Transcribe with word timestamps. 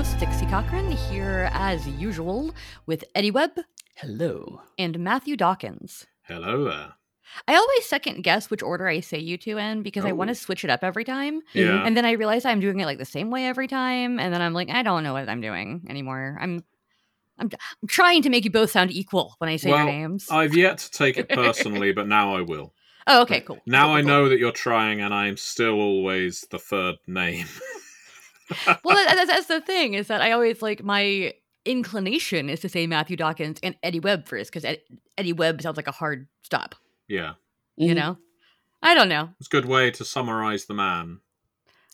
host, 0.00 0.18
Dixie 0.18 0.46
Cochran, 0.46 0.90
here 0.90 1.50
as 1.52 1.86
usual 1.86 2.54
with 2.86 3.04
Eddie 3.14 3.30
Webb 3.30 3.50
Hello. 3.96 4.62
and 4.78 4.98
Matthew 4.98 5.36
Dawkins. 5.36 6.06
Hello 6.22 6.64
there. 6.64 6.94
I 7.46 7.54
always 7.54 7.84
second 7.84 8.22
guess 8.22 8.48
which 8.48 8.62
order 8.62 8.88
I 8.88 9.00
say 9.00 9.18
you 9.18 9.36
two 9.36 9.58
in 9.58 9.82
because 9.82 10.06
I 10.06 10.12
want 10.12 10.28
to 10.28 10.32
Oh. 10.32 10.34
switch 10.34 10.64
it 10.64 10.70
up 10.70 10.82
every 10.82 11.04
time. 11.04 11.42
Yeah. 11.52 11.84
And 11.84 11.94
then 11.94 12.06
I 12.06 12.12
realize 12.12 12.46
I'm 12.46 12.60
doing 12.60 12.80
it 12.80 12.86
like 12.86 12.96
the 12.96 13.04
same 13.04 13.30
way 13.30 13.44
every 13.46 13.68
time. 13.68 14.18
And 14.18 14.32
then 14.32 14.40
I'm 14.40 14.54
like, 14.54 14.70
I 14.70 14.82
don't 14.82 15.02
know 15.04 15.12
what 15.12 15.28
I'm 15.28 15.42
doing 15.42 15.84
anymore. 15.90 16.38
I'm 16.40 16.64
I'm, 17.38 17.50
I'm 17.82 17.88
trying 17.88 18.22
to 18.22 18.30
make 18.30 18.46
you 18.46 18.50
both 18.50 18.70
sound 18.70 18.90
equal 18.92 19.34
when 19.36 19.50
I 19.50 19.56
say 19.56 19.68
your 19.68 19.84
names. 19.84 20.28
I've 20.30 20.54
yet 20.56 20.78
to 20.78 20.90
take 20.90 21.18
it 21.18 21.28
personally, 21.28 21.92
but 21.98 22.08
now 22.08 22.34
I 22.36 22.40
will. 22.40 22.72
oh, 23.06 23.20
okay, 23.22 23.40
cool. 23.42 23.58
Now 23.66 23.88
Cool, 23.88 23.94
I 23.96 24.00
cool, 24.00 24.08
know 24.08 24.28
that 24.30 24.38
you're 24.38 24.50
trying, 24.52 25.02
and 25.02 25.12
I'm 25.12 25.36
still 25.36 25.74
always 25.78 26.46
the 26.50 26.58
third 26.58 26.96
name. 27.06 27.46
cool. 28.64 28.74
Well, 28.84 28.96
that, 28.96 29.14
that's, 29.14 29.30
that's 29.30 29.46
the 29.46 29.60
thing 29.60 29.94
is 29.94 30.08
that 30.08 30.20
I 30.20 30.32
always 30.32 30.60
like 30.62 30.82
my 30.82 31.32
inclination 31.64 32.48
is 32.48 32.60
to 32.60 32.68
say 32.68 32.86
Matthew 32.86 33.16
Dawkins 33.16 33.58
and 33.62 33.76
Eddie 33.82 34.00
Webb 34.00 34.26
first 34.26 34.50
because 34.50 34.64
Ed, 34.64 34.80
Eddie 35.18 35.32
Webb 35.34 35.60
sounds 35.62 35.76
like 35.76 35.86
a 35.88 35.92
hard 35.92 36.26
stop. 36.42 36.74
yeah, 37.08 37.34
You 37.76 37.92
Mhm. 37.92 37.96
know, 37.96 38.18
I 38.82 38.94
don't 38.94 39.08
know. 39.08 39.30
it's 39.38 39.48
a 39.48 39.50
good 39.50 39.66
way 39.66 39.90
to 39.92 40.04
summarize 40.04 40.64
the 40.66 40.74
man. 40.74 41.20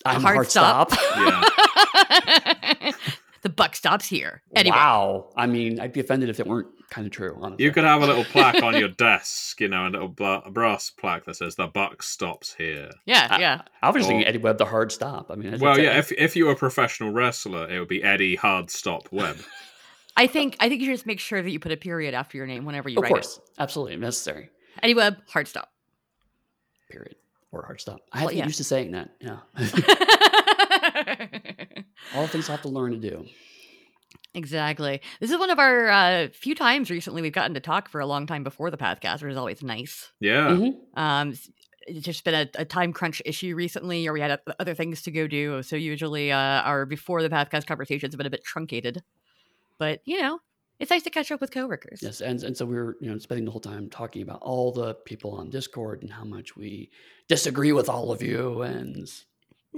I'm 0.04 0.20
hard 0.22 0.36
hard, 0.36 0.50
stop. 0.50 0.92
stop. 0.92 1.16
Yeah. 1.16 2.92
the 3.46 3.52
buck 3.54 3.76
stops 3.76 4.06
here. 4.08 4.42
Anyway. 4.56 4.74
Wow. 4.76 5.30
I 5.36 5.46
mean, 5.46 5.78
I'd 5.78 5.92
be 5.92 6.00
offended 6.00 6.28
if 6.30 6.40
it 6.40 6.48
weren't 6.48 6.66
kind 6.90 7.06
of 7.06 7.12
true, 7.12 7.38
honestly. 7.40 7.64
You 7.64 7.70
could 7.70 7.84
have 7.84 8.02
a 8.02 8.06
little 8.06 8.24
plaque 8.32 8.60
on 8.60 8.76
your 8.76 8.88
desk, 8.88 9.60
you 9.60 9.68
know, 9.68 9.86
a 9.86 9.90
little 9.90 10.08
bla- 10.08 10.42
brass 10.50 10.90
plaque 10.90 11.24
that 11.26 11.36
says 11.36 11.54
"The 11.54 11.68
buck 11.68 12.02
stops 12.02 12.52
here." 12.54 12.90
Yeah, 13.04 13.28
I- 13.30 13.38
yeah. 13.40 13.62
I 13.82 13.90
was 13.90 14.04
thinking 14.04 14.26
Eddie 14.26 14.38
Webb, 14.38 14.58
the 14.58 14.64
hard 14.64 14.90
stop. 14.90 15.30
I 15.30 15.36
mean, 15.36 15.58
Well, 15.60 15.78
yeah. 15.78 15.96
If 15.96 16.10
if 16.10 16.34
you 16.34 16.46
were 16.46 16.52
a 16.52 16.56
professional 16.56 17.12
wrestler, 17.12 17.68
it 17.70 17.78
would 17.78 17.86
be 17.88 18.02
Eddie 18.02 18.34
Hard 18.34 18.68
Stop 18.70 19.06
Webb. 19.12 19.36
I 20.16 20.26
think 20.26 20.56
I 20.58 20.68
think 20.68 20.80
you 20.80 20.86
should 20.88 20.94
just 20.96 21.06
make 21.06 21.20
sure 21.20 21.40
that 21.40 21.50
you 21.50 21.60
put 21.60 21.70
a 21.70 21.76
period 21.76 22.14
after 22.14 22.36
your 22.36 22.46
name 22.48 22.64
whenever 22.64 22.88
you 22.88 22.96
of 22.98 23.02
write 23.02 23.12
course, 23.12 23.38
absolutely 23.60 23.96
necessary. 23.96 24.50
Eddie 24.82 24.94
Webb, 24.94 25.18
hard 25.28 25.46
stop. 25.46 25.70
Period. 26.90 27.14
Or 27.52 27.62
hard 27.64 27.80
stop. 27.80 28.00
I 28.12 28.18
have 28.18 28.24
Well, 28.24 28.30
to 28.30 28.36
yeah. 28.36 28.42
get 28.42 28.46
used 28.48 28.56
to 28.58 28.64
saying 28.64 28.90
that. 28.92 29.10
Yeah. 29.20 29.38
All 32.14 32.26
things 32.26 32.48
I 32.48 32.52
have 32.52 32.62
to 32.62 32.68
learn 32.68 32.92
to 32.92 32.98
do. 32.98 33.26
exactly. 34.34 35.00
This 35.20 35.30
is 35.30 35.38
one 35.38 35.50
of 35.50 35.58
our 35.58 35.88
uh, 35.88 36.28
few 36.32 36.54
times 36.54 36.90
recently 36.90 37.22
we've 37.22 37.32
gotten 37.32 37.54
to 37.54 37.60
talk 37.60 37.88
for 37.88 38.00
a 38.00 38.06
long 38.06 38.26
time 38.26 38.44
before 38.44 38.70
the 38.70 38.76
podcast, 38.76 39.22
which 39.22 39.32
is 39.32 39.36
always 39.36 39.62
nice. 39.62 40.12
Yeah. 40.20 40.48
Mhm. 40.48 40.74
Um, 40.94 41.34
it's 41.86 42.04
just 42.04 42.24
been 42.24 42.34
a, 42.34 42.48
a 42.56 42.64
time 42.64 42.92
crunch 42.92 43.22
issue 43.24 43.54
recently, 43.54 44.06
or 44.08 44.12
we 44.12 44.20
had 44.20 44.32
o- 44.46 44.52
other 44.58 44.74
things 44.74 45.02
to 45.02 45.10
go 45.10 45.26
do. 45.26 45.62
So 45.62 45.76
usually, 45.76 46.32
uh, 46.32 46.36
our 46.38 46.84
before 46.84 47.22
the 47.22 47.30
podcast 47.30 47.66
conversations 47.66 48.12
have 48.12 48.18
been 48.18 48.26
a 48.26 48.30
bit 48.30 48.44
truncated. 48.44 49.02
But 49.78 50.00
you 50.04 50.20
know, 50.20 50.40
it's 50.80 50.90
nice 50.90 51.04
to 51.04 51.10
catch 51.10 51.30
up 51.30 51.40
with 51.40 51.52
coworkers. 51.52 52.00
Yes, 52.02 52.20
and 52.20 52.42
and 52.42 52.56
so 52.56 52.66
we 52.66 52.74
were 52.74 52.96
you 53.00 53.10
know 53.10 53.18
spending 53.18 53.44
the 53.44 53.52
whole 53.52 53.60
time 53.60 53.88
talking 53.88 54.22
about 54.22 54.40
all 54.42 54.72
the 54.72 54.94
people 54.94 55.30
on 55.32 55.48
Discord 55.48 56.02
and 56.02 56.10
how 56.10 56.24
much 56.24 56.56
we 56.56 56.90
disagree 57.28 57.72
with 57.72 57.88
all 57.88 58.10
of 58.10 58.20
you 58.20 58.62
and 58.62 59.08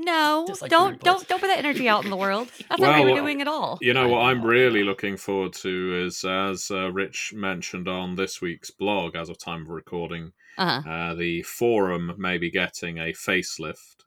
No, 0.00 0.46
like 0.60 0.70
don't 0.70 1.02
don't 1.02 1.27
don't 1.27 1.41
put 1.41 1.48
that 1.48 1.58
energy 1.58 1.88
out 1.88 2.04
in 2.04 2.10
the 2.10 2.16
world. 2.24 2.48
That's 2.68 2.80
not 2.80 2.98
what 3.00 3.06
we're 3.08 3.20
doing 3.20 3.41
at 3.41 3.48
all. 3.48 3.78
You 3.80 3.94
know 3.94 4.08
what 4.08 4.20
I'm 4.20 4.44
really 4.44 4.84
looking 4.84 5.16
forward 5.16 5.54
to 5.54 6.04
is, 6.06 6.24
as 6.24 6.70
uh, 6.70 6.92
Rich 6.92 7.32
mentioned 7.34 7.88
on 7.88 8.14
this 8.14 8.41
week's 8.41 8.70
blog, 8.70 9.16
as 9.16 9.28
of 9.28 9.38
time 9.38 9.62
of 9.62 9.69
recording, 9.70 10.32
Uh-huh. 10.56 10.88
uh, 10.88 11.14
the 11.14 11.42
forum 11.42 12.14
may 12.16 12.38
be 12.38 12.50
getting 12.50 12.98
a 12.98 13.12
facelift. 13.12 14.04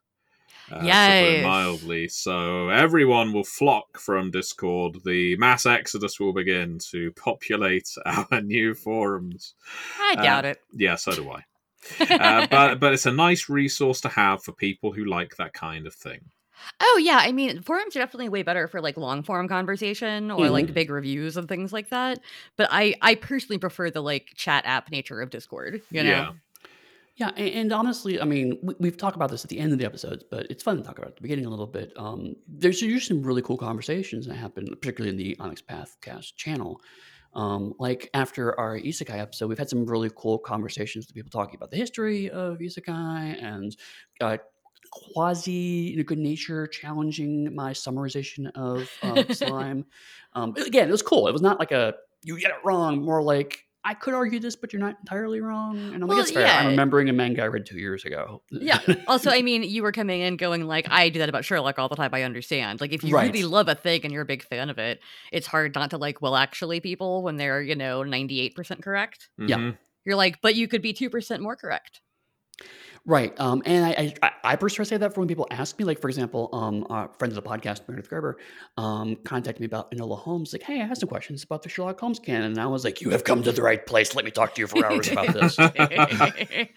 Uh, 0.70 0.80
to 0.80 0.86
Yes. 0.86 1.42
mildly. 1.44 2.08
So 2.08 2.68
everyone 2.70 3.34
will 3.34 3.44
flock 3.44 3.98
from 3.98 4.30
Discord. 4.30 5.04
The 5.04 5.36
mass 5.36 5.66
exodus 5.66 6.18
will 6.18 6.32
begin 6.32 6.78
to 6.92 7.12
populate 7.12 7.90
our 8.06 8.40
new 8.40 8.72
forums. 8.74 9.54
I 10.00 10.14
uh, 10.16 10.22
doubt 10.22 10.44
it. 10.46 10.58
Yeah, 10.72 10.94
so 10.94 11.12
do 11.12 11.30
I. 11.30 11.42
Uh, 12.00 12.46
but 12.50 12.80
but 12.80 12.92
it's 12.92 13.06
a 13.06 13.12
nice 13.12 13.48
resource 13.48 14.00
to 14.02 14.08
have 14.08 14.42
for 14.42 14.52
people 14.52 14.92
who 14.92 15.04
like 15.04 15.36
that 15.36 15.52
kind 15.52 15.86
of 15.86 15.94
thing. 15.94 16.20
Oh 16.80 17.00
yeah, 17.02 17.18
I 17.20 17.32
mean 17.32 17.60
forums 17.62 17.96
are 17.96 18.00
definitely 18.00 18.28
way 18.28 18.42
better 18.42 18.68
for 18.68 18.80
like 18.80 18.96
long 18.96 19.22
form 19.22 19.48
conversation 19.48 20.30
or 20.30 20.44
Mm-hmm. 20.44 20.52
like 20.52 20.74
big 20.74 20.90
reviews 20.90 21.36
and 21.36 21.48
things 21.48 21.72
like 21.72 21.90
that. 21.90 22.20
But 22.56 22.68
I 22.70 22.94
I 23.02 23.16
personally 23.16 23.58
prefer 23.58 23.90
the 23.90 24.02
like 24.02 24.32
chat 24.36 24.64
app 24.66 24.90
nature 24.90 25.20
of 25.20 25.30
Discord. 25.30 25.82
You 25.90 26.02
know. 26.04 26.08
Yeah. 26.10 26.32
Yeah, 27.16 27.28
and, 27.36 27.48
and 27.50 27.72
honestly, 27.74 28.18
I 28.18 28.24
mean, 28.24 28.58
we, 28.62 28.74
we've 28.80 28.96
talked 28.96 29.16
about 29.16 29.30
this 29.30 29.44
at 29.44 29.50
the 29.50 29.58
end 29.58 29.72
of 29.74 29.78
the 29.78 29.84
episodes, 29.84 30.24
but 30.28 30.46
it's 30.48 30.62
fun 30.62 30.78
to 30.78 30.82
talk 30.82 30.96
about 30.96 31.10
at 31.10 31.16
the 31.16 31.22
beginning 31.22 31.44
a 31.44 31.50
little 31.50 31.66
bit. 31.66 31.92
Um, 31.94 32.34
there's 32.48 32.80
usually 32.80 33.00
some 33.00 33.22
really 33.22 33.42
cool 33.42 33.58
conversations 33.58 34.26
that 34.26 34.34
happen, 34.34 34.66
particularly 34.66 35.10
in 35.10 35.18
the 35.18 35.36
Onyx 35.38 35.60
Pathcast 35.60 36.36
channel. 36.36 36.80
Um, 37.34 37.74
like 37.78 38.10
after 38.14 38.58
our 38.58 38.78
isekai 38.78 39.18
episode, 39.18 39.48
we've 39.48 39.58
had 39.58 39.70
some 39.70 39.86
really 39.86 40.10
cool 40.14 40.38
conversations 40.38 41.06
with 41.06 41.14
people 41.14 41.30
talking 41.30 41.56
about 41.56 41.70
the 41.70 41.76
history 41.76 42.30
of 42.30 42.58
isekai 42.58 43.42
and 43.42 43.76
uh, 44.20 44.36
quasi 44.90 45.94
in 45.94 46.00
a 46.00 46.04
good 46.04 46.18
nature 46.18 46.66
challenging 46.66 47.54
my 47.54 47.72
summarization 47.72 48.50
of 48.54 48.88
um, 49.02 49.32
slime. 49.32 49.84
Um, 50.34 50.54
again, 50.56 50.88
it 50.88 50.90
was 50.90 51.02
cool. 51.02 51.28
It 51.28 51.32
was 51.32 51.42
not 51.42 51.58
like 51.58 51.72
a 51.72 51.92
you 52.22 52.40
get 52.40 52.52
it 52.52 52.56
wrong, 52.64 53.02
more 53.02 53.22
like 53.22 53.66
I 53.84 53.94
could 53.94 54.14
argue 54.14 54.38
this, 54.38 54.54
but 54.54 54.72
you're 54.72 54.80
not 54.80 54.96
entirely 55.00 55.40
wrong. 55.40 55.76
And 55.76 56.02
I'm 56.02 56.06
Well, 56.06 56.18
like, 56.18 56.26
it's 56.26 56.32
fair. 56.32 56.46
yeah. 56.46 56.58
I'm 56.60 56.68
remembering 56.68 57.08
a 57.08 57.12
manga 57.12 57.42
I 57.42 57.46
read 57.46 57.66
two 57.66 57.78
years 57.78 58.04
ago. 58.04 58.42
Yeah. 58.50 58.78
Also, 59.08 59.30
I 59.30 59.42
mean, 59.42 59.62
you 59.64 59.82
were 59.82 59.90
coming 59.92 60.20
in 60.20 60.36
going 60.36 60.64
like, 60.66 60.86
I 60.90 61.08
do 61.08 61.18
that 61.18 61.28
about 61.28 61.44
Sherlock 61.44 61.78
all 61.78 61.88
the 61.88 61.96
time. 61.96 62.10
I 62.12 62.22
understand. 62.22 62.80
Like, 62.80 62.92
if 62.92 63.02
you 63.02 63.14
Right. 63.14 63.32
really 63.32 63.44
love 63.44 63.68
a 63.68 63.74
thing 63.74 64.02
and 64.04 64.12
you're 64.12 64.22
a 64.22 64.26
big 64.26 64.44
fan 64.44 64.70
of 64.70 64.78
it, 64.78 65.00
it's 65.32 65.46
hard 65.48 65.74
not 65.74 65.90
to 65.90 65.98
like, 65.98 66.22
well, 66.22 66.36
actually, 66.36 66.78
people 66.80 67.22
when 67.24 67.36
they're 67.36 67.60
you 67.60 67.74
know 67.74 68.02
ninety 68.04 68.40
eight 68.40 68.54
percent 68.54 68.82
correct. 68.82 69.28
Yeah. 69.38 69.56
Mhm. 69.56 69.78
You're 70.04 70.16
like, 70.16 70.40
but 70.42 70.54
you 70.54 70.68
could 70.68 70.82
be 70.82 70.92
two 70.92 71.10
percent 71.10 71.42
more 71.42 71.56
correct. 71.56 72.00
Right. 73.04 73.38
Um, 73.40 73.62
and 73.66 73.84
I, 73.84 74.14
I, 74.22 74.30
I 74.44 74.56
personally 74.56 74.88
say 74.88 74.96
that 74.96 75.12
for 75.12 75.20
when 75.20 75.28
people 75.28 75.48
ask 75.50 75.76
me, 75.76 75.84
like, 75.84 76.00
for 76.00 76.08
example, 76.08 76.48
um, 76.52 76.86
uh, 76.88 77.08
friend 77.18 77.32
of 77.32 77.34
the 77.34 77.42
podcast, 77.42 77.80
Meredith 77.88 78.08
Gerber, 78.08 78.38
um, 78.76 79.16
contacted 79.24 79.60
me 79.60 79.66
about 79.66 79.90
Enola 79.90 80.16
Holmes. 80.16 80.52
Like, 80.52 80.62
hey, 80.62 80.80
I 80.80 80.86
have 80.86 80.98
some 80.98 81.08
questions 81.08 81.42
about 81.42 81.62
the 81.62 81.68
Sherlock 81.68 81.98
Holmes 81.98 82.20
canon. 82.20 82.52
And 82.52 82.60
I 82.60 82.66
was 82.66 82.84
like, 82.84 83.00
you 83.00 83.10
have 83.10 83.24
come 83.24 83.42
to 83.42 83.50
the 83.50 83.62
right 83.62 83.84
place. 83.84 84.14
Let 84.14 84.24
me 84.24 84.30
talk 84.30 84.54
to 84.54 84.60
you 84.60 84.68
for 84.68 84.86
hours 84.86 85.10
about 85.10 85.34
this. 85.34 85.58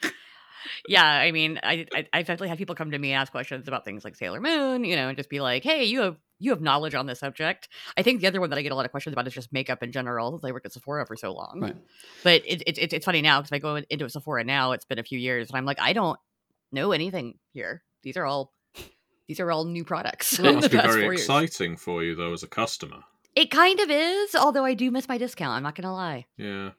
yeah, 0.88 1.06
I 1.06 1.31
mean, 1.31 1.59
I, 1.62 1.85
I 1.94 2.07
I've 2.12 2.25
definitely 2.25 2.50
had 2.50 2.57
people 2.57 2.73
come 2.73 2.90
to 2.90 2.97
me 2.97 3.12
and 3.12 3.22
ask 3.22 3.31
questions 3.31 3.67
about 3.67 3.85
things 3.85 4.03
like 4.03 4.16
Sailor 4.16 4.41
Moon, 4.41 4.84
you 4.84 4.96
know, 4.96 5.09
and 5.09 5.17
just 5.17 5.29
be 5.29 5.41
like, 5.41 5.63
"Hey, 5.63 5.84
you 5.84 6.02
have 6.02 6.17
you 6.40 6.51
have 6.51 6.62
knowledge 6.62 6.96
on 6.96 7.06
this 7.06 7.19
subject." 7.19 7.69
I 7.97 8.01
think 8.03 8.22
the 8.22 8.28
other 8.28 8.40
one 8.41 8.50
that 8.50 8.59
I 8.59 8.62
get 8.62 8.72
a 8.72 8.75
lot 8.75 8.85
of 8.85 8.91
questions 8.91 9.13
about 9.13 9.28
is 9.28 9.34
just 9.34 9.51
makeup 9.53 9.81
in 9.84 9.91
general, 9.91 10.31
since 10.31 10.44
I 10.44 10.51
worked 10.51 10.66
at 10.66 10.73
Sephora 10.73 11.06
for 11.06 11.16
so 11.16 11.34
long. 11.34 11.59
Right. 11.62 11.75
But 12.23 12.41
it, 12.46 12.63
it, 12.68 12.78
it, 12.78 12.94
it's 12.94 13.06
funny 13.06 13.22
now 13.22 13.41
because 13.41 13.51
I 13.51 13.59
go 13.59 13.75
into 13.78 14.06
a 14.06 14.09
Sephora 14.09 14.44
now, 14.44 14.72
it's 14.72 14.85
been 14.85 15.00
a 15.00 15.03
few 15.03 15.19
years, 15.19 15.50
and 15.50 15.57
I'm 15.57 15.66
like, 15.66 15.79
I 15.79 15.94
don't 15.94 16.19
know 16.72 16.91
anything 16.91 17.38
here. 17.53 17.84
These 18.03 18.18
are 18.18 18.25
all 18.25 18.53
these 19.28 19.40
are 19.40 19.51
all 19.51 19.66
new 19.66 19.84
products. 19.84 20.38
That 20.38 20.46
in 20.47 20.56
must 20.56 20.72
be 20.72 20.78
very 20.78 21.03
four 21.03 21.13
years. 21.13 21.22
exciting 21.22 21.78
for 21.78 22.03
you, 22.03 22.16
though, 22.16 22.34
as 22.34 22.44
a 22.44 22.47
customer. 22.47 23.03
It 23.35 23.52
kind 23.52 23.79
of 23.79 23.90
is, 23.90 24.35
although 24.35 24.63
I 24.63 24.75
do 24.75 24.91
miss 24.91 25.09
my 25.09 25.17
discount. 25.17 25.52
I'm 25.57 25.63
not 25.63 25.75
gonna 25.75 25.94
lie. 25.94 26.25
Yeah. 26.38 26.72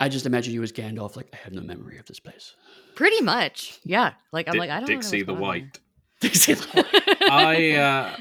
I 0.00 0.08
just 0.08 0.26
imagine 0.26 0.54
you 0.54 0.62
as 0.62 0.70
Gandalf, 0.70 1.16
like, 1.16 1.28
I 1.32 1.36
have 1.38 1.52
no 1.52 1.60
memory 1.60 1.98
of 1.98 2.06
this 2.06 2.20
place. 2.20 2.54
Pretty 2.94 3.20
much, 3.20 3.80
yeah. 3.82 4.12
Like 4.32 4.46
I'm 4.46 4.54
Di- 4.54 4.58
like 4.60 4.70
I 4.70 4.80
don't 4.80 4.88
know. 4.88 4.94
Dixie 4.94 5.22
the 5.22 5.34
what's 5.34 5.40
White. 5.42 5.80
going 6.20 6.58
on 6.82 6.84
I, 7.30 7.70
uh, 7.72 8.16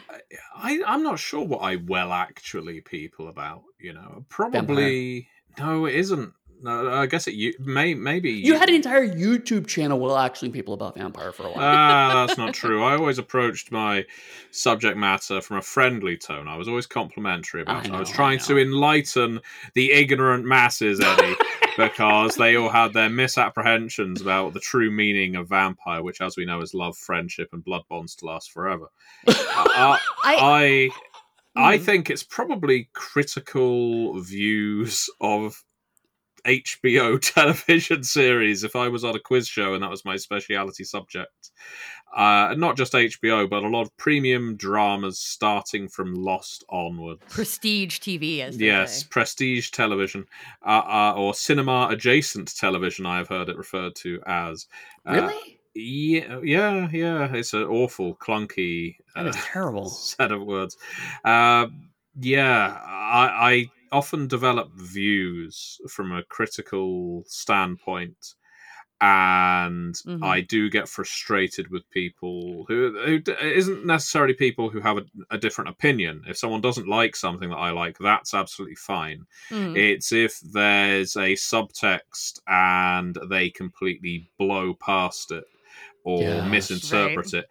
I, 0.55 0.81
I'm 0.85 1.03
not 1.03 1.19
sure 1.19 1.43
what 1.43 1.59
I 1.59 1.77
well 1.77 2.11
actually 2.11 2.81
people 2.81 3.27
about. 3.29 3.63
You 3.79 3.93
know, 3.93 4.25
probably 4.29 5.27
no, 5.59 5.85
it 5.85 5.95
isn't. 5.95 6.33
No, 6.61 6.91
I 6.91 7.05
guess 7.05 7.27
it 7.27 7.35
you 7.35 7.53
may 7.59 7.93
maybe 7.93 8.31
You 8.31 8.55
had 8.57 8.69
an 8.69 8.75
entire 8.75 9.07
YouTube 9.07 9.67
channel 9.67 9.99
while 9.99 10.17
actually 10.17 10.49
people 10.49 10.73
about 10.73 10.97
vampire 10.97 11.31
for 11.31 11.43
a 11.45 11.51
while. 11.51 11.61
Ah, 11.61 12.25
that's 12.25 12.37
not 12.37 12.53
true. 12.55 12.83
I 12.83 12.95
always 12.95 13.19
approached 13.19 13.71
my 13.71 14.05
subject 14.51 14.97
matter 14.97 15.39
from 15.41 15.57
a 15.57 15.61
friendly 15.61 16.17
tone. 16.17 16.47
I 16.47 16.57
was 16.57 16.67
always 16.67 16.87
complimentary 16.87 17.61
about 17.61 17.85
I 17.85 17.89
it. 17.89 17.93
I 17.93 17.99
was 17.99 18.09
know, 18.09 18.13
I 18.13 18.17
trying 18.17 18.39
to 18.39 18.57
enlighten 18.57 19.39
the 19.75 19.91
ignorant 19.91 20.45
masses, 20.45 20.99
Eddie, 20.99 21.35
because 21.77 22.35
they 22.35 22.55
all 22.55 22.69
had 22.69 22.93
their 22.93 23.09
misapprehensions 23.09 24.21
about 24.21 24.53
the 24.53 24.59
true 24.59 24.89
meaning 24.89 25.35
of 25.35 25.49
vampire, 25.49 26.01
which, 26.01 26.21
as 26.21 26.37
we 26.37 26.45
know, 26.45 26.61
is 26.61 26.73
love, 26.73 26.97
friendship, 26.97 27.49
and 27.53 27.63
blood 27.63 27.83
bonds 27.87 28.15
to 28.15 28.25
last 28.25 28.51
forever. 28.51 28.89
Uh, 29.27 29.33
I, 29.37 29.99
I 30.25 30.89
I 31.55 31.77
Mm. 31.79 31.85
think 31.85 32.09
it's 32.11 32.23
probably 32.23 32.89
critical 32.93 34.19
views 34.21 35.09
of 35.19 35.63
HBO 36.47 37.17
television 37.21 38.03
series. 38.03 38.63
If 38.63 38.75
I 38.75 38.87
was 38.87 39.03
on 39.03 39.15
a 39.15 39.19
quiz 39.19 39.47
show 39.47 39.73
and 39.73 39.83
that 39.83 39.89
was 39.89 40.05
my 40.05 40.15
speciality 40.15 40.83
subject, 40.83 41.51
uh, 42.15 42.55
not 42.57 42.77
just 42.77 42.93
HBO, 42.93 43.49
but 43.49 43.63
a 43.63 43.67
lot 43.67 43.81
of 43.81 43.95
premium 43.97 44.55
dramas 44.55 45.19
starting 45.19 45.87
from 45.89 46.15
Lost 46.15 46.63
onwards. 46.69 47.21
prestige 47.29 47.99
TV, 47.99 48.41
as 48.41 48.57
they 48.57 48.65
Yes, 48.65 49.01
say. 49.01 49.07
prestige 49.09 49.71
television, 49.71 50.25
uh, 50.65 50.83
uh, 50.85 51.13
or 51.17 51.33
cinema 51.33 51.87
adjacent 51.91 52.55
television. 52.57 53.05
I 53.05 53.17
have 53.17 53.27
heard 53.27 53.49
it 53.49 53.57
referred 53.57 53.95
to 53.97 54.21
as. 54.25 54.67
Uh, 55.05 55.13
Really? 55.13 55.59
Yeah, 55.75 56.39
yeah, 56.43 56.89
yeah. 56.91 57.31
It's 57.35 57.53
an 57.53 57.63
awful, 57.63 58.15
clunky 58.15 58.95
That 59.15 59.27
is 59.27 59.35
uh, 59.35 59.39
terrible. 59.43 59.85
set 59.89 60.31
of 60.31 60.41
words. 60.43 60.75
Uh, 61.23 61.67
yeah, 62.19 62.81
I, 62.83 63.51
I 63.51 63.71
often 63.91 64.27
develop 64.27 64.71
views 64.73 65.79
from 65.89 66.11
a 66.11 66.23
critical 66.23 67.23
standpoint, 67.27 68.35
and 68.99 69.95
Mhm. 70.03 70.21
I 70.23 70.41
do 70.41 70.69
get 70.69 70.89
frustrated 70.89 71.69
with 71.69 71.89
people 71.91 72.65
who 72.67 72.93
who 73.05 73.21
isn't 73.41 73.85
necessarily 73.85 74.33
people 74.33 74.69
who 74.71 74.81
have 74.81 74.97
a, 74.97 75.05
a 75.29 75.37
different 75.37 75.69
opinion. 75.69 76.23
If 76.27 76.37
someone 76.37 76.61
doesn't 76.61 76.87
like 76.87 77.15
something 77.15 77.49
that 77.49 77.57
I 77.57 77.71
like, 77.71 77.97
that's 77.99 78.33
absolutely 78.33 78.75
fine. 78.75 79.25
Mhm. 79.49 79.87
It's 79.87 80.11
if 80.11 80.39
there's 80.41 81.15
a 81.15 81.33
subtext 81.33 82.39
and 82.47 83.17
they 83.29 83.49
completely 83.51 84.31
blow 84.39 84.73
past 84.73 85.31
it 85.31 85.45
or 86.07 86.21
Yes. 86.21 86.49
misinterpret 86.49 87.33
it, 87.33 87.49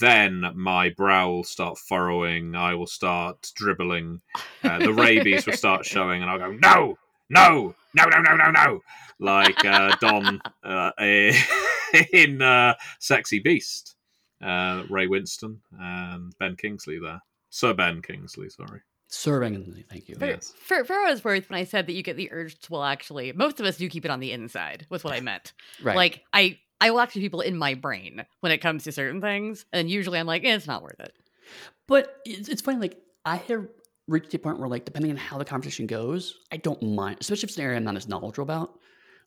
then 0.00 0.44
my 0.56 0.88
brow 0.88 1.30
will 1.30 1.44
start 1.44 1.78
furrowing. 1.78 2.56
I 2.56 2.74
will 2.74 2.88
start 2.88 3.52
dribbling. 3.54 4.20
Uh, 4.64 4.78
the 4.80 4.92
rabies 4.92 5.46
will 5.46 5.52
start 5.52 5.86
showing, 5.94 6.20
and 6.20 6.28
I'll 6.28 6.38
go, 6.38 6.50
no, 6.50 6.98
no, 7.30 7.74
no, 7.94 8.04
no, 8.06 8.18
no, 8.20 8.36
no, 8.36 8.50
no. 8.50 8.80
Like 9.20 9.64
uh, 9.64 9.94
Don 10.00 10.40
uh, 10.64 10.90
in 12.12 12.42
uh, 12.42 12.74
Sexy 12.98 13.38
Beast, 13.38 13.94
uh, 14.42 14.82
Ray 14.90 15.06
Winstone 15.06 15.58
and 15.78 16.36
Ben 16.40 16.56
Kingsley 16.56 16.98
there. 16.98 17.20
Sir 17.50 17.72
Ben 17.72 18.02
Kingsley, 18.02 18.48
sorry. 18.48 18.80
Serving, 19.06 19.84
thank 19.90 20.08
you. 20.08 20.16
For, 20.16 20.26
Yes. 20.26 20.54
for, 20.58 20.84
for 20.84 20.94
what 21.02 21.12
it's 21.12 21.22
worth, 21.22 21.50
when 21.50 21.58
I 21.60 21.64
said 21.64 21.86
that 21.86 21.92
you 21.92 22.02
get 22.02 22.16
the 22.16 22.32
urge 22.32 22.58
to, 22.62 22.72
well, 22.72 22.82
actually, 22.82 23.30
most 23.32 23.60
of 23.60 23.66
us 23.66 23.76
do 23.76 23.88
keep 23.88 24.06
it 24.06 24.10
on 24.10 24.20
the 24.20 24.32
inside, 24.32 24.86
was 24.88 25.04
what 25.04 25.12
I 25.12 25.20
meant. 25.20 25.52
Right. 25.82 25.94
Like, 25.94 26.24
I, 26.32 26.58
I 26.82 26.90
will 26.90 27.00
actually 27.00 27.22
people 27.22 27.40
in 27.40 27.56
my 27.56 27.74
brain 27.74 28.26
when 28.40 28.52
it 28.52 28.58
comes 28.58 28.84
to 28.84 28.92
certain 28.92 29.20
things. 29.20 29.64
And 29.72 29.88
usually 29.90 30.18
I'm 30.18 30.26
like, 30.26 30.44
eh, 30.44 30.54
it's 30.54 30.66
not 30.66 30.82
worth 30.82 31.00
it. 31.00 31.14
But 31.86 32.16
it's, 32.24 32.48
it's 32.48 32.62
funny, 32.62 32.78
like, 32.78 33.00
I 33.24 33.36
have 33.36 33.68
reached 34.08 34.34
a 34.34 34.38
point 34.38 34.58
where, 34.58 34.68
like, 34.68 34.84
depending 34.84 35.10
on 35.10 35.16
how 35.16 35.38
the 35.38 35.44
conversation 35.44 35.86
goes, 35.86 36.38
I 36.50 36.56
don't 36.56 36.82
mind, 36.82 37.18
especially 37.20 37.44
if 37.46 37.50
it's 37.50 37.58
an 37.58 37.64
area 37.64 37.76
I'm 37.76 37.84
not 37.84 37.96
as 37.96 38.08
knowledgeable 38.08 38.44
about. 38.44 38.78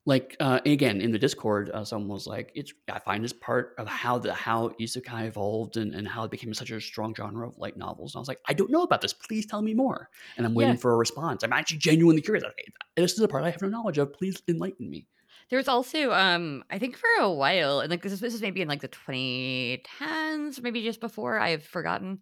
Like, 0.08 0.36
uh, 0.40 0.60
again, 0.66 1.02
in 1.02 1.12
the 1.12 1.18
Discord, 1.18 1.72
uh, 1.72 1.84
someone 1.84 2.10
was 2.10 2.28
like, 2.28 2.52
"It's 2.54 2.72
I 2.92 3.00
find 3.00 3.24
this 3.24 3.34
part 3.34 3.74
of 3.80 3.88
how 3.88 4.20
the 4.20 4.34
how 4.34 4.70
isekai 4.80 5.26
evolved 5.28 5.78
and, 5.78 5.96
and 5.96 6.08
how 6.08 6.24
it 6.26 6.32
became 6.32 6.54
such 6.54 6.70
a 6.70 6.80
strong 6.80 7.16
genre 7.16 7.48
of 7.48 7.58
light 7.58 7.76
novels." 7.76 8.14
And 8.14 8.20
I 8.20 8.22
was 8.22 8.28
like, 8.28 8.42
"I 8.48 8.54
don't 8.54 8.70
know 8.70 8.84
about 8.84 9.02
this. 9.02 9.14
Please 9.14 9.48
tell 9.48 9.64
me 9.64 9.74
more." 9.74 10.10
And 10.38 10.46
I'm 10.46 10.54
waiting 10.54 10.76
Yeah. 10.76 10.78
for 10.78 10.94
a 10.94 10.98
response. 10.98 11.44
I'm 11.44 11.54
actually 11.54 11.80
genuinely 11.80 12.22
curious. 12.22 12.44
Like, 12.44 12.56
this 12.96 13.14
is 13.14 13.20
a 13.22 13.28
part 13.28 13.46
I 13.46 13.50
have 13.50 13.62
no 13.64 13.68
knowledge 13.70 13.98
of. 13.98 14.14
Please 14.14 14.42
enlighten 14.48 14.90
me. 14.92 15.08
There's 15.50 15.68
also, 15.68 16.12
um, 16.12 16.64
I 16.72 16.80
think 16.80 16.98
for 16.98 17.08
a 17.20 17.32
while, 17.32 17.80
and 17.80 17.90
like 17.92 18.02
this 18.02 18.12
is, 18.14 18.20
this 18.20 18.34
is 18.34 18.42
maybe 18.42 18.62
in 18.62 18.68
like 18.68 18.82
the 18.82 18.88
2010s, 18.88 20.62
maybe 20.62 20.84
just 20.84 21.00
before, 21.00 21.40
I've 21.40 21.64
forgotten. 21.64 22.20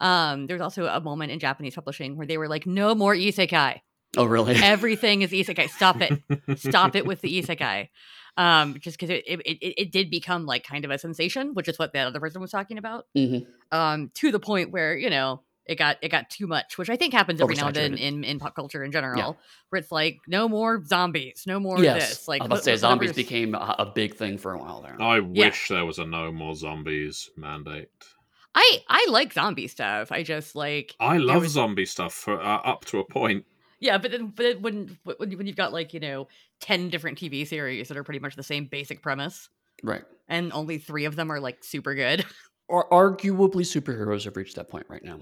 Um, 0.00 0.46
there's 0.46 0.60
also 0.60 0.86
a 0.86 1.00
moment 1.00 1.32
in 1.32 1.38
Japanese 1.38 1.74
publishing 1.74 2.16
where 2.16 2.26
they 2.26 2.38
were 2.38 2.48
like, 2.48 2.66
no 2.66 2.94
more 2.94 3.14
isekai. 3.14 3.80
Oh, 4.16 4.24
really? 4.24 4.54
Everything 4.62 5.22
is 5.22 5.30
isekai. 5.30 5.70
Stop 5.70 6.00
it. 6.00 6.22
Stop 6.58 6.96
it 6.96 7.06
with 7.06 7.20
the 7.22 7.42
isekai. 7.42 7.88
Um, 8.36 8.76
just 8.78 8.98
because 8.98 9.08
it, 9.10 9.24
it, 9.26 9.40
it, 9.40 9.74
it 9.78 9.92
did 9.92 10.10
become 10.10 10.44
like 10.44 10.64
kind 10.64 10.84
of 10.84 10.90
a 10.90 10.98
sensation, 10.98 11.54
which 11.54 11.68
is 11.68 11.78
what 11.78 11.94
that 11.94 12.06
other 12.06 12.20
person 12.20 12.42
was 12.42 12.50
talking 12.50 12.76
about. 12.76 13.06
hmm 13.14 13.38
Um, 13.72 14.10
to 14.14 14.30
the 14.30 14.38
point 14.40 14.70
where, 14.70 14.96
you 14.96 15.08
know, 15.08 15.42
it 15.66 15.76
got 15.76 15.96
it 16.02 16.08
got 16.10 16.30
too 16.30 16.46
much, 16.46 16.78
which 16.78 16.88
I 16.90 16.96
think 16.96 17.12
happens 17.12 17.40
every 17.40 17.54
now 17.56 17.66
and 17.68 17.76
then 17.76 17.94
in, 17.98 18.24
in 18.24 18.38
pop 18.38 18.54
culture 18.54 18.82
in 18.84 18.92
general, 18.92 19.36
where 19.70 19.80
it's 19.80 19.90
like 19.92 20.18
no 20.28 20.48
more 20.48 20.82
zombies, 20.84 21.44
no 21.46 21.58
more 21.60 21.78
Yes. 21.82 22.08
this. 22.10 22.28
Like 22.28 22.40
I 22.42 22.44
was 22.44 22.46
about 22.46 22.54
to 22.54 22.58
what- 22.58 22.64
say, 22.64 22.76
zombies 22.76 23.08
whatever's- 23.10 23.16
became 23.16 23.54
a, 23.54 23.74
a 23.80 23.86
big 23.86 24.14
thing 24.14 24.38
for 24.38 24.52
a 24.52 24.58
while 24.58 24.80
there. 24.82 24.96
I 25.00 25.16
Yeah. 25.16 25.46
wish 25.46 25.68
there 25.68 25.84
was 25.84 25.98
a 25.98 26.04
no 26.06 26.30
more 26.32 26.54
zombies 26.54 27.30
mandate. 27.36 27.88
I 28.54 28.82
I 28.88 29.06
like 29.10 29.32
zombie 29.32 29.68
stuff. 29.68 30.10
I 30.12 30.22
just 30.22 30.54
like 30.56 30.94
I 31.00 31.18
love 31.18 31.42
was- 31.42 31.52
zombie 31.52 31.86
stuff 31.86 32.14
for 32.14 32.40
uh, 32.40 32.58
up 32.64 32.84
to 32.86 32.98
a 33.00 33.04
point. 33.04 33.44
yeah, 33.80 33.98
but 33.98 34.10
then 34.12 34.28
but 34.34 34.60
when 34.60 34.98
when 35.04 35.36
when 35.36 35.46
you've 35.46 35.56
got 35.56 35.72
like 35.72 35.92
you 35.92 36.00
know 36.00 36.28
ten 36.60 36.88
different 36.88 37.18
TV 37.18 37.46
series 37.46 37.88
that 37.88 37.96
are 37.96 38.04
pretty 38.04 38.20
much 38.20 38.34
the 38.36 38.42
same 38.42 38.64
basic 38.66 39.02
premise, 39.02 39.48
Right. 39.82 40.04
and 40.28 40.52
only 40.54 40.78
three 40.78 41.04
of 41.04 41.16
them 41.16 41.30
are 41.30 41.40
like 41.40 41.62
super 41.64 41.94
good. 41.94 42.24
Or 42.68 42.88
arguably, 42.90 43.62
superheroes 43.62 44.24
have 44.24 44.36
reached 44.36 44.56
that 44.56 44.68
point 44.68 44.86
right 44.88 45.04
now. 45.04 45.20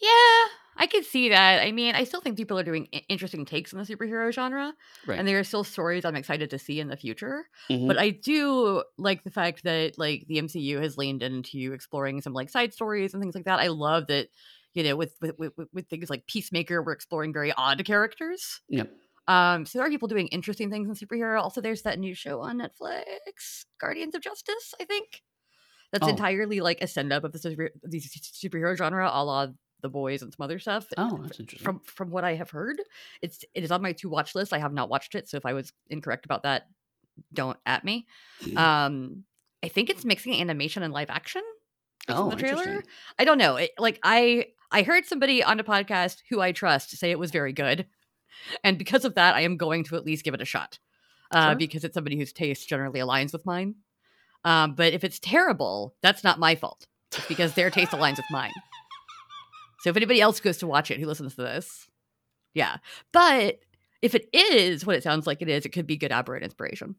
Yeah, 0.00 0.44
I 0.80 0.86
could 0.90 1.04
see 1.04 1.28
that. 1.30 1.66
I 1.66 1.72
mean, 1.72 1.94
I 1.94 2.04
still 2.04 2.20
think 2.20 2.36
people 2.36 2.58
are 2.58 2.62
doing 2.62 2.86
interesting 3.08 3.44
takes 3.44 3.72
in 3.72 3.78
the 3.78 3.84
superhero 3.84 4.32
genre, 4.32 4.74
Right. 5.06 5.18
and 5.18 5.26
there 5.26 5.38
are 5.38 5.44
still 5.44 5.64
stories 5.64 6.04
I'm 6.04 6.14
excited 6.16 6.50
to 6.50 6.58
see 6.58 6.78
in 6.80 6.88
the 6.88 6.96
future. 6.96 7.48
Mhm. 7.68 7.88
But 7.88 7.98
I 7.98 8.10
do 8.10 8.84
like 8.96 9.24
the 9.24 9.30
fact 9.30 9.64
that 9.64 9.98
like 9.98 10.26
the 10.28 10.38
MCU 10.38 10.78
has 10.80 10.96
leaned 10.96 11.22
into 11.22 11.72
exploring 11.72 12.20
some 12.20 12.32
like 12.32 12.48
side 12.50 12.72
stories 12.72 13.12
and 13.12 13.22
things 13.22 13.34
like 13.34 13.44
that. 13.46 13.58
I 13.58 13.68
love 13.68 14.06
that, 14.06 14.28
you 14.74 14.84
know, 14.84 14.94
with 14.96 15.16
with 15.20 15.36
with, 15.38 15.52
with 15.72 15.88
things 15.88 16.10
like 16.10 16.26
Peacemaker, 16.28 16.82
we're 16.82 16.92
exploring 16.92 17.32
very 17.32 17.52
odd 17.52 17.84
characters. 17.84 18.60
Yep. 18.68 18.92
Um, 19.26 19.66
so 19.66 19.78
there 19.78 19.86
are 19.86 19.90
people 19.90 20.08
doing 20.08 20.28
interesting 20.28 20.70
things 20.70 20.88
in 20.88 20.94
superhero. 21.08 21.42
Also, 21.42 21.60
there's 21.60 21.82
that 21.82 21.98
new 21.98 22.14
show 22.14 22.40
on 22.40 22.58
Netflix, 22.58 23.66
Guardians 23.78 24.14
of 24.14 24.22
Justice. 24.22 24.72
I 24.80 24.84
think 24.84 25.22
that's 25.92 26.06
Oh. 26.06 26.10
entirely 26.10 26.60
like 26.60 26.80
a 26.82 26.86
send 26.86 27.12
up 27.12 27.24
of 27.24 27.32
the 27.32 27.38
super, 27.38 27.70
the 27.82 28.00
superhero 28.00 28.76
genre, 28.76 29.10
a 29.12 29.24
la 29.24 29.48
The 29.80 29.88
Boys 29.88 30.22
and 30.22 30.32
some 30.32 30.44
other 30.44 30.58
stuff. 30.58 30.86
Oh, 30.96 31.18
that's 31.22 31.38
interesting. 31.40 31.64
From 31.64 31.80
from 31.80 32.10
what 32.10 32.24
I 32.24 32.34
have 32.34 32.50
heard, 32.50 32.80
it's 33.22 33.44
it 33.54 33.62
is 33.64 33.70
on 33.70 33.82
my 33.82 33.92
to 33.92 34.08
watch 34.08 34.34
list. 34.34 34.52
I 34.52 34.58
have 34.58 34.72
not 34.72 34.88
watched 34.88 35.14
it, 35.14 35.28
so 35.28 35.36
if 35.36 35.46
I 35.46 35.52
was 35.52 35.72
incorrect 35.88 36.24
about 36.24 36.42
that, 36.42 36.66
don't 37.32 37.58
at 37.66 37.84
me. 37.84 38.06
Um, 38.56 39.24
I 39.62 39.68
think 39.68 39.90
it's 39.90 40.04
mixing 40.04 40.40
animation 40.40 40.82
and 40.82 40.92
live 40.92 41.10
action. 41.10 41.42
oh, 42.08 42.30
the 42.30 42.36
trailer. 42.36 42.82
I 43.18 43.24
don't 43.24 43.38
know. 43.38 43.56
It, 43.56 43.70
like 43.78 43.98
I 44.02 44.46
I 44.70 44.82
heard 44.82 45.04
somebody 45.06 45.42
on 45.42 45.60
a 45.60 45.64
podcast 45.64 46.22
who 46.30 46.40
I 46.40 46.52
trust 46.52 46.90
say 46.96 47.10
it 47.10 47.18
was 47.18 47.30
very 47.30 47.52
good, 47.52 47.86
and 48.64 48.78
because 48.78 49.04
of 49.04 49.14
that, 49.14 49.34
I 49.34 49.40
am 49.42 49.56
going 49.56 49.84
to 49.84 49.96
at 49.96 50.04
least 50.04 50.24
give 50.24 50.34
it 50.34 50.42
a 50.42 50.46
shot. 50.46 50.78
Uh, 51.30 51.48
Sure. 51.50 51.56
because 51.56 51.84
it's 51.84 51.92
somebody 51.94 52.16
whose 52.16 52.32
taste 52.32 52.66
generally 52.68 53.00
aligns 53.00 53.34
with 53.34 53.44
mine. 53.44 53.74
Um, 54.44 54.74
but 54.74 54.94
if 54.94 55.04
it's 55.04 55.18
terrible, 55.18 55.94
that's 56.00 56.24
not 56.24 56.38
my 56.38 56.54
fault. 56.54 56.86
It's 57.12 57.26
because 57.26 57.52
their 57.52 57.68
taste 57.70 57.92
aligns 57.92 58.16
with 58.16 58.24
mine. 58.30 58.52
So 59.80 59.90
if 59.90 59.96
anybody 59.96 60.20
else 60.20 60.40
goes 60.40 60.58
to 60.58 60.66
watch 60.66 60.90
it 60.90 61.00
who 61.00 61.06
listens 61.06 61.34
to 61.36 61.42
this, 61.42 61.88
yeah. 62.54 62.78
But 63.12 63.60
if 64.02 64.14
it 64.14 64.28
is 64.32 64.84
what 64.84 64.96
it 64.96 65.02
sounds 65.02 65.26
like 65.26 65.42
it 65.42 65.48
is, 65.48 65.64
it 65.64 65.70
could 65.70 65.86
be 65.86 65.96
good 65.96 66.12
aberrant 66.12 66.44
inspiration. 66.44 66.96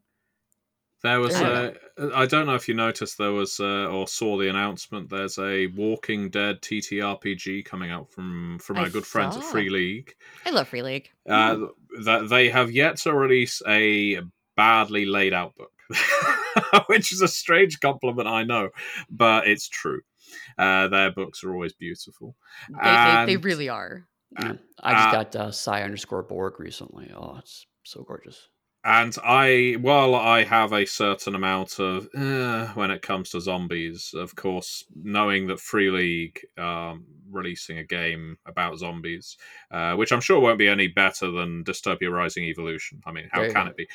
There 1.01 1.21
was, 1.21 1.33
I 1.33 1.73
uh, 1.97 2.09
I 2.13 2.25
don't 2.25 2.45
know 2.45 2.55
if 2.55 2.67
you 2.67 2.73
noticed, 2.73 3.17
there 3.17 3.31
was 3.31 3.61
uh, 3.61 3.85
or 3.85 4.05
saw 4.05 4.37
the 4.37 4.49
announcement. 4.49 5.09
There's 5.09 5.39
a 5.39 5.67
Walking 5.67 6.29
Dead 6.29 6.61
TTRPG 6.61 7.63
coming 7.63 7.89
out 7.89 8.11
from 8.11 8.59
from 8.59 8.77
I 8.77 8.81
our 8.81 8.89
good 8.89 9.05
friends 9.05 9.37
at. 9.37 9.43
Free 9.43 9.69
League. 9.69 10.13
I 10.45 10.49
love 10.49 10.67
Free 10.67 10.81
League. 10.81 11.09
Uh, 11.27 11.67
that 12.03 12.27
they 12.27 12.49
have 12.49 12.71
yet 12.71 12.97
to 12.97 13.13
release 13.13 13.61
a 13.65 14.19
badly 14.57 15.05
laid 15.05 15.33
out 15.33 15.55
book, 15.55 15.71
which 16.87 17.13
is 17.13 17.21
a 17.21 17.29
strange 17.29 17.79
compliment, 17.79 18.27
I 18.27 18.43
know, 18.43 18.69
but 19.09 19.47
it's 19.47 19.69
true. 19.69 20.01
Uh, 20.57 20.87
their 20.87 21.11
books 21.11 21.43
are 21.43 21.53
always 21.53 21.73
beautiful. 21.73 22.35
They, 22.69 22.75
they, 22.89 23.23
they 23.27 23.37
really 23.37 23.69
are. 23.69 24.07
Yeah. 24.39 24.53
I 24.83 24.93
just 24.93 25.07
Uh, 25.07 25.11
got 25.11 25.35
uh, 25.35 25.51
Cy 25.51 25.81
underscore 25.83 26.23
Borg 26.23 26.59
recently. 26.59 27.11
Oh, 27.15 27.37
it's 27.37 27.65
so 27.83 28.03
gorgeous. 28.03 28.49
And 28.83 29.15
I, 29.23 29.75
while 29.81 30.15
I 30.15 30.45
have 30.45 30.71
a 30.71 30.85
certain 30.85 31.35
amount 31.35 31.79
of 31.79 32.07
uh, 32.15 32.67
when 32.75 32.91
it 32.91 33.01
comes 33.01 33.31
to 33.31 33.41
zombies, 33.41 34.13
of 34.15 34.35
course, 34.35 34.85
knowing 34.95 35.47
that 35.47 35.59
Free 35.59 35.91
League 35.91 36.39
um, 36.57 37.05
releasing 37.29 37.77
a 37.77 37.83
game 37.83 38.37
about 38.45 38.77
zombies, 38.77 39.37
uh, 39.71 39.95
which 39.95 40.13
I'm 40.13 40.21
sure 40.21 40.39
won't 40.39 40.57
be 40.57 40.69
any 40.69 40.87
better 40.87 41.29
than 41.29 41.65
Dystopia 41.65 42.09
Rising 42.09 42.45
Evolution. 42.45 43.01
I 43.05 43.11
mean, 43.11 43.27
how 43.31 43.49
can 43.51 43.67
it 43.67 43.75
be? 43.75 43.87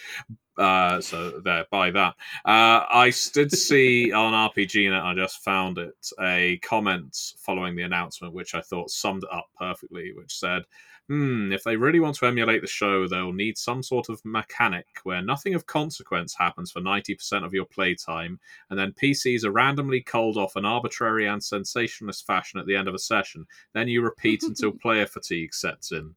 Uh, 0.56 1.00
so 1.00 1.40
there, 1.40 1.64
by 1.70 1.90
that, 1.90 2.14
uh, 2.44 2.84
I 2.88 3.12
did 3.32 3.52
see 3.52 4.12
on 4.12 4.50
RPGNet. 4.50 5.02
I 5.02 5.14
just 5.14 5.42
found 5.42 5.78
it 5.78 5.94
a 6.20 6.58
comment 6.58 7.16
following 7.38 7.74
the 7.74 7.82
announcement, 7.82 8.34
which 8.34 8.54
I 8.54 8.60
thought 8.60 8.90
summed 8.90 9.24
it 9.24 9.30
up 9.32 9.46
perfectly, 9.58 10.12
which 10.14 10.38
said 10.38 10.64
hmm, 11.08 11.52
if 11.52 11.62
they 11.64 11.76
really 11.76 12.00
want 12.00 12.16
to 12.16 12.26
emulate 12.26 12.62
the 12.62 12.66
show, 12.66 13.06
they'll 13.06 13.32
need 13.32 13.58
some 13.58 13.82
sort 13.82 14.08
of 14.08 14.25
mechanic 14.25 14.87
where 15.02 15.23
nothing 15.23 15.54
of 15.54 15.66
consequence 15.66 16.34
happens 16.34 16.70
for 16.70 16.80
90% 16.80 17.44
of 17.44 17.52
your 17.52 17.66
playtime, 17.66 18.40
and 18.70 18.78
then 18.78 18.94
PCs 19.00 19.44
are 19.44 19.50
randomly 19.50 20.00
culled 20.00 20.37
off 20.37 20.56
an 20.56 20.64
arbitrary 20.64 21.26
and 21.26 21.42
sensationalist 21.42 22.26
fashion 22.26 22.58
at 22.58 22.66
the 22.66 22.76
end 22.76 22.88
of 22.88 22.94
a 22.94 22.99
session. 22.99 23.46
Then 23.73 23.88
you 23.88 24.02
repeat 24.02 24.42
until 24.42 24.73
player 24.82 25.06
fatigue 25.06 25.54
sets 25.54 25.92
in. 25.92 26.14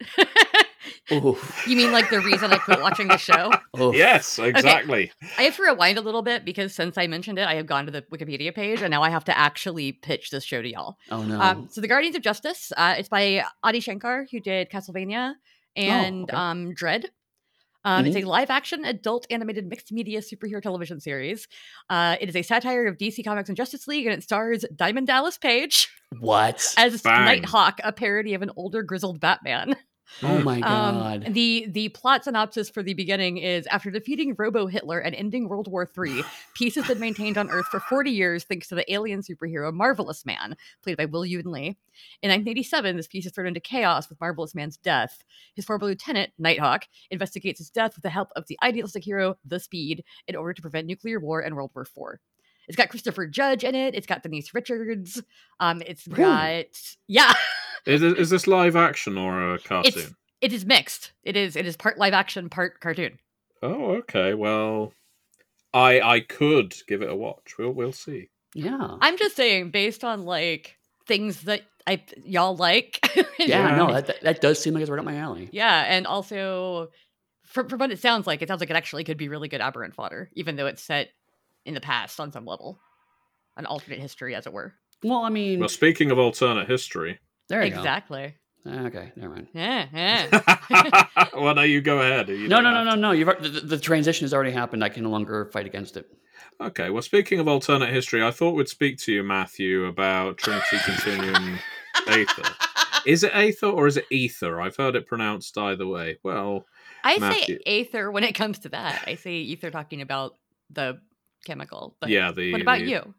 Oh, 1.10 1.36
you 1.66 1.76
mean 1.76 1.90
like 1.90 2.10
the 2.10 2.20
reason 2.20 2.52
I 2.52 2.58
quit 2.58 2.80
watching 2.80 3.08
the 3.08 3.16
show? 3.16 3.50
oh. 3.74 3.92
Yes, 3.92 4.38
exactly. 4.38 5.10
I 5.36 5.42
have 5.42 5.56
to 5.56 5.62
rewind 5.62 5.98
a 5.98 6.00
little 6.00 6.22
bit 6.22 6.44
because 6.44 6.74
since 6.74 6.96
I 6.96 7.06
mentioned 7.06 7.38
it, 7.38 7.46
I 7.46 7.54
have 7.56 7.66
gone 7.66 7.86
to 7.86 7.92
the 7.92 8.02
Wikipedia 8.02 8.54
page 8.54 8.82
and 8.82 8.90
now 8.90 9.02
I 9.02 9.10
have 9.10 9.24
to 9.24 9.36
actually 9.36 9.92
pitch 9.92 10.30
this 10.30 10.44
show 10.44 10.62
to 10.62 10.68
y'all. 10.68 10.98
Oh 11.10 11.22
no. 11.22 11.40
Um, 11.40 11.68
so 11.70 11.80
the 11.80 11.88
Guardians 11.88 12.14
of 12.16 12.22
Justice, 12.22 12.72
uh, 12.76 12.94
it's 12.98 13.08
by 13.08 13.44
Adi 13.62 13.80
Shankar, 13.80 14.26
who 14.30 14.40
did 14.40 14.70
Castlevania 14.70 15.34
and 15.76 16.24
okay. 16.24 16.36
um, 16.36 16.72
Dredd. 16.72 17.06
Um, 17.84 18.06
It's 18.06 18.16
a 18.16 18.22
live 18.22 18.50
action 18.50 18.84
adult 18.84 19.26
animated 19.30 19.66
mixed 19.66 19.90
media 19.90 20.20
superhero 20.20 20.62
television 20.62 21.00
series. 21.00 21.48
Uh, 21.90 22.16
it 22.20 22.28
is 22.28 22.36
a 22.36 22.42
satire 22.42 22.86
of 22.86 22.96
DC 22.96 23.24
Comics 23.24 23.48
and 23.48 23.56
Justice 23.56 23.88
League, 23.88 24.06
and 24.06 24.14
it 24.14 24.22
stars 24.22 24.64
Diamond 24.76 25.08
Dallas 25.08 25.36
Page 25.36 25.88
What? 26.20 26.74
as 26.78 27.02
Bang. 27.02 27.24
Nighthawk, 27.24 27.80
a 27.82 27.92
parody 27.92 28.34
of 28.34 28.42
an 28.42 28.50
older 28.56 28.82
grizzled 28.82 29.20
Batman. 29.20 29.74
Oh 30.22 30.38
my 30.42 30.56
Um, 30.56 30.60
god. 30.62 31.34
the 31.34 31.66
the 31.70 31.88
plot 31.90 32.24
synopsis 32.24 32.68
for 32.68 32.82
the 32.82 32.94
beginning 32.94 33.38
is 33.38 33.66
after 33.68 33.90
defeating 33.90 34.34
Robo 34.38 34.66
Hitler 34.66 34.98
and 34.98 35.14
ending 35.14 35.48
World 35.48 35.68
War 35.68 35.88
III, 35.96 36.22
peace 36.54 36.74
has 36.74 36.86
been 36.86 37.00
maintained 37.00 37.38
on 37.38 37.50
Earth 37.50 37.66
for 37.66 37.80
40 37.80 38.10
years 38.10 38.44
thanks 38.44 38.68
to 38.68 38.74
the 38.74 38.92
alien 38.92 39.20
superhero 39.22 39.72
Marvelous 39.72 40.26
Man, 40.26 40.56
played 40.82 40.96
by 40.96 41.06
Will 41.06 41.24
Yun 41.24 41.50
Lee. 41.50 41.76
In 42.22 42.30
1987, 42.30 42.96
this 42.96 43.06
peace 43.06 43.26
is 43.26 43.32
thrown 43.32 43.46
into 43.46 43.60
chaos 43.60 44.08
with 44.08 44.20
Marvelous 44.20 44.54
Man's 44.54 44.76
death. 44.76 45.22
His 45.54 45.64
former 45.64 45.86
lieutenant, 45.86 46.32
Nighthawk, 46.38 46.86
investigates 47.10 47.58
his 47.58 47.70
death 47.70 47.94
with 47.94 48.02
the 48.02 48.10
help 48.10 48.30
of 48.36 48.46
the 48.48 48.58
idealistic 48.62 49.04
hero, 49.04 49.36
The 49.44 49.60
Speed, 49.60 50.04
in 50.26 50.36
order 50.36 50.52
to 50.54 50.62
prevent 50.62 50.86
nuclear 50.86 51.20
war 51.20 51.40
and 51.40 51.54
World 51.54 51.70
War 51.74 51.82
IV. 51.84 52.18
It's 52.68 52.76
got 52.76 52.90
Christopher 52.90 53.26
Judge 53.26 53.64
in 53.64 53.74
it. 53.74 53.94
It's 53.94 54.06
got 54.06 54.22
Denise 54.22 54.54
Richards. 54.54 55.20
Um, 55.58 55.82
it's 55.84 56.06
Ooh. 56.06 56.12
got 56.12 56.66
yeah. 57.08 57.34
Is, 57.86 58.02
it- 58.02 58.18
is 58.18 58.30
this 58.30 58.46
live 58.46 58.76
action 58.76 59.18
or 59.18 59.54
a 59.54 59.58
cartoon? 59.58 59.92
It's 59.94 60.14
it 60.40 60.52
is 60.52 60.64
mixed. 60.66 61.12
It 61.22 61.36
is 61.36 61.54
it 61.56 61.66
is 61.66 61.76
part 61.76 61.98
live 61.98 62.12
action, 62.14 62.48
part 62.48 62.80
cartoon. 62.80 63.18
Oh, 63.62 63.92
okay. 63.98 64.34
Well, 64.34 64.92
I 65.72 66.00
I 66.00 66.20
could 66.20 66.74
give 66.88 67.02
it 67.02 67.10
a 67.10 67.14
watch. 67.16 67.54
We'll 67.58 67.70
we'll 67.70 67.92
see. 67.92 68.28
yeah. 68.54 68.96
I'm 69.00 69.16
just 69.16 69.36
saying, 69.36 69.70
based 69.70 70.02
on 70.04 70.24
like 70.24 70.76
things 71.06 71.42
that 71.42 71.62
I 71.86 72.02
y'all 72.24 72.56
like. 72.56 72.98
Yeah, 73.38 73.70
Yeah. 73.70 73.76
no, 73.76 73.92
that, 73.92 74.06
that, 74.06 74.20
that 74.22 74.40
does 74.40 74.60
seem 74.60 74.74
like 74.74 74.82
it's 74.82 74.90
right 74.90 74.98
up 75.00 75.04
my 75.04 75.16
alley. 75.16 75.48
yeah, 75.52 75.84
and 75.88 76.06
also 76.06 76.90
from, 77.44 77.68
from 77.68 77.80
what 77.80 77.90
it 77.90 77.98
sounds 77.98 78.24
like, 78.26 78.40
it 78.40 78.46
sounds 78.48 78.60
like 78.60 78.70
it 78.70 78.76
actually 78.76 79.02
could 79.04 79.16
be 79.16 79.28
really 79.28 79.48
good 79.48 79.60
aberrant 79.60 79.94
fodder, 79.94 80.30
even 80.34 80.54
though 80.54 80.66
it's 80.66 80.82
set 80.82 81.08
in 81.64 81.74
the 81.74 81.80
past 81.80 82.20
on 82.20 82.30
some 82.30 82.44
level, 82.46 82.78
an 83.56 83.66
alternate 83.66 83.98
history, 83.98 84.34
as 84.36 84.46
it 84.46 84.52
were. 84.52 84.74
Well, 85.02 85.24
I 85.24 85.28
mean, 85.30 85.58
Well, 85.60 85.68
speaking 85.68 86.10
of 86.12 86.18
alternate 86.20 86.68
history, 86.68 87.18
there 87.52 87.62
you 87.64 87.74
exactly. 87.74 88.34
go. 88.66 88.72
Okay, 88.86 89.12
never 89.16 89.34
mind. 89.34 89.48
Yeah, 89.52 89.86
yeah. 89.92 91.06
well, 91.36 91.54
now 91.54 91.62
you 91.62 91.80
go 91.80 91.98
ahead. 92.00 92.28
You 92.28 92.46
No, 92.48 92.60
don't 92.60 92.64
no, 92.72 92.84
no, 92.84 92.90
no, 92.90 92.94
no. 92.94 93.10
You've 93.10 93.28
the, 93.42 93.48
the 93.48 93.60
the 93.60 93.78
transition 93.78 94.24
has 94.24 94.32
already 94.32 94.52
happened. 94.52 94.84
I 94.84 94.88
can 94.88 95.02
no 95.02 95.10
longer 95.10 95.46
fight 95.52 95.66
against 95.66 95.96
it. 95.96 96.06
Okay. 96.60 96.90
Well, 96.90 97.02
speaking 97.02 97.40
of 97.40 97.48
alternate 97.48 97.92
history, 97.92 98.22
I 98.22 98.30
thought 98.30 98.52
we'd 98.54 98.68
speak 98.68 98.98
to 98.98 99.12
you, 99.12 99.22
Matthew, 99.24 99.86
about 99.86 100.38
Trinity 100.38 100.76
Continuum 100.84 101.58
Aether. 102.06 102.48
Is 103.04 103.24
it 103.24 103.32
Aether 103.34 103.66
or 103.66 103.88
is 103.88 103.96
it 103.96 104.04
Ether? 104.12 104.60
I've 104.60 104.76
heard 104.76 104.94
it 104.94 105.06
pronounced 105.08 105.58
either 105.58 105.86
way. 105.86 106.18
Well, 106.22 106.64
I 107.02 107.18
Matthew. 107.18 107.58
say 107.58 107.62
aether 107.66 108.12
when 108.12 108.22
it 108.22 108.36
comes 108.36 108.60
to 108.60 108.68
that. 108.68 109.02
I 109.08 109.16
say 109.16 109.32
ether 109.38 109.72
talking 109.72 110.02
about 110.02 110.36
the 110.70 111.00
chemical. 111.44 111.96
But 112.00 112.10
yeah. 112.10 112.30
The 112.30 112.52
what 112.52 112.60
about 112.62 112.78
the- 112.78 112.86
you? 112.86 113.14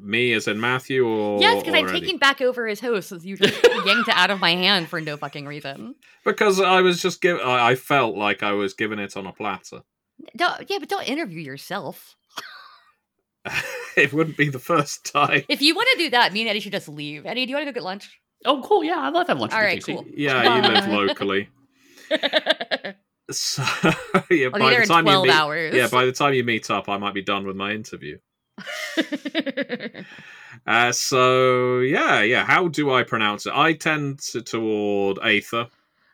Me 0.00 0.32
as 0.32 0.46
in 0.48 0.60
Matthew 0.60 1.06
or 1.06 1.40
yes, 1.40 1.62
because 1.62 1.74
I'm 1.74 1.86
or 1.86 1.92
taking 1.92 2.18
back 2.18 2.40
over 2.40 2.66
as 2.68 2.80
host, 2.80 3.12
as 3.12 3.24
you 3.24 3.36
just 3.36 3.54
yanked 3.86 4.08
it 4.08 4.14
out 4.16 4.30
of 4.30 4.40
my 4.40 4.50
hand 4.50 4.88
for 4.88 5.00
no 5.00 5.16
fucking 5.16 5.46
reason. 5.46 5.94
because 6.24 6.60
I 6.60 6.80
was 6.80 7.00
just 7.00 7.20
give. 7.20 7.38
I, 7.38 7.70
I 7.70 7.74
felt 7.74 8.16
like 8.16 8.42
I 8.42 8.52
was 8.52 8.74
giving 8.74 8.98
it 8.98 9.16
on 9.16 9.26
a 9.26 9.32
platter. 9.32 9.82
Don't, 10.36 10.68
yeah, 10.70 10.78
but 10.78 10.88
don't 10.88 11.08
interview 11.08 11.40
yourself. 11.40 12.14
it 13.96 14.12
wouldn't 14.12 14.36
be 14.36 14.48
the 14.50 14.58
first 14.58 15.10
time. 15.10 15.44
If 15.48 15.62
you 15.62 15.74
want 15.74 15.88
to 15.92 15.98
do 15.98 16.10
that, 16.10 16.32
me 16.32 16.40
and 16.42 16.50
Eddie 16.50 16.60
should 16.60 16.72
just 16.72 16.88
leave. 16.88 17.24
Eddie, 17.24 17.46
do 17.46 17.50
you 17.50 17.56
want 17.56 17.66
to 17.66 17.72
go 17.72 17.74
get 17.74 17.84
lunch? 17.84 18.20
Oh, 18.44 18.62
cool. 18.62 18.84
Yeah, 18.84 18.98
I'd 18.98 19.12
love 19.14 19.26
to 19.26 19.32
have 19.32 19.40
lunch. 19.40 19.52
All 19.52 19.58
with 19.58 19.64
right, 19.64 19.76
you, 19.76 19.82
Casey. 19.82 19.94
cool. 19.94 20.06
Yeah, 20.14 20.56
you 20.56 20.62
live 20.74 20.88
locally. 20.88 21.48
So 23.32 23.62
yeah, 23.62 23.92
I'll 24.12 24.22
be 24.28 24.48
by 24.50 24.70
there 24.70 24.78
the 24.78 24.82
in 24.82 24.88
time 24.88 25.06
you 25.06 25.12
12 25.12 25.24
meet, 25.26 25.32
hours. 25.32 25.74
yeah, 25.74 25.86
by 25.88 26.04
the 26.04 26.10
time 26.12 26.34
you 26.34 26.42
meet 26.42 26.68
up, 26.68 26.88
I 26.88 26.98
might 26.98 27.14
be 27.14 27.22
done 27.22 27.46
with 27.46 27.54
my 27.54 27.70
interview. 27.72 28.18
Uh, 30.66 30.92
so 30.92 31.78
yeah, 31.78 32.20
yeah. 32.22 32.44
How 32.44 32.68
do 32.68 32.92
I 32.92 33.02
pronounce 33.02 33.46
it? 33.46 33.52
I 33.54 33.72
tend 33.72 34.18
to, 34.30 34.42
toward 34.42 35.18
Aether, 35.22 35.68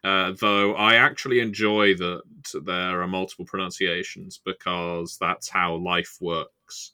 uh, 0.04 0.32
though 0.38 0.74
I 0.74 0.94
actually 0.96 1.40
enjoy 1.40 1.94
that 1.96 2.22
there 2.64 3.02
are 3.02 3.08
multiple 3.08 3.44
pronunciations 3.44 4.38
because 4.44 5.16
that's 5.18 5.48
how 5.48 5.74
life 5.76 6.18
works. 6.20 6.92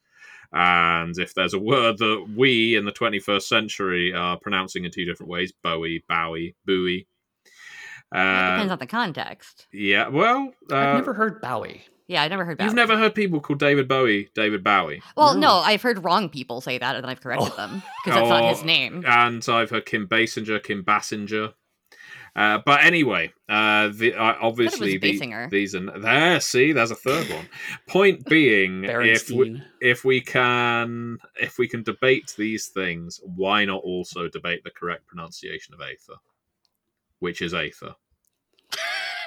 And 0.53 1.19
if 1.19 1.35
there's 1.35 1.53
a 1.55 1.59
word 1.59 1.99
that 1.99 2.27
we 2.35 2.75
in 2.77 2.85
the 2.87 2.93
21st 2.93 3.43
century 3.43 4.15
are 4.15 4.39
pronouncing 4.39 4.85
in 4.85 4.91
two 4.91 5.05
different 5.05 5.31
ways, 5.31 5.53
Bowie, 5.63 6.05
Bowie, 6.09 6.55
Bowie. 6.65 7.07
Well, 8.13 8.23
it 8.23 8.27
Uh, 8.29 8.51
depends 8.53 8.73
on 8.73 8.79
the 8.79 8.87
context. 8.87 9.67
yeah, 9.73 10.09
well, 10.09 10.53
uh, 10.71 10.77
I've 10.77 10.95
never 10.97 11.13
heard 11.15 11.41
Bowie. 11.43 11.83
Yeah, 12.09 12.23
I 12.23 12.29
never 12.29 12.45
heard. 12.45 12.61
you've 12.61 12.75
never 12.75 12.97
heard 12.99 13.15
people 13.15 13.41
call 13.41 13.57
David 13.57 13.89
Bowie 13.89 14.29
David 14.35 14.63
Bowie. 14.65 15.03
Well, 15.17 15.35
No. 15.35 15.41
no. 15.41 15.55
I've 15.59 15.83
heard 15.83 16.05
wrong 16.05 16.29
people 16.29 16.61
say 16.61 16.79
that, 16.79 16.95
and 16.97 17.05
then 17.05 17.11
I've 17.11 17.21
corrected 17.21 17.53
Oh. 17.53 17.57
them 17.57 17.83
because 18.05 18.19
that's 18.21 18.29
not 18.29 18.49
his 18.51 18.63
Oh, 18.63 18.67
name. 18.67 19.05
and 19.07 19.45
I've 19.49 19.71
heard 19.71 19.87
Kim 19.87 20.07
Basinger, 20.09 20.63
Kim 20.63 20.83
Bassinger. 20.85 21.55
Uh, 22.35 22.59
but 22.65 22.83
anyway, 22.83 23.31
uh, 23.49 23.89
the, 23.93 24.15
uh, 24.15 24.37
obviously 24.41 24.97
the, 24.97 25.49
these 25.51 25.75
are 25.75 25.99
there. 26.01 26.41
See, 26.41 26.73
there's 26.73 26.91
a 26.91 26.95
third 26.95 27.29
one. 27.29 27.47
Point 27.87 28.25
being, 28.29 28.85
if 28.85 29.29
we, 29.31 29.63
if 29.83 30.03
we 30.03 30.23
can 30.23 31.19
if 31.39 31.59
we 31.59 31.69
can 31.69 31.83
debate 31.83 32.33
these 32.39 32.69
things, 32.69 33.21
why 33.23 33.67
not 33.67 33.83
also 33.83 34.29
debate 34.29 34.65
the 34.65 34.71
correct 34.71 35.07
pronunciation 35.07 35.75
of 35.75 35.81
Aether, 35.83 36.19
which 37.19 37.43
is 37.43 37.53
Aether? 37.55 37.95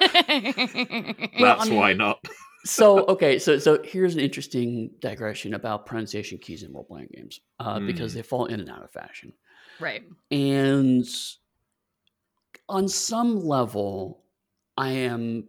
Well, 0.00 1.56
That's 1.56 1.66
I 1.66 1.68
mean- 1.70 1.76
why 1.78 1.92
not. 1.92 2.18
so 2.66 3.04
okay, 3.06 3.38
so 3.38 3.58
so 3.58 3.82
here's 3.82 4.14
an 4.14 4.20
interesting 4.20 4.90
digression 5.00 5.54
about 5.54 5.86
pronunciation 5.86 6.38
keys 6.38 6.62
in 6.62 6.72
role 6.72 6.84
playing 6.84 7.08
games 7.12 7.40
uh, 7.60 7.80
because 7.80 8.12
Mm. 8.12 8.14
they 8.14 8.22
fall 8.22 8.46
in 8.46 8.60
and 8.60 8.70
out 8.70 8.82
of 8.82 8.90
fashion. 8.90 9.32
right. 9.78 10.06
And 10.30 11.06
on 12.68 12.88
some 12.88 13.40
level, 13.40 14.24
I 14.76 14.90
am 14.90 15.48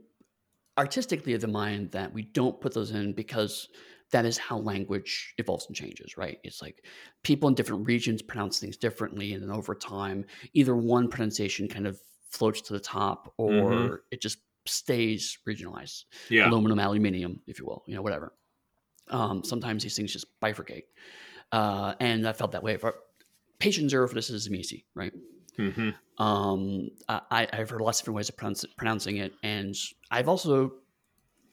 artistically 0.77 1.33
of 1.33 1.41
the 1.41 1.47
mind 1.47 1.91
that 1.91 2.13
we 2.13 2.23
don't 2.23 2.61
put 2.61 2.73
those 2.73 2.91
in 2.91 3.13
because 3.13 3.69
that 4.11 4.25
is 4.25 4.37
how 4.37 4.59
language 4.59 5.35
evolves 5.39 5.67
and 5.67 5.75
changes, 5.75 6.17
right? 6.17 6.39
It's 6.43 6.61
like 6.61 6.85
people 7.23 7.49
in 7.49 7.55
different 7.55 7.87
regions 7.87 8.21
pronounce 8.21 8.59
things 8.59 8.77
differently, 8.77 9.33
and 9.33 9.43
then 9.43 9.51
over 9.51 9.75
time, 9.75 10.25
either 10.53 10.75
one 10.75 11.09
pronunciation 11.09 11.67
kind 11.69 11.87
of 11.87 11.99
floats 12.31 12.61
to 12.61 12.73
the 12.73 12.81
top 12.81 13.33
or 13.37 14.01
Mhm. 14.01 14.07
it 14.11 14.21
just 14.21 14.39
stays 14.67 15.37
regionalized 15.47 16.03
Yeah, 16.29 16.49
aluminum, 16.49 16.79
aluminium, 16.79 17.41
if 17.47 17.59
you 17.59 17.65
will, 17.65 17.83
you 17.87 17.95
know, 17.95 18.01
whatever. 18.01 18.33
Um, 19.09 19.43
sometimes 19.43 19.83
these 19.83 19.95
things 19.95 20.11
just 20.13 20.25
bifurcate. 20.41 20.83
Uh, 21.51 21.93
and 21.99 22.27
I 22.27 22.33
felt 22.33 22.51
that 22.51 22.63
way. 22.63 22.77
For 22.77 22.95
patient 23.59 23.89
zero 23.89 24.07
for 24.07 24.15
this 24.15 24.29
is 24.29 24.47
Tzimisce, 24.49 24.83
right? 24.95 25.13
hmm 25.55 25.89
Um, 26.17 26.89
I, 27.07 27.47
I've 27.53 27.69
heard 27.69 27.81
lots 27.81 27.99
of 27.99 28.03
different 28.03 28.15
ways 28.17 28.29
of 28.29 28.37
pronounce, 28.37 28.65
pronouncing 28.77 29.17
it, 29.17 29.33
and 29.43 29.75
I've 30.11 30.27
also 30.27 30.73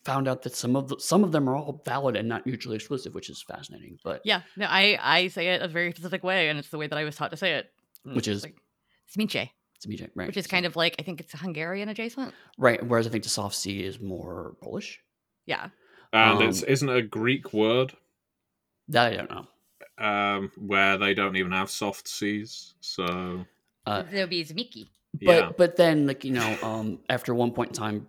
found 0.05 0.29
out 0.29 0.43
that 0.43 0.55
some 0.55 0.77
of 0.77 0.89
the, 0.89 0.97
some 0.99 1.25
of 1.25 1.33
them 1.33 1.49
are 1.49 1.57
all 1.57 1.81
valid 1.87 2.15
and 2.17 2.29
not 2.29 2.45
mutually 2.45 2.77
exclusive, 2.77 3.15
which 3.15 3.31
is 3.31 3.43
fascinating. 3.43 3.99
But 4.05 4.21
Yeah. 4.25 4.43
No, 4.57 4.67
I 4.69 4.99
I 5.01 5.29
say 5.29 5.49
it 5.55 5.63
a 5.63 5.69
very 5.69 5.93
specific 5.93 6.23
way, 6.25 6.49
and 6.49 6.59
it's 6.59 6.69
the 6.69 6.77
way 6.79 6.87
that 6.89 6.99
I 6.99 7.05
was 7.05 7.17
taught 7.17 7.31
to 7.31 7.37
say 7.39 7.55
it, 7.55 7.71
Which 8.05 8.29
is- 8.29 8.43
like 8.43 8.57
Smice, 9.07 9.49
it's 9.85 10.03
Tzimisce, 10.03 10.11
right? 10.15 10.27
which 10.27 10.37
is 10.37 10.47
kind 10.47 10.67
of 10.67 10.77
like 10.77 10.97
I 10.99 11.03
think 11.03 11.21
it's 11.21 11.33
Hungarian 11.33 11.89
adjacent. 11.89 12.33
right. 12.59 12.85
Whereas 12.87 13.07
I 13.07 13.11
think 13.11 13.25
the 13.25 13.31
soft 13.31 13.55
C 13.57 13.83
is 13.85 14.01
more 14.01 14.57
Polish. 14.63 15.01
Yeah. 15.47 15.69
and 16.13 16.39
Um, 16.41 16.49
it's 16.49 16.63
isn't 16.63 16.89
a 16.89 17.03
Greek 17.03 17.53
word 17.53 17.93
That 18.89 19.13
I 19.13 19.17
don't 19.17 19.31
know. 19.31 19.47
um, 20.07 20.51
where 20.57 20.97
they 20.99 21.15
don't 21.15 21.37
even 21.37 21.53
have 21.53 21.71
soft 21.71 22.09
C's. 22.09 22.75
So 22.81 23.45
Uh, 23.87 24.03
There'll 24.11 24.29
be 24.29 24.45
Zmiki. 24.45 24.89
But 25.23 25.23
yeah, 25.23 25.51
but 25.57 25.77
then 25.77 26.07
like 26.09 26.25
you 26.25 26.33
know, 26.33 26.59
um, 26.63 26.99
after 27.09 27.35
one 27.35 27.53
point 27.53 27.71
in 27.71 27.75
time, 27.75 28.09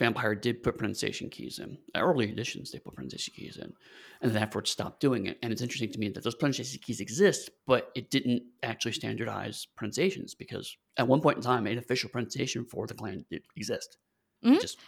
Vampire 0.00 0.34
did 0.34 0.62
put 0.64 0.76
pronunciation 0.78 1.30
keys 1.30 1.60
in. 1.60 1.78
Early 1.94 2.28
editions 2.30 2.72
they 2.72 2.80
put 2.80 2.94
pronunciation 2.94 3.34
keys 3.36 3.56
in, 3.56 3.72
and 4.20 4.32
then 4.32 4.42
afterwards 4.42 4.70
stopped 4.70 4.98
doing 5.00 5.26
it. 5.26 5.38
And 5.42 5.52
it's 5.52 5.62
interesting 5.62 5.92
to 5.92 5.98
me 6.00 6.08
that 6.08 6.24
those 6.24 6.34
pronunciation 6.34 6.80
keys 6.82 6.98
exist, 7.00 7.50
but 7.66 7.90
it 7.94 8.10
didn't 8.10 8.42
actually 8.64 8.92
standardize 8.92 9.66
pronunciations 9.76 10.34
because 10.34 10.76
at 10.96 11.06
one 11.06 11.20
point 11.20 11.36
in 11.36 11.42
time, 11.42 11.66
an 11.68 11.78
official 11.78 12.10
pronunciation 12.10 12.64
for 12.64 12.86
the 12.88 12.94
clan 12.94 13.24
did 13.30 13.42
exist. 13.56 13.98
It 14.42 14.48
Mhm. 14.48 14.60
Just 14.60 14.78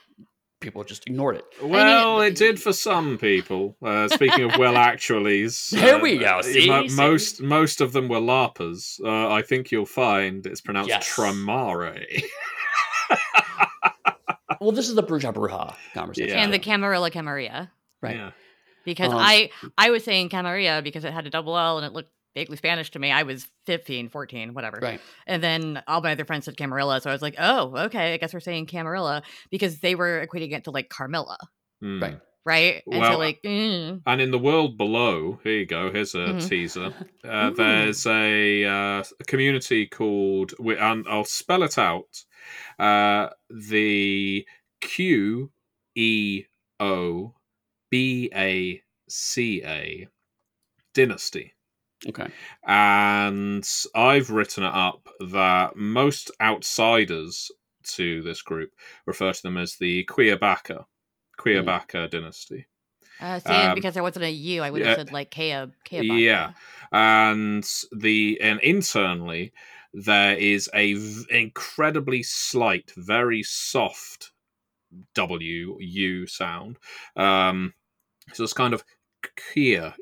people 0.60 0.82
just 0.84 1.06
ignored 1.06 1.36
it. 1.36 1.44
Well, 1.62 2.20
it 2.22 2.36
did 2.36 2.60
for 2.62 2.72
some 2.72 3.18
people. 3.18 3.76
Uh, 3.82 4.08
speaking 4.08 4.44
of 4.44 4.56
well, 4.58 4.74
actuallys, 4.90 5.70
There 5.70 5.96
uh, 5.96 6.00
we 6.00 6.18
go. 6.18 6.26
uh, 6.38 6.42
See? 6.42 6.66
mo- 6.68 6.86
See? 6.88 6.96
most 6.96 7.42
most 7.42 7.80
of 7.82 7.92
them 7.92 8.08
were 8.08 8.20
larpers. 8.20 8.98
Uh, 9.04 9.30
I 9.30 9.42
think 9.42 9.70
you'll 9.70 9.84
find 9.86 10.46
it's 10.46 10.60
pronounced 10.62 10.88
Yes. 10.88 11.06
tramare. 11.14 12.22
Well, 14.62 14.72
this 14.72 14.88
is 14.88 14.94
the 14.94 15.02
Brujah 15.02 15.32
Brujah 15.34 15.74
conversation, 15.94 16.36
Yeah. 16.36 16.42
And 16.44 16.52
the 16.52 16.58
Camarilla 16.58 17.10
Camarilla. 17.10 17.70
right? 18.00 18.16
Yeah. 18.16 18.30
Because 18.84 19.12
Um, 19.12 19.18
I 19.18 19.50
I 19.78 19.90
was 19.90 20.02
saying 20.04 20.28
Camarilla 20.30 20.82
because 20.82 21.04
it 21.04 21.12
had 21.12 21.26
a 21.26 21.30
double 21.30 21.56
L 21.56 21.78
and 21.78 21.86
it 21.86 21.92
looked 21.92 22.10
vaguely 22.34 22.56
Spanish 22.56 22.90
to 22.92 22.98
me. 22.98 23.12
I 23.12 23.22
was 23.24 23.46
15, 23.66 24.08
14, 24.08 24.54
whatever. 24.54 24.78
Right. 24.82 25.00
And 25.26 25.42
then 25.42 25.82
all 25.86 26.00
my 26.00 26.12
other 26.12 26.24
friends 26.24 26.46
said 26.46 26.56
Camarilla. 26.56 27.00
So 27.00 27.10
I 27.10 27.12
was 27.12 27.22
like, 27.22 27.34
oh, 27.38 27.76
okay. 27.86 28.14
I 28.14 28.16
guess 28.16 28.32
we're 28.34 28.40
saying 28.40 28.66
Camarilla 28.66 29.22
because 29.50 29.80
they 29.80 29.94
were 29.94 30.26
equating 30.26 30.52
it 30.52 30.64
to 30.64 30.70
like 30.70 30.88
Carmilla. 30.88 31.36
Mm. 31.84 32.00
Right. 32.02 32.18
Right. 32.44 32.82
And 32.90 33.04
Well, 33.04 33.06
so, 33.06 33.18
like, 33.18 33.40
mm, 33.42 34.02
And 34.06 34.20
in 34.20 34.30
the 34.32 34.38
world 34.38 34.76
below, 34.78 35.40
here 35.44 35.60
you 35.60 35.66
go. 35.66 35.92
Here's 35.92 36.14
a 36.14 36.34
Mhm. 36.34 36.40
teaser. 36.40 36.92
Uh, 37.24 37.50
there's 37.50 38.06
a, 38.06 38.64
uh, 38.64 39.04
a 39.20 39.24
community 39.26 39.86
called, 39.86 40.54
and 40.60 41.06
I'll 41.08 41.24
spell 41.24 41.62
it 41.64 41.78
out. 41.78 42.24
Uh, 42.78 43.30
the 43.50 44.46
Q 44.80 45.52
E 45.96 46.44
O 46.80 47.34
B 47.90 48.30
A 48.34 48.82
C 49.08 49.62
A 49.64 50.08
dynasty. 50.94 51.54
Okay. 52.08 52.32
And 52.66 53.68
I've 53.94 54.30
written 54.30 54.64
it 54.64 54.74
up 54.74 55.08
that 55.20 55.76
most 55.76 56.30
outsiders 56.40 57.50
to 57.84 58.22
this 58.22 58.42
group 58.42 58.70
refer 59.06 59.32
to 59.32 59.42
them 59.42 59.56
as 59.58 59.76
the 59.76 60.04
Queerbaka, 60.06 60.84
Queerbaka 61.38 62.10
dynasty. 62.10 62.66
uh, 63.20 63.38
saying 63.38 63.68
Um, 63.70 63.74
because 63.74 63.94
there 63.94 64.02
wasn't 64.02 64.24
a 64.24 64.30
U, 64.30 64.62
I 64.62 64.70
would 64.70 64.82
have 64.82 64.90
yeah. 64.90 64.96
said 64.96 65.12
like 65.12 65.30
Kea, 65.30 65.66
Kea 65.84 66.02
Yeah. 66.02 66.52
and 66.92 67.64
the 67.92 68.38
and 68.40 68.60
internally 68.60 69.52
there 69.94 70.36
is 70.36 70.70
a 70.74 70.94
v- 70.94 71.24
incredibly 71.30 72.22
slight 72.22 72.90
very 72.96 73.42
soft 73.42 74.32
w 75.14 75.76
u 75.80 76.26
sound 76.26 76.78
um 77.16 77.74
so 78.32 78.42
it's 78.44 78.52
kind 78.52 78.74
of 78.74 78.84
here 79.54 79.94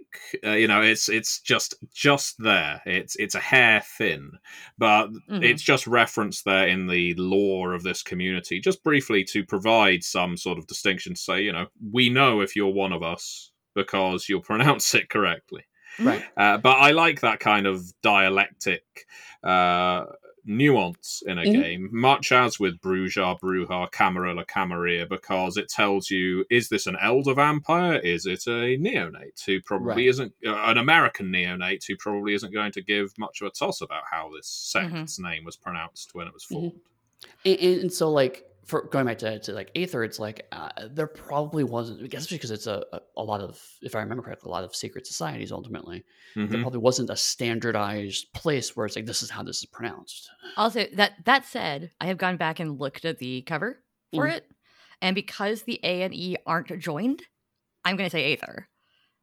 uh, 0.44 0.50
you 0.50 0.66
know 0.66 0.82
it's 0.82 1.08
it's 1.08 1.40
just 1.40 1.74
just 1.92 2.36
there 2.38 2.82
it's 2.84 3.16
it's 3.16 3.34
a 3.34 3.40
hair 3.40 3.80
thin 3.98 4.32
but 4.78 5.08
Mhm. 5.28 5.42
it's 5.42 5.62
just 5.62 5.86
referenced 5.86 6.44
there 6.44 6.66
in 6.68 6.86
the 6.86 7.14
lore 7.14 7.72
of 7.72 7.82
this 7.82 8.02
community 8.02 8.60
just 8.60 8.82
briefly 8.82 9.22
to 9.24 9.44
provide 9.44 10.02
some 10.02 10.36
sort 10.36 10.58
of 10.58 10.66
distinction 10.66 11.14
to 11.14 11.20
say 11.20 11.42
you 11.42 11.52
know 11.52 11.66
we 11.92 12.08
know 12.10 12.40
if 12.40 12.56
you're 12.56 12.72
one 12.72 12.92
of 12.92 13.02
us 13.02 13.52
because 13.74 14.28
you'll 14.28 14.40
pronounce 14.52 14.94
it 14.94 15.08
correctly 15.08 15.64
Right. 15.98 16.24
uh, 16.36 16.56
but 16.58 16.76
I 16.78 16.92
like 16.92 17.20
that 17.20 17.40
kind 17.40 17.66
of 17.66 17.82
dialectic 18.02 18.84
uh, 19.42 20.04
nuance 20.50 21.22
in 21.26 21.38
a 21.38 21.42
Mhm. 21.44 21.52
game, 21.52 21.88
much 21.92 22.32
as 22.32 22.58
with 22.58 22.80
Brujah, 22.80 23.38
Brujah, 23.40 23.90
Camarilla, 23.92 24.44
Camarilla, 24.44 25.06
because 25.06 25.56
it 25.56 25.68
tells 25.68 26.10
you 26.10 26.44
is 26.50 26.68
this 26.68 26.86
an 26.86 26.96
elder 27.00 27.34
vampire? 27.34 27.98
Is 28.00 28.26
it 28.26 28.46
a 28.46 28.76
neonate 28.76 29.42
who 29.46 29.60
probably 29.62 29.88
Right. 29.94 30.08
isn't 30.08 30.34
uh, 30.44 30.54
an 30.54 30.76
American 30.78 31.28
neonate 31.32 31.84
who 31.86 31.96
probably 31.96 32.34
isn't 32.34 32.52
going 32.52 32.72
to 32.72 32.82
give 32.82 33.16
much 33.18 33.40
of 33.40 33.46
a 33.46 33.50
toss 33.50 33.80
about 33.80 34.02
how 34.10 34.30
this 34.34 34.48
sect's 34.48 35.18
name 35.18 35.44
was 35.44 35.56
pronounced 35.56 36.14
when 36.14 36.26
it 36.26 36.34
was 36.34 36.44
Mhm. 36.44 36.48
formed? 36.48 36.80
And, 37.44 37.58
and, 37.58 37.80
and 37.82 37.92
so 37.92 38.10
like 38.10 38.44
for 38.70 38.82
going 38.82 39.04
back 39.06 39.18
to, 39.18 39.38
to 39.40 39.52
like 39.52 39.70
Aether, 39.74 40.02
it's 40.04 40.18
like 40.18 40.46
uh, 40.52 40.70
there 40.90 41.06
probably 41.06 41.64
wasn't, 41.64 42.02
I 42.02 42.06
guess 42.06 42.26
because 42.26 42.50
it's 42.50 42.66
a, 42.66 42.84
a, 42.92 43.00
a 43.18 43.22
lot 43.22 43.40
of, 43.40 43.60
if 43.82 43.94
I 43.94 44.00
remember 44.00 44.22
correctly, 44.22 44.48
a 44.48 44.52
lot 44.52 44.64
of 44.64 44.74
secret 44.74 45.06
societies 45.06 45.52
ultimately. 45.52 46.04
There 46.34 46.46
Mhm. 46.46 46.60
probably 46.62 46.78
wasn't 46.78 47.10
a 47.10 47.16
standardized 47.16 48.32
place 48.32 48.74
where 48.76 48.86
it's 48.86 48.96
like, 48.96 49.06
this 49.06 49.22
is 49.22 49.30
how 49.30 49.42
this 49.42 49.58
is 49.58 49.66
pronounced. 49.66 50.30
Also, 50.56 50.86
that 50.94 51.24
that 51.24 51.44
said, 51.44 51.90
I 52.00 52.06
have 52.06 52.18
gone 52.18 52.36
back 52.36 52.60
and 52.60 52.78
looked 52.80 53.04
at 53.04 53.18
the 53.18 53.42
cover 53.42 53.82
for 54.14 54.26
Mhm. 54.26 54.36
it, 54.36 54.50
and 55.02 55.14
because 55.14 55.62
the 55.62 55.80
A 55.82 56.02
and 56.02 56.14
E 56.14 56.36
aren't 56.46 56.78
joined, 56.78 57.24
I'm 57.84 57.96
going 57.96 58.08
to 58.08 58.12
say 58.16 58.32
Aether. 58.32 58.68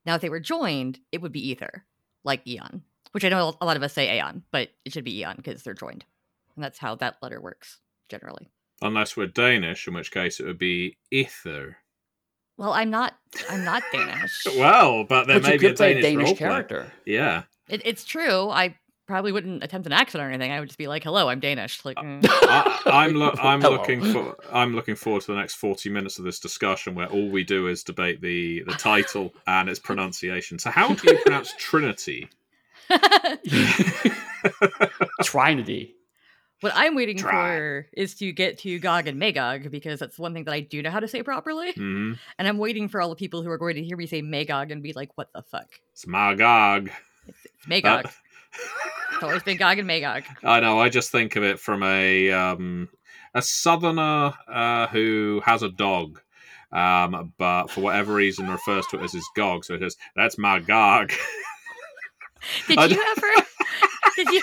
Now, 0.05 0.15
if 0.15 0.21
they 0.21 0.29
were 0.29 0.39
joined, 0.39 0.99
it 1.11 1.21
would 1.21 1.31
be 1.31 1.49
Ether, 1.49 1.85
like 2.23 2.45
Eon, 2.47 2.83
which 3.11 3.23
I 3.25 3.29
know 3.29 3.55
a 3.61 3.65
lot 3.65 3.77
of 3.77 3.83
us 3.83 3.93
say 3.93 4.15
Aeon, 4.17 4.43
but 4.51 4.69
it 4.85 4.93
should 4.93 5.03
be 5.05 5.19
Eon 5.19 5.35
because 5.37 5.63
they're 5.63 5.73
joined, 5.73 6.05
and 6.55 6.63
that's 6.63 6.79
how 6.79 6.95
that 6.95 7.17
letter 7.21 7.39
works 7.41 7.79
generally. 8.09 8.49
Unless 8.81 9.17
we're 9.17 9.27
Danish, 9.27 9.87
in 9.87 9.93
which 9.95 10.11
case 10.11 10.39
it 10.39 10.45
would 10.45 10.59
be 10.59 10.97
ether. 11.11 11.77
Well, 12.57 12.73
I'm 12.73 12.89
not. 12.89 13.15
I'm 13.49 13.63
not 13.63 13.83
Danish. 13.91 14.45
Well, 14.57 15.03
but 15.03 15.25
there 15.27 15.39
but 15.39 15.47
may 15.47 15.53
you 15.53 15.59
be 15.59 15.65
a 15.65 15.69
could 15.69 15.77
play 15.77 15.93
Danish, 16.01 16.05
a 16.05 16.11
Danish 16.11 16.29
roleplay. 16.29 16.37
character. 16.37 16.91
Yeah. 17.05 17.43
It, 17.69 17.81
it's 17.85 18.03
true. 18.05 18.49
I 18.49 18.75
probably 19.07 19.31
wouldn't 19.31 19.63
attempt 19.63 19.85
an 19.87 19.93
accent 19.93 20.23
or 20.23 20.27
anything. 20.27 20.51
I 20.51 20.59
would 20.59 20.69
just 20.69 20.77
be 20.77 20.87
like, 20.87 21.03
"Hello, 21.03 21.27
I'm 21.29 21.39
Danish." 21.39 21.83
Like, 21.85 21.97
mm. 21.97 22.25
I, 22.29 22.81
I'm 22.85 23.13
lo- 23.15 23.35
I'm 23.41 23.61
Hello. 23.61 23.75
looking 23.77 24.03
for 24.03 24.35
I'm 24.51 24.73
looking 24.75 24.95
forward 24.95 25.21
to 25.23 25.27
the 25.27 25.37
next 25.37 25.55
forty 25.55 25.89
minutes 25.89 26.17
of 26.19 26.25
this 26.25 26.39
discussion 26.39 26.95
where 26.95 27.07
all 27.07 27.29
we 27.29 27.43
do 27.43 27.67
is 27.67 27.83
debate 27.83 28.21
the 28.21 28.63
the 28.63 28.73
title 28.73 29.33
and 29.47 29.69
its 29.69 29.79
pronunciation. 29.79 30.57
So 30.59 30.69
how 30.71 30.93
do 30.93 31.11
you 31.11 31.17
pronounce 31.19 31.53
Trinity? 31.57 32.29
Trinity. 35.23 35.95
What 36.61 36.73
I'm 36.75 36.95
waiting 36.95 37.17
Try. 37.17 37.31
for 37.31 37.87
is 37.93 38.15
to 38.15 38.31
get 38.31 38.57
to 38.59 38.79
Gog 38.79 39.07
and 39.07 39.19
Magog 39.19 39.69
because 39.69 39.99
that's 39.99 40.17
one 40.17 40.33
thing 40.33 40.43
that 40.45 40.53
I 40.53 40.61
do 40.61 40.81
know 40.81 40.89
how 40.89 40.99
to 40.99 41.07
say 41.07 41.21
properly. 41.21 41.71
hmm 41.73 42.13
And 42.39 42.47
I'm 42.47 42.57
waiting 42.57 42.89
for 42.89 42.99
all 42.99 43.09
the 43.09 43.15
people 43.15 43.43
who 43.43 43.51
are 43.51 43.59
going 43.59 43.75
to 43.75 43.83
hear 43.83 43.95
me 43.95 44.07
say 44.07 44.23
Magog 44.23 44.71
and 44.71 44.81
be 44.81 44.93
like, 44.93 45.11
what 45.15 45.31
the 45.33 45.43
fuck? 45.43 45.67
It's 45.91 46.07
Magog. 46.07 46.89
It's 47.27 47.67
Magog. 47.67 48.05
Uh, 48.05 48.09
it's 49.13 49.23
always 49.23 49.43
been 49.43 49.57
Gog 49.57 49.77
and 49.77 49.87
Magog. 49.87 50.23
I 50.43 50.59
know. 50.59 50.79
I 50.79 50.89
just 50.89 51.11
think 51.11 51.35
of 51.35 51.43
it 51.43 51.59
from 51.59 51.83
a 51.83 52.31
um, 52.31 52.89
a 53.35 53.41
southerner 53.41 54.33
uh, 54.47 54.87
who 54.87 55.43
has 55.45 55.61
a 55.61 55.69
dog, 55.69 56.19
um, 56.71 57.33
but 57.37 57.67
for 57.67 57.81
whatever 57.81 58.15
reason 58.15 58.49
refers 58.49 58.87
to 58.87 58.97
it 58.97 59.03
as 59.03 59.13
his 59.13 59.29
gog. 59.35 59.63
So 59.63 59.75
it 59.75 59.81
says 59.81 59.95
that's 60.15 60.39
my 60.39 60.59
gog. 60.59 61.11
Did 62.67 62.91
you 62.91 63.15
ever? 63.17 63.45
did 64.15 64.29
you? 64.29 64.41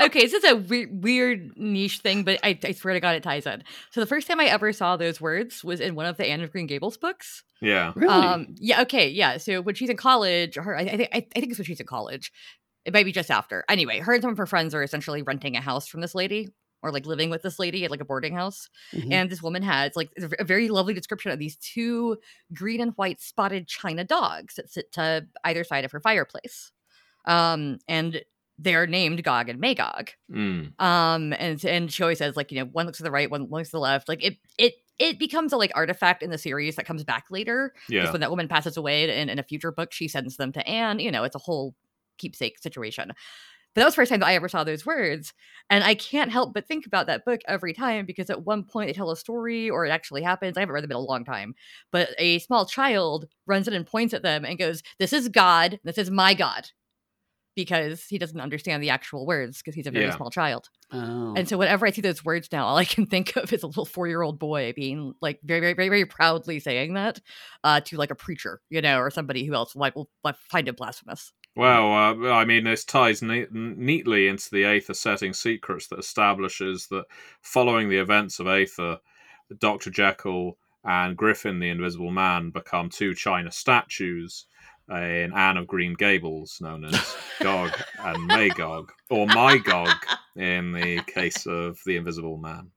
Okay, 0.00 0.20
this 0.20 0.32
is 0.32 0.44
a 0.44 0.54
we- 0.56 0.86
weird 0.86 1.52
niche 1.56 1.98
thing, 1.98 2.24
but 2.24 2.38
I, 2.42 2.58
I 2.64 2.72
swear 2.72 2.94
to 2.94 3.00
God, 3.00 3.14
it 3.16 3.22
ties 3.22 3.46
in. 3.46 3.62
So 3.90 4.00
the 4.00 4.06
first 4.06 4.26
time 4.26 4.40
I 4.40 4.46
ever 4.46 4.72
saw 4.72 4.96
those 4.96 5.20
words 5.20 5.62
was 5.62 5.80
in 5.80 5.94
one 5.94 6.06
of 6.06 6.16
the 6.16 6.26
Anne 6.26 6.40
of 6.40 6.50
Green 6.50 6.66
Gables 6.66 6.96
books. 6.96 7.42
yeah. 7.60 7.92
Really? 7.94 8.12
Um, 8.12 8.54
yeah, 8.58 8.82
okay, 8.82 9.08
yeah. 9.08 9.36
So 9.36 9.60
when 9.60 9.74
she's 9.74 9.90
in 9.90 9.96
college, 9.96 10.56
her 10.56 10.76
I, 10.76 10.82
I 10.82 10.96
think 10.96 11.08
I, 11.12 11.18
I 11.36 11.40
think 11.40 11.50
it's 11.50 11.58
when 11.58 11.66
she's 11.66 11.80
in 11.80 11.86
college. 11.86 12.32
It 12.84 12.92
might 12.92 13.04
be 13.04 13.12
just 13.12 13.30
after. 13.30 13.64
Anyway, 13.68 14.00
her 14.00 14.12
and 14.14 14.22
some 14.22 14.32
of 14.32 14.38
her 14.38 14.46
friends 14.46 14.74
are 14.74 14.82
essentially 14.82 15.22
renting 15.22 15.56
a 15.56 15.60
house 15.60 15.86
from 15.86 16.00
this 16.00 16.14
lady, 16.16 16.48
or 16.82 16.90
like 16.90 17.06
living 17.06 17.30
with 17.30 17.42
this 17.42 17.60
lady 17.60 17.84
at 17.84 17.92
like 17.92 18.00
a 18.00 18.04
boarding 18.04 18.34
house. 18.34 18.68
Mhm. 18.92 19.12
And 19.12 19.30
this 19.30 19.40
woman 19.40 19.62
has 19.62 19.92
like 19.94 20.10
a 20.38 20.42
very 20.44 20.68
lovely 20.68 20.92
description 20.94 21.30
of 21.30 21.38
these 21.38 21.56
two 21.56 22.16
green 22.52 22.80
and 22.80 22.90
white 22.96 23.20
spotted 23.20 23.68
china 23.68 24.02
dogs 24.02 24.56
that 24.56 24.68
sit 24.68 24.90
to 24.94 25.26
either 25.44 25.62
side 25.62 25.84
of 25.84 25.92
her 25.92 26.00
fireplace. 26.00 26.72
Um, 27.24 27.78
and 27.86 28.22
they're 28.58 28.86
named 28.86 29.22
Gog 29.24 29.48
and 29.48 29.58
Magog. 29.58 30.10
Mm. 30.30 30.80
Um, 30.80 31.32
and 31.38 31.64
and 31.64 31.92
she 31.92 32.02
always 32.02 32.18
says 32.18 32.36
like 32.36 32.52
you 32.52 32.58
know 32.58 32.66
one 32.66 32.86
looks 32.86 32.98
to 32.98 33.04
the 33.04 33.10
right, 33.10 33.30
one 33.30 33.48
looks 33.50 33.70
to 33.70 33.76
the 33.76 33.80
left. 33.80 34.08
Like 34.08 34.24
it 34.24 34.36
it 34.58 34.74
it 34.98 35.18
becomes 35.18 35.52
a 35.52 35.56
like 35.56 35.72
artifact 35.74 36.22
in 36.22 36.30
the 36.30 36.38
series 36.38 36.76
that 36.76 36.86
comes 36.86 37.04
back 37.04 37.24
later. 37.30 37.72
Yeah. 37.88 38.10
When 38.10 38.20
that 38.20 38.30
woman 38.30 38.48
passes 38.48 38.76
away 38.76 39.10
and 39.10 39.30
in 39.30 39.38
a 39.38 39.42
future 39.42 39.72
book, 39.72 39.92
she 39.92 40.08
sends 40.08 40.36
them 40.36 40.52
to 40.52 40.66
Anne. 40.66 40.98
You 40.98 41.10
know, 41.10 41.24
it's 41.24 41.36
a 41.36 41.40
whole 41.40 41.74
keepsake 42.18 42.58
situation. 42.58 43.12
But 43.74 43.80
that 43.80 43.84
was 43.86 43.94
the 43.94 44.02
first 44.02 44.10
time 44.10 44.20
that 44.20 44.26
I 44.26 44.34
ever 44.34 44.48
saw 44.48 44.64
those 44.64 44.84
words. 44.84 45.32
And 45.70 45.82
I 45.82 45.94
can't 45.94 46.30
help 46.30 46.52
but 46.52 46.68
think 46.68 46.86
about 46.86 47.06
that 47.06 47.24
book 47.24 47.40
every 47.48 47.72
time 47.72 48.04
because 48.04 48.28
at 48.28 48.44
one 48.44 48.64
point 48.64 48.88
they 48.88 48.92
tell 48.92 49.10
a 49.10 49.16
story 49.16 49.70
or 49.70 49.86
it 49.86 49.90
actually 49.90 50.22
happens. 50.22 50.56
I 50.56 50.60
haven't 50.60 50.74
read 50.74 50.84
them 50.84 50.90
in 50.90 50.96
a 50.96 51.00
long 51.00 51.24
time. 51.24 51.54
But 51.90 52.10
a 52.18 52.38
small 52.40 52.66
child 52.66 53.26
runs 53.46 53.66
in 53.68 53.74
and 53.74 53.86
points 53.86 54.12
at 54.12 54.22
them 54.22 54.44
and 54.44 54.58
goes, 54.58 54.82
This 54.98 55.14
is 55.14 55.28
God. 55.28 55.80
This 55.84 55.96
is 55.96 56.10
my 56.10 56.34
God. 56.34 56.68
Because 57.54 58.04
he 58.04 58.18
doesn't 58.18 58.40
understand 58.40 58.82
the 58.82 58.90
actual 58.90 59.26
words 59.26 59.58
because 59.58 59.74
he's 59.74 59.86
a 59.86 59.90
very 59.90 60.06
Yeah. 60.06 60.16
small 60.16 60.30
child. 60.30 60.68
Oh. 60.90 61.34
And 61.36 61.48
so 61.48 61.58
whenever 61.58 61.86
I 61.86 61.90
see 61.90 62.00
those 62.00 62.24
words 62.24 62.48
now, 62.50 62.66
all 62.66 62.76
I 62.76 62.84
can 62.84 63.06
think 63.12 63.36
of 63.36 63.52
is 63.52 63.62
a 63.62 63.66
little 63.66 63.84
four 63.84 64.06
year 64.08 64.22
old 64.22 64.38
boy 64.38 64.72
being 64.74 65.14
like 65.20 65.40
very, 65.44 65.60
very, 65.60 65.74
very, 65.74 65.88
very 65.88 66.06
proudly 66.06 66.60
saying 66.60 66.94
that 66.94 67.20
uh, 67.62 67.80
to 67.80 67.96
like 67.96 68.10
a 68.10 68.14
preacher, 68.14 68.60
you 68.70 68.80
know, 68.80 68.98
or 68.98 69.10
somebody 69.10 69.44
who 69.44 69.54
else 69.54 69.76
might 69.76 69.94
will 69.94 70.08
find 70.50 70.68
it 70.68 70.76
blasphemous. 70.76 71.32
Well, 71.54 71.92
uh, 71.92 72.30
I 72.32 72.46
mean, 72.46 72.64
this 72.64 72.84
ties 72.84 73.20
ne- 73.20 73.46
neatly 73.50 74.28
into 74.28 74.48
the 74.50 74.64
Aether 74.64 74.94
setting 74.94 75.34
secrets 75.34 75.88
that 75.88 75.98
establishes 75.98 76.86
that 76.86 77.04
following 77.42 77.90
the 77.90 77.98
events 77.98 78.38
of 78.38 78.46
Aether, 78.46 79.00
Dr. 79.58 79.90
Jekyll 79.90 80.56
and 80.82 81.14
Griffin, 81.14 81.60
the 81.60 81.68
Invisible 81.68 82.10
Man, 82.10 82.50
become 82.50 82.88
two 82.88 83.14
China 83.14 83.52
statues 83.52 84.46
in 84.90 85.32
Anne 85.32 85.56
of 85.56 85.66
Green 85.66 85.94
Gables, 85.94 86.58
known 86.60 86.84
as 86.84 87.16
Gog 87.40 87.70
and 87.98 88.26
Magog, 88.26 88.92
or 89.10 89.26
Mygog 89.26 89.94
in 90.36 90.72
the 90.72 91.02
case 91.06 91.46
of 91.46 91.78
the 91.86 91.96
Invisible 91.96 92.36
Man. 92.36 92.70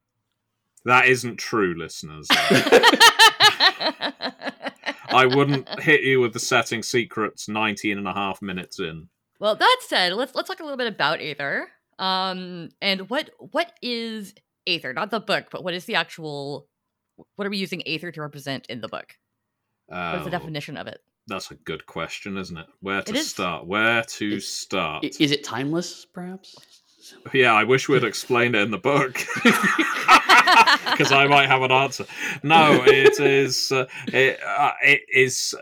That 0.85 1.07
isn't 1.07 1.37
true, 1.37 1.73
listeners. 1.77 2.27
I 5.09 5.25
wouldn't 5.25 5.67
hit 5.81 6.01
you 6.01 6.19
with 6.19 6.33
the 6.33 6.39
setting 6.39 6.83
secrets 6.83 7.47
19 7.47 7.97
and 7.97 8.07
a 8.07 8.13
half 8.13 8.41
minutes 8.41 8.79
in. 8.79 9.07
well, 9.39 9.55
that 9.55 9.77
said, 9.81 10.13
let's 10.13 10.35
let's 10.35 10.47
talk 10.49 10.59
a 10.59 10.63
little 10.63 10.77
bit 10.77 10.87
about 10.87 11.21
Aether. 11.21 11.69
Um, 11.97 12.69
and 12.81 13.09
what 13.09 13.29
what 13.39 13.71
is 13.81 14.33
Aether? 14.67 14.93
Not 14.93 15.11
the 15.11 15.19
book, 15.19 15.47
but 15.51 15.63
what 15.63 15.73
is 15.73 15.85
the 15.85 15.95
actual? 15.95 16.67
What 17.35 17.47
are 17.47 17.49
we 17.49 17.57
using 17.57 17.81
Aether 17.87 18.11
to 18.11 18.21
represent 18.21 18.67
in 18.67 18.81
the 18.81 18.89
book? 18.89 19.13
What 19.87 20.17
is 20.17 20.25
the 20.25 20.31
definition 20.31 20.75
of 20.77 20.87
it? 20.87 20.99
That's 21.27 21.49
a 21.51 21.55
good 21.55 21.85
question, 21.87 22.37
isn't 22.37 22.57
it? 22.57 22.67
Where 22.81 23.01
to 23.01 23.11
It 23.11 23.17
is. 23.17 23.29
start? 23.29 23.65
Where 23.65 24.03
to 24.03 24.27
It's- 24.27 24.47
start? 24.47 25.03
Is 25.19 25.31
it 25.31 25.43
timeless, 25.43 26.05
perhaps? 26.05 26.55
Yeah, 27.33 27.53
I 27.53 27.63
wish 27.63 27.87
we'd 27.87 28.03
explained 28.03 28.55
it 28.55 28.61
in 28.63 28.71
the 28.71 28.77
book 28.79 29.13
because 29.43 31.11
I 31.11 31.27
might 31.27 31.47
have 31.47 31.61
an 31.61 31.71
answer. 31.71 32.05
No, 32.43 32.83
it 32.85 33.19
is. 33.19 33.71
Uh, 33.71 33.85
it, 34.07 34.39
uh, 34.43 34.71
it 34.83 35.01
is. 35.13 35.53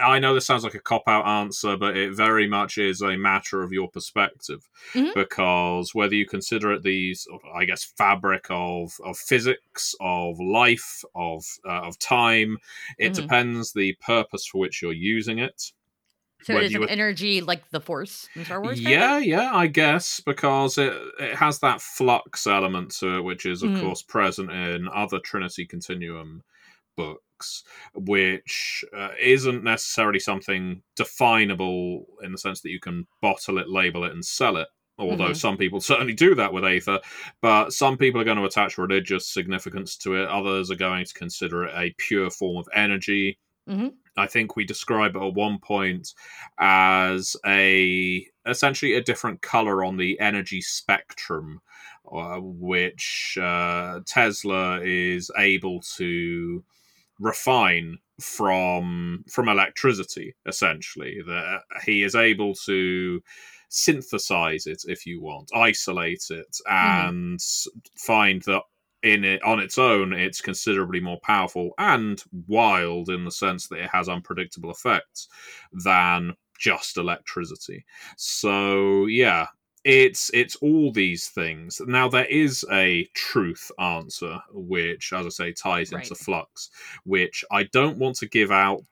I 0.00 0.18
know 0.18 0.34
this 0.34 0.46
sounds 0.46 0.64
like 0.64 0.74
a 0.74 0.80
cop 0.80 1.04
out 1.06 1.26
answer, 1.26 1.76
but 1.76 1.96
it 1.96 2.14
very 2.14 2.48
much 2.48 2.78
is 2.78 3.02
a 3.02 3.16
matter 3.16 3.62
of 3.62 3.72
your 3.72 3.88
perspective. 3.88 4.68
Mhm. 4.94 5.14
Because 5.14 5.94
whether 5.94 6.14
you 6.14 6.26
consider 6.26 6.72
it 6.72 6.82
the, 6.82 7.14
sort 7.14 7.42
of, 7.42 7.50
I 7.54 7.64
guess, 7.64 7.84
fabric 7.84 8.46
of, 8.50 8.92
of 9.04 9.16
physics, 9.18 9.94
of 10.00 10.38
life, 10.40 11.02
of 11.14 11.44
uh, 11.66 11.82
of 11.82 11.98
time, 11.98 12.58
it 12.98 13.12
Mhm. 13.12 13.16
depends 13.16 13.72
the 13.72 13.94
purpose 14.00 14.46
for 14.46 14.58
which 14.58 14.82
you're 14.82 14.92
using 14.92 15.38
it. 15.38 15.72
So 16.42 16.56
it 16.56 16.64
is 16.64 16.74
an 16.74 16.88
energy 16.88 17.42
like 17.42 17.68
the 17.70 17.80
Force 17.80 18.28
in 18.34 18.46
Star 18.46 18.62
Wars. 18.62 18.80
Yeah, 18.80 19.18
yeah, 19.18 19.54
I 19.54 19.66
guess 19.66 20.20
because 20.20 20.78
it 20.78 20.92
it 21.18 21.36
has 21.36 21.58
that 21.60 21.82
flux 21.82 22.46
element 22.46 22.92
to 23.00 23.18
it, 23.18 23.20
which 23.22 23.44
is 23.44 23.62
of 23.62 23.70
Mhm. 23.70 23.80
course 23.82 24.02
present 24.02 24.50
in 24.50 24.88
other 24.88 25.18
Trinity 25.20 25.66
Continuum 25.66 26.42
books, 26.96 27.22
which 27.94 28.84
uh, 28.96 29.10
isn't 29.20 29.64
necessarily 29.64 30.18
something 30.18 30.82
definable 30.96 32.06
in 32.22 32.32
the 32.32 32.38
sense 32.38 32.60
that 32.60 32.70
you 32.70 32.80
can 32.80 33.06
bottle 33.20 33.58
it, 33.58 33.68
label 33.68 34.04
it, 34.04 34.12
and 34.12 34.24
sell 34.24 34.56
it. 34.56 34.68
Although 34.98 35.30
Mhm. 35.30 35.36
some 35.36 35.56
people 35.56 35.80
certainly 35.90 36.12
do 36.12 36.34
that 36.34 36.52
with 36.52 36.64
Aether, 36.64 37.00
but 37.40 37.72
some 37.72 37.96
people 37.96 38.20
are 38.20 38.24
going 38.24 38.36
to 38.36 38.44
attach 38.44 38.76
religious 38.76 39.26
significance 39.26 39.96
to 39.98 40.14
it. 40.16 40.28
Others 40.28 40.70
are 40.70 40.76
going 40.76 41.04
to 41.06 41.14
consider 41.14 41.64
it 41.64 41.74
a 41.74 41.94
pure 41.96 42.28
form 42.30 42.58
of 42.58 42.68
energy. 42.74 43.38
Mhm. 43.68 43.94
I 44.16 44.26
think 44.26 44.56
we 44.56 44.64
describe 44.64 45.16
it 45.16 45.22
at 45.22 45.34
one 45.34 45.58
point 45.58 46.12
as 46.58 47.36
a 47.46 48.26
essentially 48.46 48.94
a 48.94 49.02
different 49.02 49.40
color 49.40 49.84
on 49.84 49.96
the 49.96 50.18
energy 50.20 50.60
spectrum, 50.60 51.60
uh, 52.10 52.38
which 52.40 53.38
uh, 53.40 54.00
Tesla 54.06 54.80
is 54.82 55.30
able 55.38 55.80
to 55.96 56.62
refine 57.20 57.98
from 58.20 59.24
from 59.30 59.48
electricity. 59.48 60.34
Essentially, 60.46 61.20
that 61.26 61.60
he 61.84 62.02
is 62.02 62.14
able 62.14 62.54
to 62.66 63.22
synthesize 63.68 64.66
it, 64.66 64.82
if 64.86 65.06
you 65.06 65.20
want, 65.20 65.50
isolate 65.54 66.24
it, 66.30 66.56
hmm. 66.66 66.74
and 66.74 67.40
find 67.96 68.42
that 68.42 68.62
in 69.02 69.24
it 69.24 69.42
on 69.42 69.58
its 69.60 69.78
own 69.78 70.12
it's 70.12 70.40
considerably 70.40 71.00
more 71.00 71.18
powerful 71.22 71.70
and 71.78 72.22
wild 72.46 73.08
in 73.08 73.24
the 73.24 73.30
sense 73.30 73.66
that 73.68 73.78
it 73.78 73.88
has 73.90 74.08
unpredictable 74.10 74.70
effects 74.70 75.26
than 75.72 76.34
just 76.58 76.98
electricity 76.98 77.84
so 78.18 79.06
yeah 79.06 79.46
it's 79.84 80.30
it's 80.34 80.56
all 80.56 80.92
these 80.92 81.28
things. 81.28 81.80
Now 81.86 82.08
there 82.08 82.26
is 82.26 82.64
a 82.70 83.08
truth 83.14 83.70
answer 83.78 84.38
which 84.52 85.12
as 85.12 85.26
i 85.26 85.28
say 85.28 85.52
ties 85.52 85.92
into 85.92 86.14
flux 86.14 86.70
which 87.04 87.44
i 87.50 87.62
don't 87.64 87.98
want 87.98 88.16
to 88.16 88.28
give 88.28 88.50
out 88.50 88.82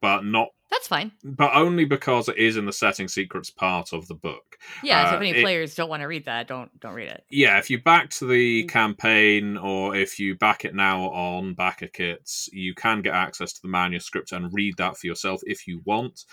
but 0.00 0.24
not 0.24 0.48
That's 0.70 0.86
fine. 0.88 1.12
but 1.24 1.50
only 1.54 1.84
because 1.84 2.28
it 2.28 2.36
is 2.38 2.56
in 2.56 2.64
the 2.64 2.72
setting 2.72 3.08
secrets 3.08 3.50
part 3.50 3.92
of 3.92 4.06
the 4.08 4.14
book 4.14 4.56
Yeah. 4.82 5.04
so 5.04 5.10
Uh, 5.10 5.14
if 5.16 5.20
any 5.20 5.30
it- 5.38 5.42
players 5.42 5.74
don't 5.74 5.88
want 5.88 6.02
to 6.02 6.06
read 6.06 6.24
that, 6.26 6.46
don't 6.46 6.70
don't 6.80 6.94
read 6.94 7.08
it. 7.08 7.24
yeah, 7.28 7.58
if 7.58 7.70
you 7.70 7.80
back 7.82 8.08
to 8.10 8.26
the 8.26 8.64
Mm. 8.64 8.68
campaign 8.68 9.56
or 9.56 9.96
if 9.96 10.18
you 10.18 10.36
back 10.36 10.64
it 10.64 10.74
now 10.74 11.02
on 11.10 11.54
Backer 11.54 11.88
Kits, 11.88 12.48
you 12.52 12.74
can 12.74 13.02
get 13.02 13.14
access 13.14 13.52
to 13.54 13.62
the 13.62 13.68
manuscript 13.68 14.32
and 14.32 14.52
read 14.52 14.76
that 14.76 14.96
for 14.96 15.06
yourself 15.06 15.40
if 15.46 15.66
you 15.66 15.82
want. 15.84 16.24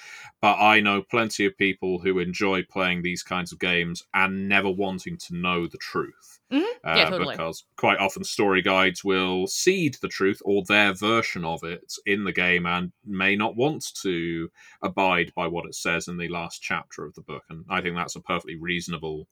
But 0.41 0.57
I 0.59 0.79
know 0.81 1.01
plenty 1.01 1.45
of 1.45 1.57
people 1.57 1.99
who 1.99 2.19
enjoy 2.19 2.63
playing 2.63 3.01
these 3.01 3.23
kinds 3.23 3.51
of 3.51 3.59
games 3.59 4.03
and 4.13 4.47
never 4.47 4.69
wanting 4.69 5.17
to 5.27 5.35
know 5.35 5.67
the 5.67 5.77
truth. 5.79 6.36
Mhm. 6.51 6.73
Uh, 6.83 6.93
Yeah, 6.93 7.05
totally. 7.05 7.37
Because 7.37 7.65
quite 7.75 7.99
often 7.99 8.23
story 8.23 8.61
guides 8.61 9.03
will 9.03 9.47
seed 9.47 9.95
the 10.01 10.07
truth 10.07 10.41
or 10.45 10.63
their 10.67 10.93
version 10.93 11.43
of 11.43 11.63
it 11.63 11.93
in 12.05 12.23
the 12.23 12.31
game 12.31 12.65
and 12.65 12.93
may 13.03 13.35
not 13.35 13.55
want 13.55 13.85
to 14.03 14.49
abide 14.81 15.33
by 15.35 15.47
what 15.47 15.65
it 15.65 15.75
says 15.75 16.07
in 16.07 16.17
the 16.17 16.29
last 16.29 16.61
chapter 16.61 17.05
of 17.05 17.13
the 17.15 17.21
book. 17.23 17.43
And 17.49 17.65
I 17.69 17.81
think 17.81 17.95
that's 17.95 18.15
a 18.15 18.21
perfectly 18.21 18.55
reasonable 18.57 19.27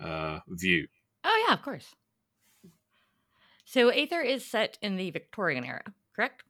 uh, 0.00 0.40
view. 0.48 0.88
Oh 1.24 1.44
yeah, 1.48 1.54
of 1.54 1.62
course. 1.62 1.94
So 3.64 3.88
Aether 3.88 4.20
is 4.20 4.44
set 4.44 4.76
in 4.82 4.96
the 4.96 5.10
Victorian 5.10 5.64
era, 5.64 5.94
correct? 6.14 6.42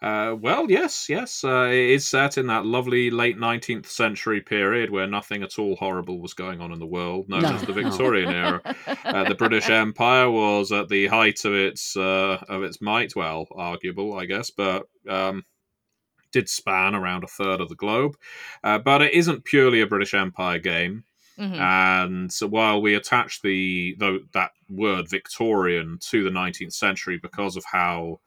Uh, 0.00 0.34
well, 0.40 0.68
yes, 0.68 1.08
yes. 1.08 1.44
Uh, 1.44 1.68
it 1.70 1.90
is 1.90 2.06
set 2.08 2.36
in 2.36 2.48
that 2.48 2.66
lovely 2.66 3.10
late 3.10 3.36
19th 3.38 3.86
century 3.86 4.40
period 4.40 4.90
where 4.90 5.06
nothing 5.06 5.42
at 5.44 5.58
all 5.58 5.76
horrible 5.76 6.20
was 6.20 6.34
going 6.34 6.60
on 6.60 6.72
in 6.72 6.80
the 6.80 6.86
world, 6.86 7.28
known 7.28 7.42
No, 7.42 7.52
as 7.54 7.62
the. 7.62 7.72
Victorian 7.82 8.30
era. 8.30 8.60
Uh, 9.04 9.28
the 9.28 9.34
British 9.36 9.70
Empire 9.70 10.28
was 10.30 10.72
at 10.72 10.88
the 10.88 11.06
height 11.06 11.44
of 11.44 11.54
its 11.54 11.96
uh, 11.96 12.42
of 12.48 12.62
its 12.64 12.80
might. 12.80 13.14
Well, 13.14 13.46
arguable, 13.54 14.18
I 14.18 14.26
guess, 14.26 14.50
but 14.50 14.88
um, 15.08 15.44
did 16.32 16.48
span 16.48 16.94
around 16.94 17.22
a 17.24 17.28
third 17.28 17.60
of 17.60 17.68
the 17.68 17.76
globe. 17.76 18.16
Uh, 18.64 18.78
but 18.78 19.02
it 19.02 19.12
isn't 19.14 19.44
purely 19.44 19.80
a 19.82 19.86
British 19.86 20.14
Empire 20.14 20.58
game. 20.58 21.04
Mhm. 21.38 21.58
And 21.58 22.32
so 22.32 22.46
while 22.46 22.82
we 22.82 22.94
attach 22.94 23.40
the 23.42 23.94
though 23.98 24.20
that 24.34 24.50
word 24.68 25.08
Victorian 25.08 25.98
to 26.10 26.22
the 26.24 26.30
19th 26.30 26.72
century 26.74 27.18
because 27.22 27.56
of 27.56 27.64
how, 27.70 28.20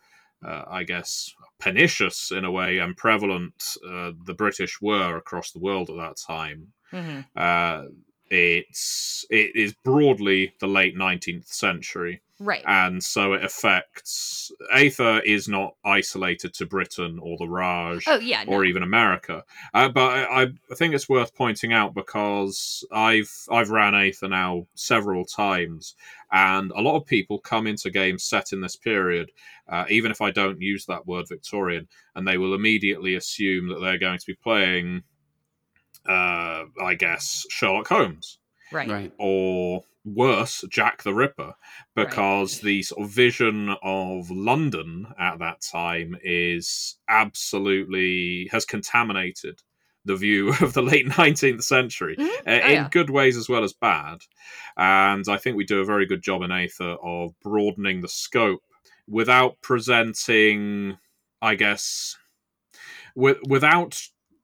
uh, 0.46 0.64
I 0.68 0.84
guess, 0.84 1.34
pernicious 1.60 2.32
in 2.32 2.46
a 2.46 2.52
way 2.52 2.78
and 2.80 2.96
prevalent 2.98 3.78
uh, 3.88 4.12
the 4.26 4.34
British 4.36 4.82
were 4.82 5.18
across 5.18 5.52
the 5.52 5.60
world 5.60 5.90
at 5.90 5.98
that 5.98 6.18
time, 6.18 6.74
Mhm. 6.94 7.26
uh, 7.36 7.84
it's 8.30 9.26
it 9.30 9.56
is 9.56 9.74
broadly 9.84 10.54
the 10.60 10.68
late 10.68 10.96
19th 10.96 11.48
century 11.48 12.22
Right. 12.40 12.64
and 12.68 13.02
so 13.02 13.34
it 13.34 13.46
affects 13.46 14.52
Aether 14.74 15.22
is 15.22 15.48
not 15.48 15.76
isolated 15.86 16.54
to 16.56 16.66
Britain 16.66 17.18
or 17.22 17.38
the 17.38 17.48
Raj 17.48 18.04
oh 18.08 18.20
yeah. 18.20 18.44
No. 18.44 18.54
or 18.54 18.66
even 18.66 18.84
America. 18.84 19.44
Uh, 19.74 19.90
but 19.90 20.12
I, 20.30 20.44
I 20.44 20.76
think 20.76 20.94
it's 20.94 21.08
worth 21.08 21.34
pointing 21.34 21.72
out 21.72 21.94
because 21.94 22.86
I've 22.92 23.32
I've 23.50 23.70
ran 23.70 23.96
Aether 23.96 24.28
now 24.28 24.68
several 24.76 25.24
times, 25.24 25.96
and 26.32 26.72
a 26.72 26.82
lot 26.82 26.98
of 26.98 27.06
people 27.06 27.40
come 27.40 27.68
into 27.68 27.90
games 27.90 28.24
set 28.26 28.52
in 28.52 28.60
this 28.60 28.76
period, 28.76 29.32
uh, 29.70 29.86
even 29.90 30.12
if 30.12 30.22
I 30.22 30.32
don't 30.32 30.62
use 30.62 30.86
that 30.88 31.08
word 31.08 31.28
Victorian, 31.30 31.88
and 32.16 32.28
they 32.28 32.38
will 32.38 32.54
immediately 32.54 33.16
assume 33.16 33.70
that 33.70 33.80
they're 33.80 33.98
going 33.98 34.20
to 34.20 34.28
be 34.28 34.36
playing, 34.36 35.04
uh, 36.08 36.64
I 36.84 36.96
guess, 36.98 37.46
Sherlock 37.50 37.88
Holmes 37.88 38.40
right. 38.72 38.90
Right. 38.90 39.14
or 39.18 39.84
worse, 40.04 40.64
Jack 40.70 41.02
the 41.04 41.14
Ripper, 41.14 41.54
because 41.96 42.60
the 42.62 42.84
sort 42.84 43.04
of 43.06 43.10
vision 43.12 43.76
of 43.82 44.30
London 44.30 45.08
at 45.20 45.40
that 45.40 45.62
time 45.62 46.16
is 46.24 46.98
absolutely 47.10 48.48
has 48.52 48.66
contaminated 48.66 49.62
the 50.06 50.16
view 50.16 50.50
of 50.62 50.74
the 50.74 50.84
late 50.84 51.08
19th 51.08 51.64
century 51.64 52.16
Mhm. 52.18 52.28
uh, 52.28 52.42
Oh, 52.46 52.52
in 52.54 52.72
yeah. 52.74 52.90
good 52.92 53.10
ways 53.10 53.36
as 53.38 53.50
well 53.50 53.64
as 53.64 53.74
bad. 53.74 54.20
And 54.78 55.26
I 55.28 55.38
think 55.38 55.58
we 55.58 55.66
do 55.66 55.80
a 55.82 55.86
very 55.86 56.06
good 56.06 56.22
job 56.22 56.44
in 56.44 56.52
Aether 56.52 56.98
of 57.02 57.34
broadening 57.42 58.02
the 58.02 58.08
scope 58.08 58.62
without 59.08 59.60
presenting, 59.62 60.98
I 61.42 61.56
guess, 61.56 62.16
with, 63.16 63.38
without, 63.48 64.00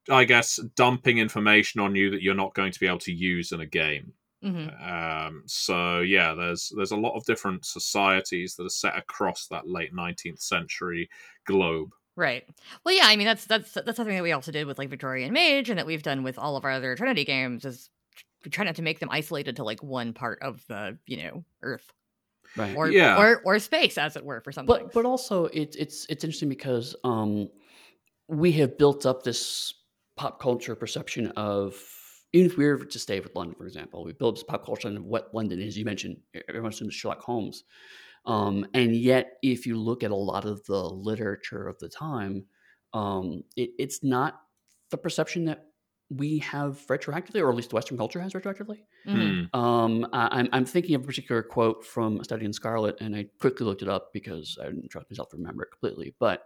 I 0.10 0.24
guess, 0.26 0.58
dumping 0.76 1.20
information 1.20 1.80
on 1.82 1.96
you 1.96 2.10
that 2.12 2.22
you're 2.24 2.34
not 2.34 2.54
going 2.56 2.72
to 2.72 2.80
be 2.80 2.88
able 2.88 3.00
to 3.00 3.14
use 3.14 3.52
in 3.52 3.62
a 3.62 3.66
game. 3.66 4.14
Mhm. 4.44 4.82
Um, 5.28 5.44
so 5.46 6.00
yeah, 6.00 6.34
there's 6.34 6.72
there's 6.76 6.92
a 6.92 6.98
lot 6.98 7.16
of 7.16 7.24
different 7.26 7.64
societies 7.66 8.56
that 8.56 8.66
are 8.66 8.70
set 8.70 8.98
across 8.98 9.46
that 9.48 9.68
late 9.68 9.94
19th 9.94 10.42
century 10.42 11.10
globe. 11.46 11.90
Right. 12.16 12.44
Well, 12.84 12.96
yeah. 12.96 13.06
I 13.06 13.16
mean, 13.16 13.26
that's 13.28 13.46
that's 13.46 13.72
that's 13.74 13.96
something 13.98 14.16
that 14.16 14.24
we 14.24 14.32
also 14.32 14.52
did 14.52 14.66
with 14.66 14.80
like 14.80 14.90
Victorian 14.90 15.32
Mage, 15.32 15.70
and 15.70 15.78
that 15.78 15.86
we've 15.86 16.02
done 16.04 16.24
with 16.24 16.40
all 16.40 16.58
of 16.58 16.66
our 16.66 16.72
other 16.72 16.96
Trinity 16.96 17.24
games. 17.24 17.66
Is 17.66 17.90
we 18.44 18.50
try 18.50 18.66
not 18.66 18.76
to 18.78 18.82
make 18.82 19.00
them 19.00 19.10
isolated 19.12 19.58
to 19.58 19.64
like 19.64 19.84
one 19.84 20.12
part 20.14 20.40
of 20.42 20.66
the 20.68 20.98
you 21.06 21.18
know 21.24 21.46
Earth 21.62 21.92
Right. 22.58 22.76
or 22.76 22.90
Yeah. 22.90 23.18
or 23.22 23.42
or 23.46 23.60
space, 23.60 23.98
as 24.00 24.16
it 24.18 24.26
were, 24.26 24.42
for 24.42 24.52
something. 24.52 24.76
but 24.76 24.92
but 24.92 25.06
also 25.06 25.46
it's 25.46 25.76
it's 25.78 26.08
it's 26.10 26.24
interesting 26.24 26.50
because 26.50 26.96
um 27.04 27.48
we 28.28 28.52
have 28.54 28.78
built 28.78 29.06
up 29.06 29.22
this 29.24 29.74
pop 30.22 30.40
culture 30.40 30.76
perception 30.76 31.28
of 31.36 31.76
even 32.32 32.46
if 32.50 32.56
we 32.56 32.66
were 32.66 32.78
to 32.78 33.00
stay 33.00 33.20
with 33.20 33.36
London, 33.36 33.56
for 33.56 33.66
example, 33.66 34.06
we 34.06 34.14
build 34.14 34.36
this 34.36 34.44
pop 34.44 34.64
culture 34.64 34.88
of 34.88 35.04
what 35.04 35.34
London 35.34 35.60
is. 35.60 35.76
You 35.76 35.84
mentioned 35.84 36.18
everyone 36.48 36.70
assumes 36.70 36.94
Sherlock 36.94 37.22
Holmes, 37.22 37.64
um, 38.28 38.68
and 38.76 38.96
yet 38.96 39.38
if 39.42 39.66
you 39.66 39.78
look 39.78 40.04
at 40.04 40.12
a 40.12 40.16
lot 40.16 40.46
of 40.46 40.64
the 40.66 40.80
literature 40.80 41.68
of 41.68 41.80
the 41.80 41.90
time, 41.90 42.46
um, 42.94 43.42
it, 43.56 43.72
it's 43.80 44.04
not 44.04 44.42
the 44.92 44.98
perception 44.98 45.46
that 45.46 45.66
we 46.12 46.38
have 46.38 46.86
retroactively, 46.86 47.42
or 47.42 47.50
at 47.50 47.56
least 47.56 47.74
Western 47.74 47.98
culture 47.98 48.22
has 48.22 48.34
retroactively. 48.34 48.84
Hmm. 49.06 49.46
Um, 49.60 50.08
I, 50.14 50.28
I'm, 50.40 50.50
I'm 50.52 50.66
thinking 50.66 50.94
of 50.94 51.04
a 51.04 51.08
particular 51.08 51.42
quote 51.42 51.84
from 51.84 52.20
a 52.20 52.24
study 52.24 52.46
in 52.46 52.54
Scarlet, 52.54 53.02
and 53.02 53.16
I 53.16 53.26
quickly 53.40 53.66
looked 53.66 53.82
it 53.82 53.90
up 53.90 54.14
because 54.14 54.56
I 54.62 54.66
didn't 54.66 54.90
trust 54.90 55.10
myself 55.10 55.30
to 55.30 55.38
remember 55.38 55.64
it 55.64 55.72
completely. 55.72 56.14
But 56.20 56.44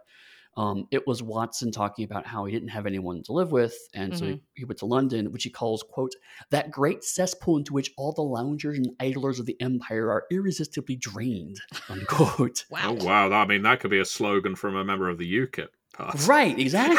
Um, 0.56 0.86
it 0.90 1.06
was 1.06 1.22
Watson 1.22 1.70
talking 1.70 2.04
about 2.04 2.26
how 2.26 2.46
he 2.46 2.52
didn't 2.52 2.68
have 2.70 2.86
anyone 2.86 3.22
to 3.24 3.32
live 3.32 3.52
with, 3.52 3.76
and 3.92 4.16
so 4.16 4.24
he, 4.24 4.32
Mhm. 4.32 4.40
he 4.54 4.64
went 4.64 4.78
to 4.78 4.86
London, 4.86 5.30
which 5.32 5.44
he 5.44 5.50
calls 5.50 5.82
"quote 5.82 6.12
that 6.50 6.70
great 6.70 7.04
cesspool 7.04 7.58
into 7.58 7.74
which 7.74 7.90
all 7.98 8.12
the 8.12 8.22
loungers 8.22 8.78
and 8.78 8.88
idlers 8.98 9.38
of 9.38 9.46
the 9.46 9.56
empire 9.60 10.10
are 10.10 10.24
irresistibly 10.30 10.96
drained." 10.96 11.60
Unquote. 11.90 12.64
Wow. 12.70 12.96
Oh 13.00 13.04
wow! 13.04 13.30
I 13.32 13.46
mean, 13.46 13.62
that 13.62 13.80
could 13.80 13.90
be 13.90 13.98
a 13.98 14.04
slogan 14.04 14.54
from 14.56 14.76
a 14.76 14.84
member 14.84 15.08
of 15.10 15.18
the 15.18 15.30
UKIP 15.30 15.68
party. 15.92 16.18
Right, 16.26 16.58
exactly. 16.58 16.96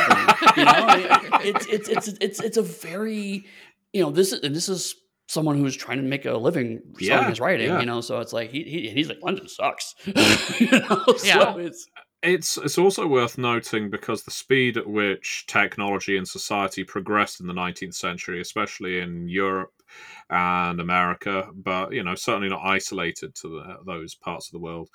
you 0.58 0.66
know, 0.66 0.72
I 0.72 1.42
it's 1.44 1.66
it's 1.68 1.90
it's 1.90 2.08
it's 2.22 2.40
it's 2.42 2.58
a 2.58 2.62
very 2.64 3.46
you 3.94 4.02
know 4.04 4.12
this 4.12 4.34
is 4.34 4.42
and 4.42 4.56
this 4.56 4.70
is 4.70 4.94
someone 5.30 5.58
who's 5.58 5.76
trying 5.76 5.98
to 5.98 6.04
make 6.04 6.26
a 6.26 6.38
living 6.38 6.80
selling 7.00 7.24
Yeah, 7.24 7.30
his 7.30 7.40
writing. 7.40 7.68
yeah. 7.68 7.80
You 7.80 7.86
know, 7.86 8.00
so 8.02 8.20
it's 8.22 8.32
like 8.34 8.50
he, 8.52 8.64
he 8.64 8.90
he's 8.92 9.10
like 9.10 9.20
London 9.24 9.48
sucks. 9.50 9.94
you 10.06 10.68
know, 10.72 11.04
Yeah. 11.24 11.54
so 11.54 11.58
it's 11.58 11.88
It's 12.28 12.58
it's 12.58 12.78
also 12.78 13.08
worth 13.08 13.38
noting 13.38 13.90
because 13.90 14.24
the 14.24 14.32
speed 14.32 14.76
at 14.76 14.86
which 14.86 15.46
technology 15.48 16.18
and 16.18 16.28
society 16.28 16.84
progressed 16.84 17.40
in 17.40 17.48
the 17.48 17.54
19th 17.54 17.96
century, 17.96 18.42
especially 18.42 19.00
in 19.00 19.30
Europe 19.30 19.82
and 20.30 20.82
America, 20.82 21.50
but 21.56 21.94
you 21.94 22.04
know 22.04 22.16
certainly 22.16 22.50
not 22.50 22.66
isolated 22.66 23.34
to 23.36 23.48
the, 23.48 23.78
those 23.86 24.14
parts 24.14 24.48
of 24.48 24.52
the 24.52 24.60
world. 24.60 24.90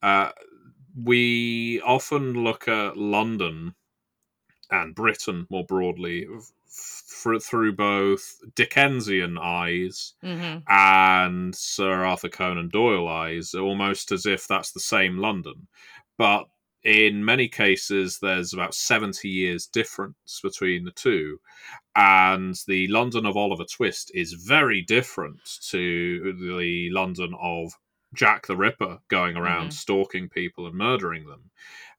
Uh, 0.00 0.30
we 0.94 1.80
often 1.80 2.34
look 2.34 2.68
at 2.68 2.96
London 2.96 3.74
and 4.70 4.94
Britain 4.94 5.48
more 5.50 5.64
broadly 5.66 6.28
f- 6.68 7.42
through 7.42 7.74
both 7.74 8.40
Dickensian 8.54 9.38
eyes 9.38 10.14
hmm 10.22 10.58
and 10.68 11.52
Sir 11.52 12.04
Arthur 12.04 12.28
Conan 12.28 12.68
Doyle 12.68 13.08
eyes, 13.08 13.54
almost 13.54 14.12
as 14.12 14.24
if 14.24 14.46
that's 14.46 14.70
the 14.70 14.78
same 14.78 15.18
London. 15.18 15.66
But 16.16 16.46
in 16.82 17.24
many 17.24 17.48
cases, 17.48 18.18
there's 18.20 18.52
about 18.52 18.74
70 18.74 19.28
years 19.28 19.66
difference 19.66 20.40
between 20.42 20.84
the 20.84 20.92
two. 20.92 21.38
And 21.94 22.54
the 22.66 22.88
London 22.88 23.26
of 23.26 23.36
Oliver 23.36 23.64
Twist 23.64 24.10
is 24.14 24.32
very 24.32 24.82
different 24.82 25.40
to 25.70 26.34
the 26.40 26.88
London 26.90 27.34
of 27.40 27.72
Jack 28.14 28.46
the 28.46 28.56
Ripper 28.56 28.98
going 29.08 29.36
around 29.36 29.68
Mhm. 29.68 29.72
stalking 29.74 30.28
people 30.28 30.66
and 30.66 30.74
murdering 30.74 31.26
them. 31.26 31.50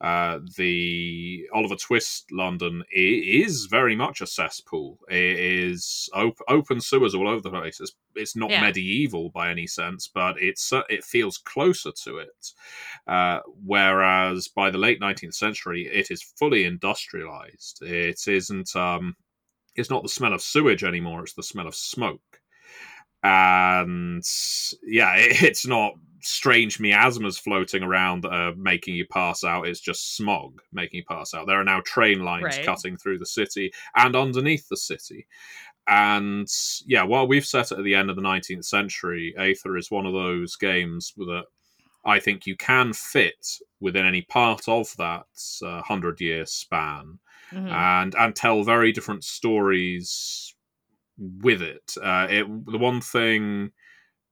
Uh, 0.01 0.39
the 0.57 1.47
Oliver 1.53 1.75
Twist 1.75 2.31
London 2.31 2.83
is 2.91 3.65
very 3.67 3.95
much 3.95 4.19
a 4.19 4.27
cesspool. 4.27 4.99
It 5.09 5.39
is 5.39 6.09
op- 6.13 6.41
open 6.47 6.81
sewers 6.81 7.13
all 7.13 7.27
over 7.29 7.41
the 7.41 7.51
place. 7.51 7.79
It's, 7.79 7.95
it's 8.15 8.35
not 8.35 8.49
Yeah. 8.49 8.61
medieval 8.61 9.29
by 9.29 9.51
any 9.51 9.67
sense, 9.67 10.07
but 10.07 10.41
it's 10.41 10.73
uh, 10.73 10.83
it 10.89 11.03
feels 11.05 11.37
closer 11.37 11.91
to 12.03 12.17
it. 12.17 12.51
Uh, 13.07 13.39
whereas 13.63 14.47
by 14.47 14.69
the 14.71 14.77
late 14.79 14.99
19th 14.99 15.35
century, 15.35 15.87
it 15.87 16.09
is 16.11 16.23
fully 16.23 16.65
industrialized. 16.65 17.83
It 17.83 18.27
isn't. 18.27 18.75
Um, 18.75 19.15
it's 19.75 19.89
not 19.91 20.03
the 20.03 20.09
smell 20.09 20.33
of 20.33 20.41
sewage 20.41 20.83
anymore. 20.83 21.23
It's 21.23 21.33
the 21.33 21.43
smell 21.43 21.67
of 21.67 21.75
smoke. 21.75 22.40
And 23.23 24.23
yeah, 24.83 25.15
it, 25.15 25.41
it's 25.43 25.65
not 25.67 25.93
strange 26.23 26.79
miasmas 26.79 27.37
floating 27.37 27.81
around 27.83 28.21
that 28.23 28.33
are 28.33 28.55
making 28.55 28.95
you 28.95 29.05
pass 29.07 29.43
out. 29.43 29.67
It's 29.67 29.79
just 29.79 30.15
smog 30.15 30.61
making 30.71 30.99
you 30.99 31.05
pass 31.05 31.33
out. 31.33 31.47
There 31.47 31.59
are 31.59 31.63
now 31.63 31.81
train 31.81 32.23
lines 32.23 32.57
Right. 32.57 32.63
cutting 32.63 32.97
through 32.97 33.17
the 33.19 33.25
city 33.25 33.73
and 33.95 34.15
underneath 34.15 34.67
the 34.69 34.77
city. 34.77 35.27
And 35.87 36.47
yeah, 36.85 37.03
while 37.03 37.27
we've 37.27 37.45
set 37.45 37.71
it 37.71 37.79
at 37.79 37.83
the 37.83 37.95
end 37.95 38.09
of 38.09 38.15
the 38.15 38.21
19th 38.21 38.65
century, 38.65 39.33
Aether 39.37 39.77
is 39.77 39.91
one 39.91 40.05
of 40.05 40.13
those 40.13 40.55
games 40.55 41.13
that 41.17 41.45
I 42.05 42.19
think 42.19 42.45
you 42.47 42.55
can 42.55 42.93
fit 42.93 43.59
within 43.79 44.05
any 44.05 44.21
part 44.23 44.67
of 44.67 44.95
that 44.97 45.25
uh, 45.63 45.81
hundred 45.83 46.21
year 46.21 46.45
span 46.45 47.19
hmm 47.51 47.83
and 47.93 48.15
and 48.15 48.35
tell 48.35 48.63
very 48.63 48.91
different 48.91 49.23
stories 49.23 50.55
with 51.21 51.61
it. 51.61 51.95
Uh, 52.01 52.27
it 52.29 52.65
the 52.65 52.77
one 52.79 53.01
thing 53.01 53.71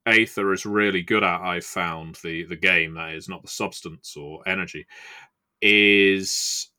Aether 0.06 0.54
is 0.54 0.66
really 0.66 1.04
good 1.04 1.24
at, 1.24 1.42
I've 1.42 1.66
found 1.66 2.16
the 2.24 2.46
the 2.46 2.56
game 2.58 2.96
that 2.96 3.14
is 3.14 3.30
not 3.30 3.42
the 3.44 3.48
substance 3.50 4.18
or 4.18 4.42
energy, 4.48 4.88
is 5.62 6.70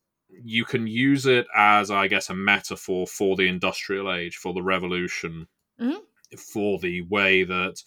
you 0.43 0.65
can 0.65 0.87
use 0.87 1.25
it 1.25 1.47
as 1.55 1.91
I 1.91 2.07
guess 2.07 2.29
a 2.29 2.35
metaphor 2.35 3.07
for 3.07 3.35
the 3.35 3.47
industrial 3.47 4.11
age, 4.13 4.37
for 4.37 4.53
the 4.53 4.63
revolution, 4.63 5.47
Mhm. 5.79 6.01
for 6.37 6.79
the 6.79 7.01
way 7.01 7.43
that 7.43 7.83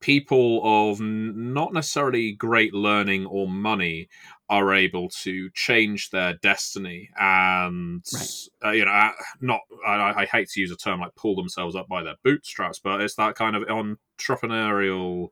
people 0.00 0.60
of 0.64 1.00
n- 1.00 1.54
not 1.54 1.72
necessarily 1.72 2.32
great 2.32 2.74
learning 2.74 3.26
or 3.26 3.48
money 3.48 4.08
are 4.48 4.74
able 4.74 5.08
to 5.08 5.50
change 5.50 6.10
their 6.10 6.34
destiny 6.34 7.10
and 7.18 8.04
Right. 8.10 8.34
uh, 8.64 8.70
you 8.70 8.84
know 8.84 9.12
not 9.40 9.60
I, 9.86 10.22
I 10.22 10.26
hate 10.26 10.48
to 10.50 10.60
use 10.60 10.70
a 10.70 10.76
term 10.76 11.00
like 11.00 11.14
pull 11.16 11.34
themselves 11.34 11.74
up 11.74 11.88
by 11.88 12.02
their 12.02 12.16
bootstraps 12.22 12.78
but 12.78 13.00
it's 13.00 13.16
that 13.16 13.34
kind 13.34 13.56
of 13.56 13.64
entrepreneurial 13.64 15.30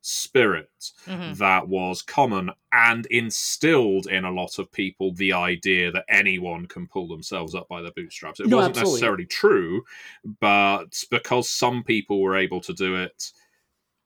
spirit 0.00 0.92
hmm 1.06 1.38
that 1.40 1.68
was 1.68 2.02
common 2.02 2.50
and 2.72 3.06
instilled 3.06 4.06
in 4.06 4.24
a 4.24 4.30
lot 4.30 4.58
of 4.58 4.70
people 4.72 5.12
the 5.14 5.32
idea 5.32 5.90
that 5.90 6.04
anyone 6.08 6.66
can 6.66 6.86
pull 6.86 7.08
themselves 7.08 7.54
up 7.54 7.68
by 7.68 7.82
their 7.82 7.92
bootstraps. 7.92 8.40
It 8.40 8.48
No, 8.48 8.50
wasn't 8.50 8.76
absolutely. 8.76 8.76
necessarily 8.76 9.26
true, 9.26 9.82
but 10.40 11.04
because 11.10 11.50
some 11.50 11.82
people 11.82 12.22
were 12.22 12.36
able 12.36 12.60
to 12.62 12.72
do 12.72 12.96
it, 12.96 13.32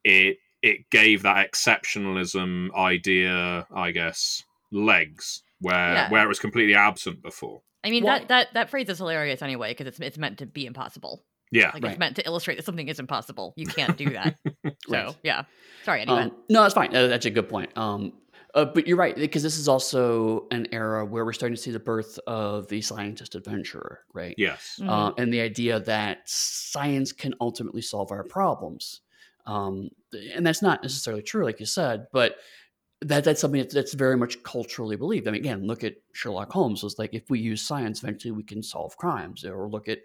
it 0.04 0.38
it 0.62 0.88
gave 0.90 1.22
that 1.22 1.50
exceptionalism 1.50 2.72
idea, 2.74 3.66
I 3.74 3.90
guess, 3.90 4.42
legs 4.70 5.42
where 5.60 5.94
Yeah. 5.94 6.10
where 6.10 6.24
it 6.24 6.28
was 6.28 6.38
completely 6.38 6.74
absent 6.74 7.22
before. 7.22 7.62
I 7.84 7.90
mean 7.90 8.04
Well- 8.04 8.18
that 8.20 8.28
that 8.28 8.54
that 8.54 8.70
phrase 8.70 8.88
is 8.88 8.98
hilarious 8.98 9.42
anyway 9.42 9.70
because 9.72 9.86
it's 9.86 10.00
it's 10.00 10.18
meant 10.18 10.38
to 10.38 10.46
be 10.46 10.66
impossible. 10.66 11.24
Yeah. 11.50 11.70
Like 11.74 11.82
Right. 11.82 11.90
it's 11.92 11.98
meant 11.98 12.16
to 12.16 12.26
illustrate 12.26 12.56
that 12.56 12.64
something 12.64 12.88
is 12.88 12.98
impossible. 12.98 13.52
You 13.56 13.66
can't 13.66 13.96
do 13.98 14.08
that. 14.10 14.36
so 14.64 14.70
Right. 14.88 15.16
yeah. 15.22 15.42
Sorry. 15.84 16.00
Anyway. 16.02 16.22
Um, 16.22 16.36
no, 16.48 16.62
that's 16.62 16.74
fine. 16.74 16.94
Uh, 16.96 17.08
that's 17.08 17.26
a 17.26 17.30
good 17.30 17.48
point. 17.48 17.76
Um, 17.76 18.14
uh, 18.54 18.64
but 18.64 18.86
you're 18.86 18.96
right 18.96 19.14
because 19.16 19.42
this 19.42 19.58
is 19.58 19.68
also 19.68 20.46
an 20.50 20.68
era 20.72 21.04
where 21.04 21.24
we're 21.24 21.32
starting 21.34 21.56
to 21.56 21.60
see 21.60 21.70
the 21.70 21.78
birth 21.80 22.18
of 22.26 22.68
the 22.68 22.80
scientist 22.80 23.34
adventurer, 23.34 24.00
right? 24.14 24.34
Yes. 24.38 24.78
Mhm. 24.80 24.88
uh, 24.88 25.12
and 25.18 25.32
the 25.32 25.40
idea 25.40 25.78
that 25.80 26.22
science 26.26 27.12
can 27.12 27.34
ultimately 27.40 27.82
solve 27.82 28.10
our 28.10 28.24
problems. 28.24 29.01
Um, 29.46 29.90
and 30.34 30.46
that's 30.46 30.62
not 30.62 30.82
necessarily 30.82 31.22
true, 31.22 31.44
like 31.44 31.60
you 31.60 31.66
said, 31.66 32.06
but 32.12 32.36
that 33.00 33.24
that's 33.24 33.40
something 33.40 33.60
that's, 33.60 33.74
that's 33.74 33.94
very 33.94 34.16
much 34.16 34.42
culturally 34.44 34.96
believed. 34.96 35.26
I 35.26 35.32
mean, 35.32 35.40
again, 35.40 35.66
look 35.66 35.82
at 35.82 35.96
Sherlock 36.12 36.52
Holmes. 36.52 36.84
It's 36.84 36.98
like 36.98 37.14
if 37.14 37.28
we 37.28 37.40
use 37.40 37.60
science, 37.60 38.02
eventually 38.02 38.30
we 38.32 38.44
can 38.44 38.62
solve 38.62 38.96
crimes. 38.96 39.44
Or 39.44 39.68
look 39.68 39.88
at 39.88 39.98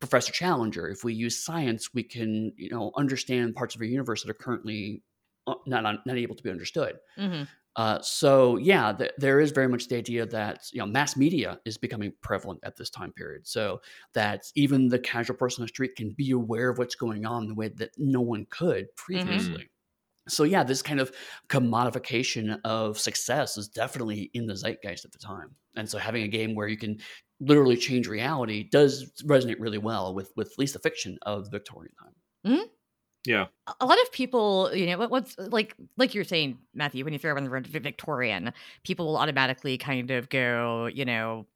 Professor 0.00 0.32
Challenger. 0.32 0.88
If 0.88 1.04
we 1.04 1.14
use 1.14 1.44
science, 1.44 1.94
we 1.94 2.02
can 2.02 2.52
you 2.56 2.70
know 2.70 2.90
understand 2.96 3.54
parts 3.54 3.74
of 3.76 3.80
our 3.80 3.86
universe 3.86 4.22
that 4.22 4.30
are 4.30 4.34
currently 4.34 5.02
uh, 5.46 5.54
not 5.66 5.84
not 6.04 6.16
able 6.16 6.34
to 6.34 6.42
be 6.42 6.50
understood. 6.50 6.96
Mhm. 7.16 7.46
Uh, 7.76 8.00
so 8.02 8.56
yeah, 8.58 8.92
th- 8.92 9.12
there 9.16 9.40
is 9.40 9.50
very 9.50 9.68
much 9.68 9.88
the 9.88 9.96
idea 9.96 10.26
that 10.26 10.60
you 10.72 10.78
know 10.80 10.86
mass 10.86 11.16
media 11.16 11.58
is 11.64 11.78
becoming 11.78 12.12
prevalent 12.20 12.60
at 12.64 12.76
this 12.76 12.90
time 12.90 13.12
period. 13.12 13.46
So 13.46 13.80
that 14.14 14.44
even 14.54 14.88
the 14.88 14.98
casual 14.98 15.36
person 15.36 15.62
on 15.62 15.64
the 15.64 15.68
street 15.68 15.96
can 15.96 16.10
be 16.10 16.32
aware 16.32 16.68
of 16.70 16.78
what's 16.78 16.94
going 16.94 17.24
on 17.24 17.44
in 17.44 17.48
the 17.50 17.54
way 17.54 17.68
that 17.68 17.90
no 17.96 18.20
one 18.20 18.46
could 18.50 18.94
previously. 18.96 19.70
So 20.28 20.44
yeah, 20.44 20.64
this 20.64 20.82
kind 20.82 21.00
of 21.00 21.12
commodification 21.48 22.60
of 22.64 22.98
success 22.98 23.56
is 23.56 23.68
definitely 23.68 24.30
in 24.34 24.46
the 24.46 24.54
zeitgeist 24.54 25.04
at 25.04 25.12
the 25.12 25.18
time. 25.18 25.56
And 25.76 25.88
so 25.88 25.98
having 25.98 26.22
a 26.22 26.28
game 26.28 26.54
where 26.54 26.68
you 26.68 26.76
can 26.76 26.98
literally 27.40 27.76
change 27.76 28.06
reality 28.06 28.68
does 28.70 29.10
resonate 29.24 29.56
really 29.58 29.78
well 29.78 30.14
with 30.14 30.32
with 30.36 30.52
at 30.52 30.58
least 30.58 30.74
the 30.74 30.80
fiction 30.80 31.18
of 31.22 31.44
the 31.46 31.50
Victorian 31.50 31.94
time. 31.96 32.14
Yeah. 33.24 33.46
a- 33.80 33.86
lot 33.86 34.00
of 34.02 34.10
people, 34.12 34.74
you 34.74 34.86
know, 34.86 35.06
what's 35.06 35.36
like, 35.38 35.74
like 35.96 36.14
you're 36.14 36.24
saying, 36.24 36.58
Matthew, 36.74 37.04
when 37.04 37.12
you 37.12 37.18
throw 37.18 37.32
around 37.32 37.44
the 37.44 37.50
word 37.50 37.66
Victorian, 37.66 38.52
people 38.84 39.06
will 39.06 39.16
automatically 39.16 39.78
kind 39.78 40.10
of 40.10 40.28
go, 40.28 40.86
you 40.86 41.04
know, 41.04 41.46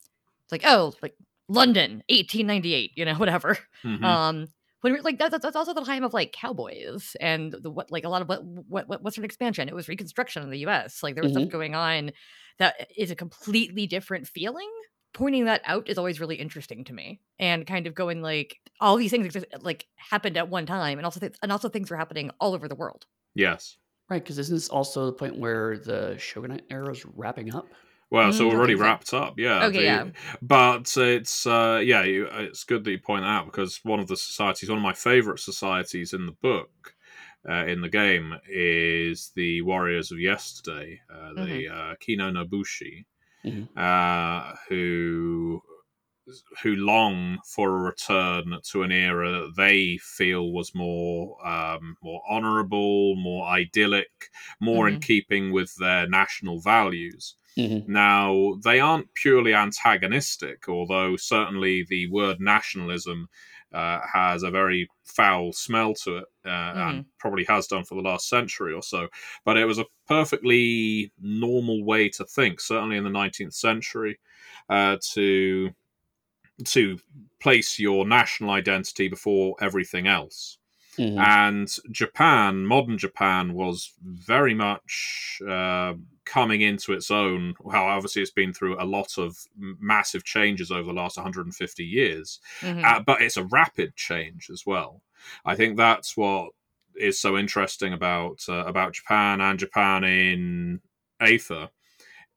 it's 0.44 0.52
like, 0.52 0.62
oh, 0.64 0.94
like 1.02 1.14
London, 1.48 2.02
1898, 2.08 2.92
you 2.94 3.04
know, 3.04 3.14
whatever. 3.16 3.58
Mhm. 3.84 4.04
Um, 4.04 4.46
when 4.82 4.92
we're 4.92 5.02
like 5.02 5.18
that, 5.18 5.32
that's, 5.32 5.42
that's 5.42 5.56
also 5.56 5.74
the 5.74 5.84
time 5.84 6.04
of 6.04 6.14
like 6.14 6.30
cowboys 6.32 7.16
and 7.20 7.52
the 7.52 7.70
what, 7.70 7.90
like 7.90 8.04
a 8.04 8.08
lot 8.08 8.22
of 8.22 8.28
what, 8.28 8.44
what, 8.44 8.88
what 8.88 9.02
Western 9.02 9.24
expansion. 9.24 9.68
It 9.68 9.74
was 9.74 9.88
Reconstruction 9.88 10.44
in 10.44 10.50
the 10.50 10.58
U.S. 10.60 11.02
Like 11.02 11.14
there 11.16 11.24
was 11.24 11.32
stuff 11.32 11.48
going 11.48 11.74
on 11.74 12.12
that 12.58 12.88
is 12.96 13.10
a 13.10 13.16
completely 13.16 13.86
different 13.88 14.28
feeling. 14.28 14.70
Pointing 15.16 15.46
that 15.46 15.62
out 15.64 15.88
is 15.88 15.96
always 15.96 16.20
really 16.20 16.36
interesting 16.36 16.84
to 16.84 16.92
me, 16.92 17.22
and 17.38 17.66
kind 17.66 17.86
of 17.86 17.94
going 17.94 18.20
like 18.20 18.60
all 18.82 18.96
these 18.98 19.10
things 19.10 19.24
exist, 19.24 19.46
like 19.60 19.86
happened 19.96 20.36
at 20.36 20.50
one 20.50 20.66
time, 20.66 20.98
and 20.98 21.06
also 21.06 21.20
th- 21.20 21.32
and 21.42 21.50
also 21.50 21.70
things 21.70 21.90
were 21.90 21.96
happening 21.96 22.30
all 22.38 22.52
over 22.52 22.68
the 22.68 22.74
world. 22.74 23.06
yes. 23.34 23.78
Right, 24.10 24.22
because 24.22 24.36
this 24.36 24.46
isn't 24.48 24.56
this 24.56 24.68
also 24.68 25.06
the 25.06 25.12
point 25.14 25.38
where 25.38 25.78
the 25.78 26.16
shogunate 26.18 26.66
era 26.70 26.92
is 26.92 27.04
wrapping 27.06 27.54
up? 27.54 27.66
Well, 28.10 28.28
it's 28.28 28.38
Mm, 28.38 28.50
I 28.50 28.54
already 28.54 28.74
think 28.74 28.78
so. 28.78 28.84
wrapped 28.84 29.14
up, 29.14 29.38
yeah. 29.38 29.64
Okay, 29.64 29.78
the- 29.78 29.84
yeah. 29.84 30.04
But 30.42 30.96
it's 30.98 31.46
uh, 31.46 31.80
yeah, 31.82 32.04
you, 32.04 32.28
it's 32.30 32.64
good 32.64 32.84
that 32.84 32.90
you 32.90 32.98
point 33.00 33.22
that 33.22 33.28
out 33.28 33.46
because 33.46 33.80
one 33.84 33.98
of 34.00 34.06
the 34.08 34.18
societies, 34.18 34.68
one 34.68 34.78
of 34.78 34.82
my 34.84 34.92
favorite 34.92 35.40
societies 35.40 36.12
in 36.12 36.26
the 36.26 36.36
book, 36.42 36.94
uh, 37.48 37.64
in 37.66 37.80
the 37.80 37.88
game, 37.88 38.34
is 38.48 39.32
the 39.34 39.62
Warriors 39.62 40.12
of 40.12 40.20
Yesterday, 40.20 41.00
uh, 41.10 41.32
the 41.34 41.68
uh, 41.68 41.94
Kino 42.00 42.30
Nobushi, 42.30 43.06
Mhm. 43.46 43.68
uh, 43.76 44.54
who 44.68 45.62
who 46.62 46.74
long 46.74 47.38
for 47.54 47.70
a 47.70 47.80
return 47.82 48.58
to 48.70 48.82
an 48.82 48.90
era 48.90 49.30
that 49.30 49.54
they 49.56 49.96
feel 49.98 50.52
was 50.52 50.74
more 50.74 51.36
um, 51.46 51.96
more 52.02 52.20
honourable, 52.28 53.14
more 53.16 53.46
idyllic, 53.46 54.28
more 54.60 54.88
in 54.88 54.98
keeping 54.98 55.52
with 55.52 55.72
their 55.76 56.08
national 56.08 56.60
values. 56.60 57.36
Mhm. 57.56 57.86
Now, 57.86 58.56
they 58.64 58.80
aren't 58.80 59.14
purely 59.14 59.54
antagonistic, 59.54 60.68
although 60.68 61.16
certainly 61.16 61.84
the 61.88 62.08
word 62.10 62.40
nationalism 62.40 63.28
uh, 63.72 64.00
has 64.12 64.42
a 64.42 64.50
very 64.50 64.88
foul 65.04 65.52
smell 65.52 65.94
to 65.94 66.18
it, 66.18 66.24
uh, 66.44 66.48
and 66.48 67.04
probably 67.18 67.44
has 67.44 67.66
done 67.66 67.84
for 67.84 67.94
the 67.94 68.02
last 68.02 68.28
century 68.28 68.72
or 68.72 68.82
so. 68.82 69.08
But 69.44 69.56
it 69.58 69.64
was 69.64 69.78
a 69.78 69.86
perfectly 70.06 71.12
normal 71.20 71.84
way 71.84 72.08
to 72.10 72.24
think, 72.24 72.60
certainly 72.60 72.96
in 72.96 73.04
the 73.04 73.10
19th 73.10 73.54
century, 73.54 74.18
uh, 74.68 74.98
to 75.12 75.70
to 76.64 76.98
place 77.40 77.78
your 77.78 78.06
national 78.06 78.50
identity 78.50 79.08
before 79.08 79.56
everything 79.60 80.06
else. 80.06 80.58
Mhm. 80.98 81.26
And 81.26 81.74
Japan, 81.92 82.66
modern 82.66 82.98
Japan, 82.98 83.54
was 83.54 83.92
very 84.02 84.54
much 84.54 85.40
uh, 85.48 85.94
coming 86.26 86.60
into 86.62 86.92
its 86.92 87.10
own. 87.10 87.54
Well, 87.60 87.84
obviously, 87.84 88.22
it's 88.22 88.30
been 88.30 88.52
through 88.52 88.80
a 88.82 88.84
lot 88.84 89.18
of 89.18 89.38
massive 89.56 90.24
changes 90.24 90.70
over 90.70 90.84
the 90.88 90.92
last 90.92 91.16
150 91.16 91.84
years, 91.84 92.40
Mhm. 92.60 92.84
uh, 92.84 93.00
but 93.00 93.22
it's 93.22 93.38
a 93.38 93.44
rapid 93.46 93.96
change 93.96 94.50
as 94.50 94.64
well. 94.66 95.02
I 95.44 95.56
think 95.56 95.76
that's 95.78 96.16
what 96.16 96.50
is 96.96 97.20
so 97.20 97.36
interesting 97.38 97.92
about 97.94 98.44
uh, 98.48 98.64
about 98.66 98.94
Japan 98.94 99.40
and 99.40 99.58
Japan 99.58 100.04
in 100.04 100.80
Aether. 101.20 101.70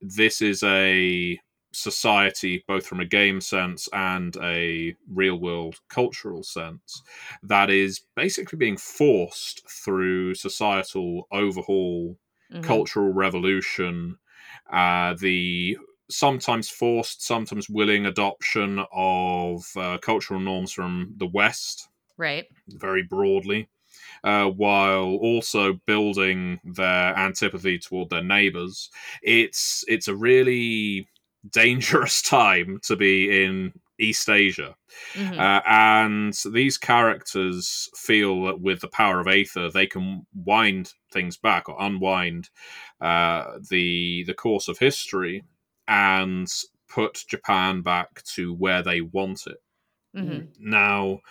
This 0.01 0.41
is 0.41 0.63
a 0.63 1.39
society, 1.73 2.63
both 2.67 2.85
from 2.87 2.99
a 2.99 3.05
game 3.05 3.41
sense 3.41 3.87
and 3.93 4.35
a 4.41 4.95
real 5.07 5.35
world 5.39 5.79
cultural 5.89 6.43
sense, 6.43 7.03
that 7.43 7.69
is 7.69 8.01
basically 8.15 8.57
being 8.57 8.77
forced 8.77 9.69
through 9.69 10.33
societal 10.35 11.27
overhaul 11.31 12.17
Mhm. 12.49 12.83
cultural 12.83 13.13
revolution, 13.13 14.17
uh, 14.71 15.13
the 15.15 15.77
sometimes 16.09 16.69
forced, 16.69 17.23
sometimes 17.23 17.69
willing 17.69 18.05
adoption 18.05 18.83
of 18.91 19.65
uh, 19.77 19.97
cultural 19.99 20.39
norms 20.39 20.71
from 20.71 21.13
the 21.17 21.27
West, 21.27 21.89
Right. 22.17 22.47
very 22.67 23.03
broadly, 23.03 23.69
uh, 24.23 24.47
while 24.49 25.05
also 25.17 25.73
building 25.87 26.59
their 26.63 27.17
antipathy 27.17 27.79
toward 27.79 28.09
their 28.09 28.23
neighbors. 28.23 28.89
It's 29.23 29.85
it's 29.87 30.07
a 30.07 30.15
really 30.15 31.09
dangerous 31.49 32.21
time 32.23 32.79
to 32.83 32.95
be 32.95 33.45
in 33.45 33.73
East 33.99 34.29
Asia. 34.29 34.75
Mhm. 35.15 35.39
Uh, 35.39 35.61
and 35.67 36.33
these 36.53 36.77
characters 36.77 37.89
feel 37.95 38.43
that 38.45 38.61
with 38.61 38.81
the 38.81 38.87
power 38.89 39.19
of 39.19 39.27
Aether, 39.27 39.69
they 39.71 39.87
can 39.87 40.25
wind 40.33 40.93
things 41.11 41.37
back 41.37 41.69
or 41.69 41.77
unwind 41.79 42.49
uh, 43.01 43.59
the 43.69 44.23
the 44.25 44.33
course 44.33 44.67
of 44.67 44.77
history 44.79 45.43
and 45.87 46.47
put 46.89 47.23
Japan 47.27 47.81
back 47.81 48.23
to 48.35 48.53
where 48.53 48.83
they 48.83 49.01
want 49.01 49.47
it. 49.47 49.57
Mhm. 50.13 50.53
Now, 50.59 51.21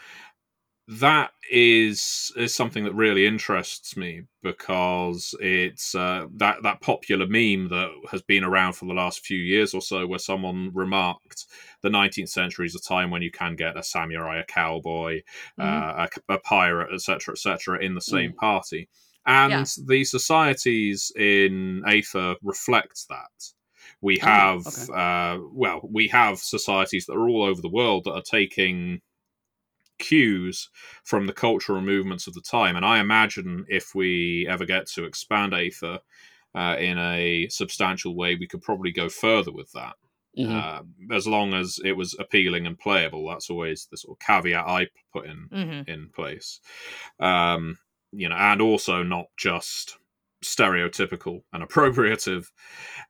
that 0.88 1.32
is 1.50 2.32
is 2.36 2.54
something 2.54 2.84
that 2.84 2.94
really 2.94 3.26
interests 3.26 3.94
me 3.96 4.22
because 4.42 5.34
it's 5.38 5.94
uh, 5.94 6.26
that 6.36 6.62
that 6.62 6.80
popular 6.80 7.26
meme 7.26 7.68
that 7.68 7.90
has 8.10 8.22
been 8.22 8.42
around 8.42 8.72
for 8.72 8.86
the 8.86 8.94
last 8.94 9.20
few 9.26 9.38
years 9.38 9.74
or 9.74 9.82
so, 9.82 10.06
where 10.06 10.18
someone 10.18 10.70
remarked 10.74 11.44
the 11.82 11.90
19th 11.90 12.30
century 12.30 12.66
is 12.66 12.74
a 12.74 12.80
time 12.80 13.10
when 13.10 13.20
you 13.22 13.30
can 13.30 13.54
get 13.54 13.76
a 13.76 13.82
samurai, 13.82 14.38
a 14.40 14.44
cowboy, 14.44 15.20
uh, 15.60 16.06
a, 16.28 16.34
a 16.34 16.38
pirate, 16.40 16.92
etc., 16.94 17.32
etc., 17.34 17.78
in 17.84 17.94
the 17.94 18.00
same 18.00 18.32
party, 18.32 18.88
and 19.26 19.50
Yeah. 19.50 19.64
the 19.86 20.04
societies 20.04 21.12
in 21.16 21.82
Aether 21.86 22.36
reflect 22.42 23.08
that. 23.10 23.52
We 24.00 24.18
Oh, 24.22 24.26
have, 24.26 24.64
okay. 24.66 24.88
uh, 24.94 25.38
well, 25.52 25.80
we 25.90 26.08
have 26.08 26.38
societies 26.38 27.06
that 27.06 27.14
are 27.14 27.28
all 27.28 27.42
over 27.42 27.60
the 27.60 27.68
world 27.68 28.04
that 28.04 28.12
are 28.12 28.22
taking 28.22 29.00
cues 29.98 30.70
from 31.04 31.26
the 31.26 31.32
cultural 31.32 31.80
movements 31.80 32.26
of 32.26 32.34
the 32.34 32.40
time. 32.42 32.76
And 32.76 32.84
I 32.86 33.00
imagine 33.00 33.64
if 33.68 33.94
we 33.94 34.46
ever 34.48 34.64
get 34.64 34.86
to 34.88 35.04
expand 35.04 35.54
Aether 35.54 36.00
uh, 36.54 36.76
in 36.78 36.98
a 36.98 37.48
substantial 37.48 38.16
way, 38.16 38.34
we 38.36 38.46
could 38.48 38.62
probably 38.62 38.92
go 38.92 39.08
further 39.08 39.52
with 39.52 39.70
that. 39.72 39.96
Mhm. 40.36 40.60
Uh, 40.60 40.82
as 41.12 41.26
long 41.26 41.54
as 41.54 41.80
it 41.84 41.92
was 41.92 42.16
appealing 42.18 42.66
and 42.66 42.78
playable, 42.78 43.28
that's 43.28 43.50
always 43.50 43.86
the 43.90 43.96
sort 43.96 44.16
of 44.16 44.26
caveat 44.26 44.66
I 44.66 44.88
put 45.12 45.26
in 45.26 45.50
Mhm. 45.50 45.86
in 45.86 46.10
place. 46.10 46.60
Um, 47.20 47.78
you 48.12 48.28
know, 48.28 48.36
and 48.36 48.60
also 48.62 49.02
not 49.02 49.26
just 49.36 49.98
stereotypical 50.44 51.42
and 51.52 51.62
appropriative. 51.62 52.46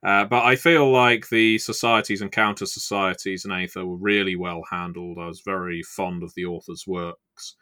Uh, 0.02 0.24
but 0.24 0.44
I 0.44 0.56
feel 0.56 0.90
like 0.90 1.28
the 1.28 1.58
societies 1.58 2.22
and 2.22 2.32
counter 2.32 2.66
societies 2.66 3.44
in 3.44 3.52
Aether 3.52 3.84
were 3.86 3.96
really 3.96 4.36
well 4.36 4.62
handled. 4.70 5.18
I 5.18 5.26
was 5.26 5.42
very 5.44 5.82
fond 5.82 6.22
of 6.22 6.32
the 6.34 6.46
author's 6.46 6.86
works. 6.86 7.56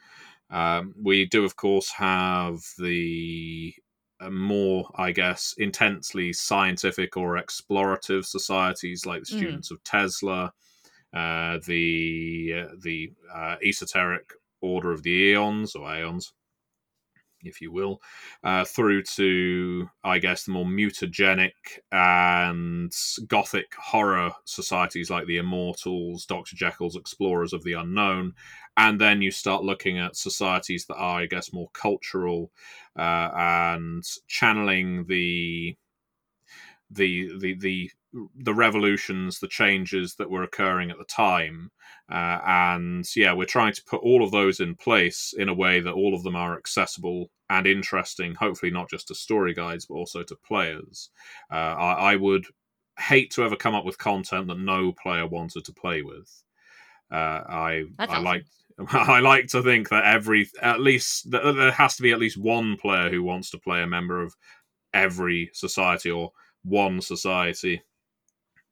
Um, 0.50 0.94
we 1.02 1.26
do, 1.26 1.44
of 1.44 1.56
course, 1.56 1.90
have 1.90 2.58
the 2.78 3.74
uh, 4.20 4.30
more, 4.30 4.88
I 4.94 5.12
guess, 5.12 5.54
intensely 5.58 6.32
scientific 6.32 7.16
or 7.16 7.36
explorative 7.36 8.24
societies 8.24 9.04
like 9.04 9.24
the 9.24 9.34
Mm. 9.34 9.38
students 9.38 9.70
of 9.70 9.82
Tesla, 9.82 10.52
uh, 11.12 11.58
the 11.66 12.54
uh, 12.56 12.74
the 12.82 13.12
uh, 13.34 13.56
esoteric 13.64 14.32
order 14.60 14.92
of 14.92 15.02
the 15.02 15.10
Eons 15.10 15.74
or 15.74 15.88
Aeons, 15.88 16.32
if 17.42 17.60
you 17.60 17.72
will, 17.72 18.00
uh, 18.44 18.64
through 18.64 19.02
to 19.02 19.88
I 20.04 20.18
guess 20.18 20.44
the 20.44 20.52
more 20.52 20.64
mutagenic 20.64 21.52
and 21.92 22.92
gothic 23.28 23.74
horror 23.76 24.32
societies 24.44 25.10
like 25.10 25.26
the 25.26 25.38
Immortals, 25.38 26.26
Doctor 26.26 26.56
Jekyll's 26.56 26.96
Explorers 26.96 27.52
of 27.52 27.62
the 27.64 27.74
Unknown, 27.74 28.34
and 28.76 29.00
then 29.00 29.22
you 29.22 29.30
start 29.30 29.64
looking 29.64 29.98
at 29.98 30.16
societies 30.16 30.86
that 30.86 30.96
are, 30.96 31.20
I 31.20 31.26
guess, 31.26 31.52
more 31.52 31.70
cultural 31.72 32.50
uh, 32.98 33.30
and 33.34 34.04
channeling 34.28 35.06
the 35.06 35.76
the 36.90 37.32
the 37.38 37.54
the 37.54 37.90
the 38.12 38.54
revolutions, 38.54 39.40
the 39.40 39.48
changes 39.48 40.14
that 40.16 40.30
were 40.30 40.42
occurring 40.42 40.90
at 40.90 40.98
the 40.98 41.04
time, 41.04 41.70
uh, 42.10 42.38
and 42.46 43.04
yeah, 43.16 43.32
we're 43.32 43.44
trying 43.44 43.72
to 43.74 43.84
put 43.84 44.02
all 44.02 44.22
of 44.22 44.30
those 44.30 44.60
in 44.60 44.74
place 44.74 45.34
in 45.36 45.48
a 45.48 45.54
way 45.54 45.80
that 45.80 45.92
all 45.92 46.14
of 46.14 46.22
them 46.22 46.36
are 46.36 46.56
accessible 46.56 47.30
and 47.50 47.66
interesting. 47.66 48.34
Hopefully, 48.34 48.70
not 48.70 48.88
just 48.88 49.08
to 49.08 49.14
story 49.14 49.54
guides, 49.54 49.86
but 49.86 49.94
also 49.94 50.22
to 50.22 50.36
players. 50.36 51.10
Uh, 51.50 51.54
I, 51.54 52.12
I 52.12 52.16
would 52.16 52.46
hate 52.98 53.30
to 53.32 53.44
ever 53.44 53.56
come 53.56 53.74
up 53.74 53.84
with 53.84 53.98
content 53.98 54.46
that 54.48 54.58
no 54.58 54.92
player 54.92 55.26
wanted 55.26 55.64
to 55.64 55.72
play 55.72 56.02
with. 56.02 56.42
Uh, 57.10 57.42
I 57.48 57.84
That's 57.98 58.12
I 58.12 58.14
awesome. 58.14 58.24
like 58.24 58.44
I 58.92 59.20
like 59.20 59.48
to 59.48 59.62
think 59.62 59.88
that 59.88 60.04
every 60.04 60.48
at 60.60 60.80
least 60.80 61.30
that 61.30 61.42
there 61.56 61.72
has 61.72 61.96
to 61.96 62.02
be 62.02 62.12
at 62.12 62.18
least 62.18 62.36
one 62.36 62.76
player 62.76 63.10
who 63.10 63.22
wants 63.22 63.50
to 63.50 63.58
play 63.58 63.82
a 63.82 63.86
member 63.86 64.22
of 64.22 64.34
every 64.92 65.50
society 65.52 66.10
or 66.10 66.32
one 66.62 67.00
society. 67.00 67.82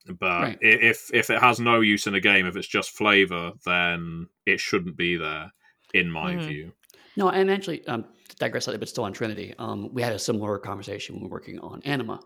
But 0.06 0.42
Right. 0.42 0.58
if 0.60 1.10
if 1.14 1.30
it 1.30 1.40
has 1.40 1.60
no 1.60 1.80
use 1.80 2.06
in 2.06 2.14
a 2.14 2.20
game, 2.20 2.46
if 2.46 2.56
it's 2.56 2.68
just 2.68 2.90
flavor, 2.90 3.52
then 3.64 4.28
it 4.44 4.60
shouldn't 4.60 4.96
be 4.96 5.16
there, 5.16 5.50
in 5.94 6.10
my 6.10 6.36
Mhm. 6.36 6.46
view. 6.46 6.72
No, 7.16 7.28
and 7.30 7.50
actually, 7.50 7.86
um, 7.86 8.04
to 8.28 8.36
digress 8.36 8.64
slightly, 8.64 8.78
but 8.78 8.88
still 8.88 9.04
on 9.04 9.12
Trinity, 9.12 9.54
um, 9.58 9.92
we 9.94 10.02
had 10.02 10.12
a 10.12 10.18
similar 10.18 10.58
conversation 10.58 11.14
when 11.14 11.22
we 11.22 11.28
were 11.28 11.36
working 11.36 11.58
on 11.60 11.80
Anima, 11.84 12.20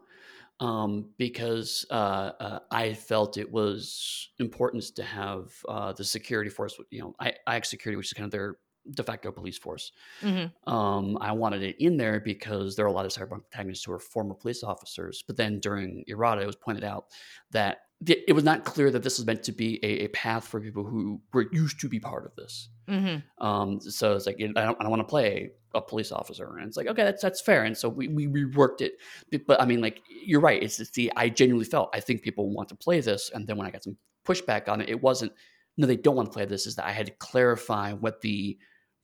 um, 0.61 1.11
because 1.19 1.87
uh, 1.91 2.33
uh, 2.41 2.59
I 2.71 2.95
felt 2.95 3.37
it 3.37 3.51
was 3.51 4.31
important 4.39 4.83
to 4.97 5.03
have 5.05 5.53
uh, 5.69 5.93
the 5.93 6.05
security 6.05 6.51
force, 6.51 6.79
you 6.91 7.01
know, 7.01 7.15
I, 7.21 7.35
IX 7.47 7.69
Security, 7.69 7.97
which 7.97 8.07
is 8.07 8.13
kind 8.15 8.25
of 8.25 8.31
their 8.33 8.57
de 8.91 9.03
facto 9.03 9.31
police 9.33 9.59
force. 9.59 9.93
Mhm. 10.23 10.53
Um, 10.67 11.19
I 11.21 11.33
wanted 11.33 11.63
it 11.63 11.77
in 11.79 11.97
there 11.97 12.21
because 12.21 12.77
there 12.77 12.85
are 12.85 12.89
a 12.89 12.93
lot 12.93 13.07
of 13.07 13.13
cyberpunk 13.13 13.43
protagonists 13.51 13.85
who 13.85 13.93
are 13.93 13.99
former 13.99 14.35
police 14.35 14.63
officers. 14.63 15.23
But 15.27 15.37
then 15.37 15.61
during 15.61 16.05
Errata, 16.09 16.43
it 16.43 16.47
was 16.47 16.57
pointed 16.57 16.85
out 16.85 17.07
that 17.51 17.79
th- 18.05 18.25
it 18.27 18.33
was 18.33 18.45
not 18.45 18.65
clear 18.65 18.91
that 18.91 19.03
this 19.03 19.19
was 19.19 19.27
meant 19.27 19.43
to 19.45 19.53
be 19.53 19.79
a, 19.83 20.05
a 20.05 20.09
path 20.09 20.47
for 20.47 20.61
people 20.61 20.85
who 20.85 21.21
were 21.33 21.47
used 21.53 21.81
to 21.81 21.89
be 21.89 22.01
part 22.01 22.25
of 22.27 22.35
this. 22.37 22.69
Mhm. 22.89 23.23
Um, 23.39 23.81
so 23.81 24.15
it's 24.17 24.27
like 24.27 24.37
I 24.41 24.47
don't, 24.47 24.59
I 24.59 24.83
don't 24.83 24.91
want 24.91 25.01
to 25.01 25.05
play 25.11 25.51
a 25.75 25.83
police 25.83 26.11
officer, 26.13 26.57
and 26.57 26.67
it's 26.67 26.77
like 26.79 26.87
okay, 26.87 27.05
that's 27.05 27.21
that's 27.23 27.41
fair. 27.43 27.65
And 27.65 27.77
so 27.77 27.89
we 27.91 28.09
we 28.09 28.27
reworked 28.27 28.81
it, 28.81 28.95
but, 29.31 29.43
but 29.47 29.61
I 29.61 29.67
mean, 29.67 29.83
like 29.83 30.01
you're 30.25 30.41
right. 30.41 30.63
It's, 30.63 30.81
it's 30.81 30.91
the 30.93 31.13
I 31.17 31.29
genuinely 31.29 31.67
felt 31.67 31.91
I 31.95 32.01
think 32.01 32.23
people 32.23 32.51
want 32.51 32.71
to 32.71 32.75
play 32.75 33.01
this, 33.01 33.31
and 33.35 33.47
then 33.47 33.59
when 33.59 33.67
I 33.67 33.71
got 33.71 33.85
some 33.85 33.97
pushback 34.27 34.69
on 34.69 34.81
it, 34.81 34.89
it 34.89 35.03
wasn't 35.03 35.33
no 35.77 35.87
they 35.87 35.97
don't 35.97 36.17
want 36.17 36.31
to 36.31 36.33
play 36.33 36.47
this. 36.47 36.67
Is 36.67 36.77
that 36.77 36.87
I 36.87 36.93
had 36.93 37.07
to 37.07 37.13
clarify 37.13 37.93
what 37.93 38.23
the 38.23 38.59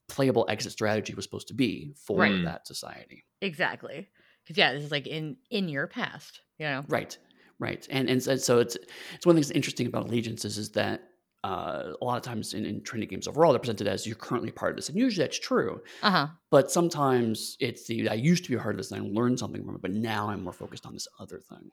playable 0.09 0.45
exit 0.49 0.73
strategy 0.73 1.15
was 1.15 1.25
supposed 1.25 1.49
to 1.49 1.55
be 1.55 1.95
for 2.07 2.19
Right. 2.21 2.45
that 2.45 2.67
society. 2.67 3.25
Exactly. 3.41 4.09
Because 4.45 4.59
yeah, 4.59 4.73
this 4.73 4.85
is 4.85 4.91
like 4.91 5.07
in 5.07 5.37
in 5.51 5.69
your 5.69 5.87
past. 5.87 6.41
You 6.59 6.67
know. 6.67 6.85
Right, 6.89 7.17
Right, 7.59 7.87
and 7.91 8.09
and 8.11 8.23
so 8.23 8.37
so 8.37 8.59
it's 8.59 8.77
it's 9.15 9.25
one 9.27 9.33
of 9.33 9.37
the 9.37 9.41
things 9.41 9.49
that's 9.49 9.57
interesting 9.57 9.87
about 9.87 10.07
allegiances 10.07 10.59
is 10.59 10.71
that 10.73 11.03
uh, 11.45 11.93
a 12.01 12.05
lot 12.05 12.17
of 12.17 12.23
times 12.23 12.55
in, 12.55 12.65
in 12.65 12.83
training 12.83 13.09
games 13.09 13.29
overall, 13.29 13.53
they're 13.53 13.59
presented 13.61 13.87
as 13.87 14.07
you're 14.07 14.17
currently 14.17 14.51
part 14.51 14.71
of 14.73 14.77
this, 14.77 14.89
and 14.89 14.99
usually 14.99 15.25
that's 15.25 15.39
true. 15.39 15.81
Uh 16.03 16.11
huh. 16.11 16.27
But 16.51 16.71
sometimes 16.71 17.57
it's 17.61 17.87
the 17.87 18.09
I 18.09 18.15
used 18.15 18.45
to 18.45 18.51
be 18.51 18.57
a 18.57 18.61
part 18.61 18.75
of 18.75 18.79
this 18.79 18.91
and 18.93 19.03
I 19.03 19.09
learned 19.11 19.39
something 19.39 19.65
from 19.65 19.75
it, 19.75 19.83
but 19.83 19.91
now 19.93 20.29
I'm 20.31 20.43
more 20.43 20.53
focused 20.53 20.87
on 20.87 20.95
this 20.95 21.07
other 21.21 21.41
thing. 21.41 21.71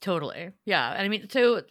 Totally. 0.00 0.50
Yeah. 0.64 0.90
And 0.92 1.02
I 1.02 1.08
mean, 1.08 1.28
so 1.30 1.62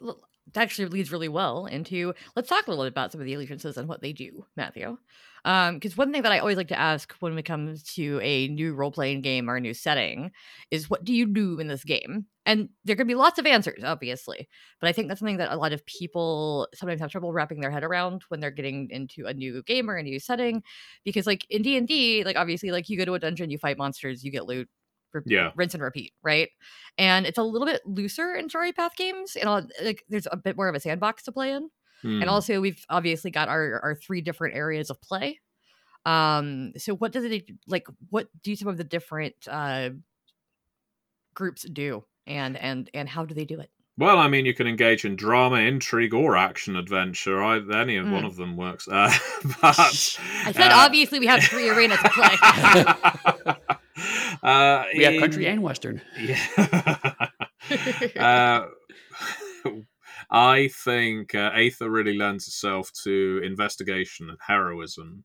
actually 0.56 0.88
leads 0.88 1.12
really 1.12 1.30
well 1.30 1.66
into 1.66 2.14
let's 2.36 2.50
talk 2.50 2.68
a 2.68 2.70
little 2.70 2.86
bit 2.86 2.94
about 2.94 3.12
some 3.12 3.22
of 3.22 3.26
the 3.26 3.34
allegiances 3.34 3.78
and 3.78 3.88
what 3.88 4.02
they 4.02 4.14
do, 4.14 4.46
Matthew. 4.56 4.98
Um, 5.44 5.76
because 5.76 5.98
one 5.98 6.12
thing 6.12 6.22
that 6.22 6.32
I 6.32 6.40
always 6.40 6.58
like 6.58 6.68
to 6.68 6.80
ask 6.80 7.14
when 7.20 7.38
it 7.38 7.44
comes 7.44 7.84
to 7.96 8.20
a 8.22 8.48
new 8.50 8.74
role 8.74 8.92
playing 8.92 9.22
game 9.22 9.50
or 9.50 9.56
a 9.56 9.62
new 9.62 9.74
setting 9.74 10.32
is 10.70 10.90
what 10.90 11.04
do 11.04 11.14
you 11.14 11.26
do 11.26 11.60
in 11.60 11.68
this 11.68 11.84
game? 11.84 12.28
And 12.46 12.70
there 12.86 12.96
can 12.96 13.08
be 13.08 13.16
lots 13.16 13.40
of 13.40 13.46
answers, 13.46 13.84
obviously. 13.84 14.48
But 14.80 14.88
I 14.88 14.92
think 14.92 15.08
that's 15.08 15.20
something 15.20 15.38
that 15.38 15.52
a 15.52 15.58
lot 15.58 15.74
of 15.74 15.86
people 15.86 16.68
sometimes 16.76 17.02
have 17.02 17.12
trouble 17.12 17.34
wrapping 17.34 17.62
their 17.62 17.72
head 17.72 17.84
around 17.84 18.24
when 18.30 18.40
they're 18.40 18.52
getting 18.52 18.90
into 18.92 19.26
a 19.26 19.34
new 19.34 19.64
game 19.64 19.90
or 19.90 19.96
a 19.96 20.04
new 20.04 20.20
setting. 20.20 20.64
Because 21.06 21.26
like 21.26 21.46
in 21.50 21.62
D 21.64 21.78
and 21.78 21.88
D, 21.88 22.24
like 22.24 22.38
obviously, 22.38 22.72
like 22.72 22.90
you 22.90 22.98
go 22.98 23.06
to 23.06 23.16
a 23.16 23.20
dungeon, 23.20 23.50
you 23.50 23.58
fight 23.58 23.78
monsters, 23.78 24.24
you 24.24 24.32
get 24.32 24.46
loot, 24.46 24.70
re- 25.14 25.22
Yeah. 25.26 25.52
rinse 25.56 25.74
and 25.74 25.84
repeat, 25.84 26.14
right? 26.24 26.50
And 26.98 27.26
it's 27.26 27.38
a 27.38 27.44
little 27.44 27.66
bit 27.68 27.82
looser 27.86 28.34
in 28.36 28.50
story 28.50 28.72
path 28.74 28.96
games, 28.96 29.36
and 29.36 29.50
I'll- 29.50 29.68
like 29.84 30.04
there's 30.10 30.28
a 30.32 30.38
bit 30.38 30.56
more 30.58 30.68
of 30.68 30.76
a 30.76 30.80
sandbox 30.80 31.24
to 31.24 31.32
play 31.32 31.52
in. 31.52 31.70
Hmm. 32.02 32.22
And 32.22 32.30
also, 32.30 32.60
we've 32.62 32.84
obviously 32.90 33.30
got 33.32 33.48
our 33.48 33.80
our 33.84 33.96
three 33.96 34.22
different 34.22 34.56
areas 34.56 34.90
of 34.90 35.00
play. 35.02 35.40
Um, 36.06 36.74
so 36.78 36.96
what 36.96 37.12
does 37.12 37.24
it 37.26 37.52
like? 37.68 37.86
What 38.10 38.28
do 38.42 38.56
some 38.56 38.68
of 38.68 38.78
the 38.78 38.84
different 38.84 39.36
uh 39.48 39.92
groups 41.36 41.62
do, 41.72 42.04
and 42.28 42.58
and 42.58 42.90
and 42.94 43.08
how 43.08 43.26
do 43.26 43.34
they 43.36 43.46
do 43.46 43.60
it? 43.60 43.70
Well, 43.98 44.18
I 44.18 44.28
mean, 44.30 44.46
you 44.48 44.54
can 44.56 44.66
engage 44.68 45.06
in 45.06 45.16
drama, 45.16 45.58
intrigue, 45.58 46.14
or 46.14 46.36
action 46.36 46.76
adventure. 46.76 47.44
I, 47.44 47.58
any 47.58 47.98
of 47.98 48.10
one 48.10 48.24
Mm. 48.24 48.26
of 48.26 48.36
them 48.36 48.58
works. 48.58 48.88
Uh, 48.88 49.12
but 49.62 49.78
I 49.80 49.92
said 50.54 50.72
uh, 50.72 50.76
obviously 50.78 51.20
we 51.20 51.28
have 51.28 51.44
three 51.44 51.70
arenas 51.70 52.00
to 52.00 52.10
play. 52.10 53.56
uh, 54.44 54.86
We 54.94 55.04
have 55.04 55.16
country 55.18 55.46
and 55.48 55.62
western. 55.62 56.02
Yeah. 56.18 56.40
uh, 58.20 58.68
I 60.30 60.68
think 60.70 61.36
uh, 61.36 61.52
Aether 61.54 61.90
really 61.90 62.18
lends 62.18 62.48
itself 62.48 62.92
to 63.04 63.42
investigation 63.44 64.30
and 64.30 64.40
heroism. 64.48 65.24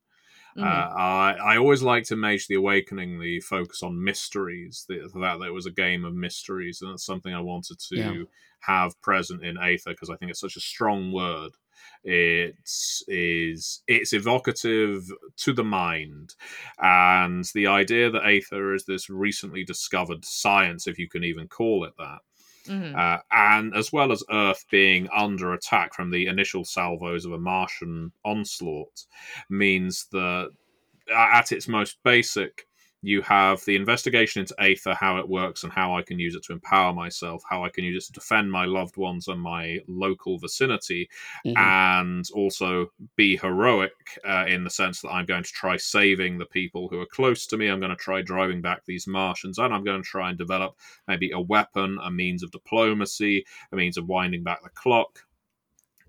Mhm. 0.56 0.62
Uh, 0.62 0.94
I, 0.96 1.36
I 1.54 1.56
always 1.58 1.82
liked 1.82 2.10
in 2.10 2.20
Mage 2.20 2.46
the 2.46 2.54
Awakening 2.54 3.20
the 3.20 3.40
focus 3.40 3.82
on 3.82 4.02
mysteries, 4.02 4.86
the, 4.88 5.08
that 5.14 5.46
it 5.46 5.52
was 5.52 5.66
a 5.66 5.70
game 5.72 6.04
of 6.04 6.14
mysteries, 6.14 6.80
and 6.82 6.92
that's 6.92 7.04
something 7.04 7.34
I 7.34 7.40
wanted 7.40 7.78
to 7.90 7.96
Yeah. 7.96 8.24
have 8.60 9.00
present 9.02 9.44
in 9.44 9.58
Aether 9.58 9.90
because 9.92 10.10
I 10.10 10.16
think 10.16 10.30
it's 10.30 10.40
such 10.40 10.56
a 10.56 10.60
strong 10.60 11.12
word. 11.12 11.52
It's 12.04 13.02
is 13.08 13.82
it's 13.86 14.12
evocative 14.12 15.04
to 15.38 15.52
the 15.52 15.64
mind, 15.64 16.34
and 16.78 17.44
the 17.54 17.66
idea 17.66 18.10
that 18.10 18.24
Aether 18.24 18.74
is 18.74 18.84
this 18.84 19.10
recently 19.10 19.64
discovered 19.64 20.24
science, 20.24 20.86
if 20.86 20.98
you 20.98 21.08
can 21.08 21.24
even 21.24 21.48
call 21.48 21.84
it 21.84 21.94
that, 21.98 22.20
Mhm. 22.66 22.96
uh, 22.96 23.20
and 23.30 23.74
as 23.74 23.92
well 23.92 24.12
as 24.12 24.24
Earth 24.30 24.64
being 24.70 25.08
under 25.10 25.52
attack 25.52 25.94
from 25.94 26.10
the 26.10 26.26
initial 26.26 26.64
salvos 26.64 27.24
of 27.24 27.32
a 27.32 27.38
Martian 27.38 28.12
onslaught, 28.24 29.06
means 29.48 30.06
that 30.12 30.50
at 31.14 31.52
its 31.52 31.68
most 31.68 31.98
basic, 32.02 32.66
you 33.02 33.22
have 33.22 33.64
the 33.66 33.76
investigation 33.76 34.40
into 34.40 34.54
Aether, 34.60 34.94
how 34.94 35.18
it 35.18 35.28
works, 35.28 35.62
and 35.64 35.72
how 35.72 35.96
I 35.96 36.02
can 36.02 36.18
use 36.18 36.34
it 36.34 36.42
to 36.44 36.52
empower 36.52 36.92
myself, 36.92 37.42
how 37.48 37.64
I 37.64 37.68
can 37.68 37.84
use 37.84 38.04
it 38.04 38.06
to 38.14 38.20
defend 38.20 38.50
my 38.50 38.64
loved 38.64 38.96
ones 38.96 39.28
and 39.28 39.40
my 39.40 39.78
local 39.86 40.38
vicinity, 40.38 41.08
Mhm. 41.46 41.56
and 41.56 42.24
also 42.34 42.90
be 43.16 43.36
heroic 43.36 43.92
uh, 44.26 44.46
in 44.48 44.64
the 44.64 44.70
sense 44.70 45.00
that 45.02 45.10
I'm 45.10 45.26
going 45.26 45.42
to 45.44 45.52
try 45.52 45.76
saving 45.76 46.38
the 46.38 46.46
people 46.46 46.88
who 46.88 47.00
are 47.00 47.06
close 47.06 47.46
to 47.48 47.56
me. 47.56 47.68
I'm 47.68 47.80
going 47.80 47.90
to 47.90 47.96
try 47.96 48.22
driving 48.22 48.60
back 48.62 48.84
these 48.86 49.06
Martians, 49.06 49.58
and 49.58 49.72
I'm 49.74 49.84
going 49.84 50.02
to 50.02 50.08
try 50.08 50.30
and 50.30 50.38
develop 50.38 50.76
maybe 51.06 51.30
a 51.32 51.40
weapon, 51.40 51.98
a 52.02 52.10
means 52.10 52.42
of 52.42 52.50
diplomacy, 52.50 53.44
a 53.72 53.76
means 53.76 53.96
of 53.96 54.06
winding 54.06 54.42
back 54.42 54.62
the 54.62 54.70
clock. 54.70 55.25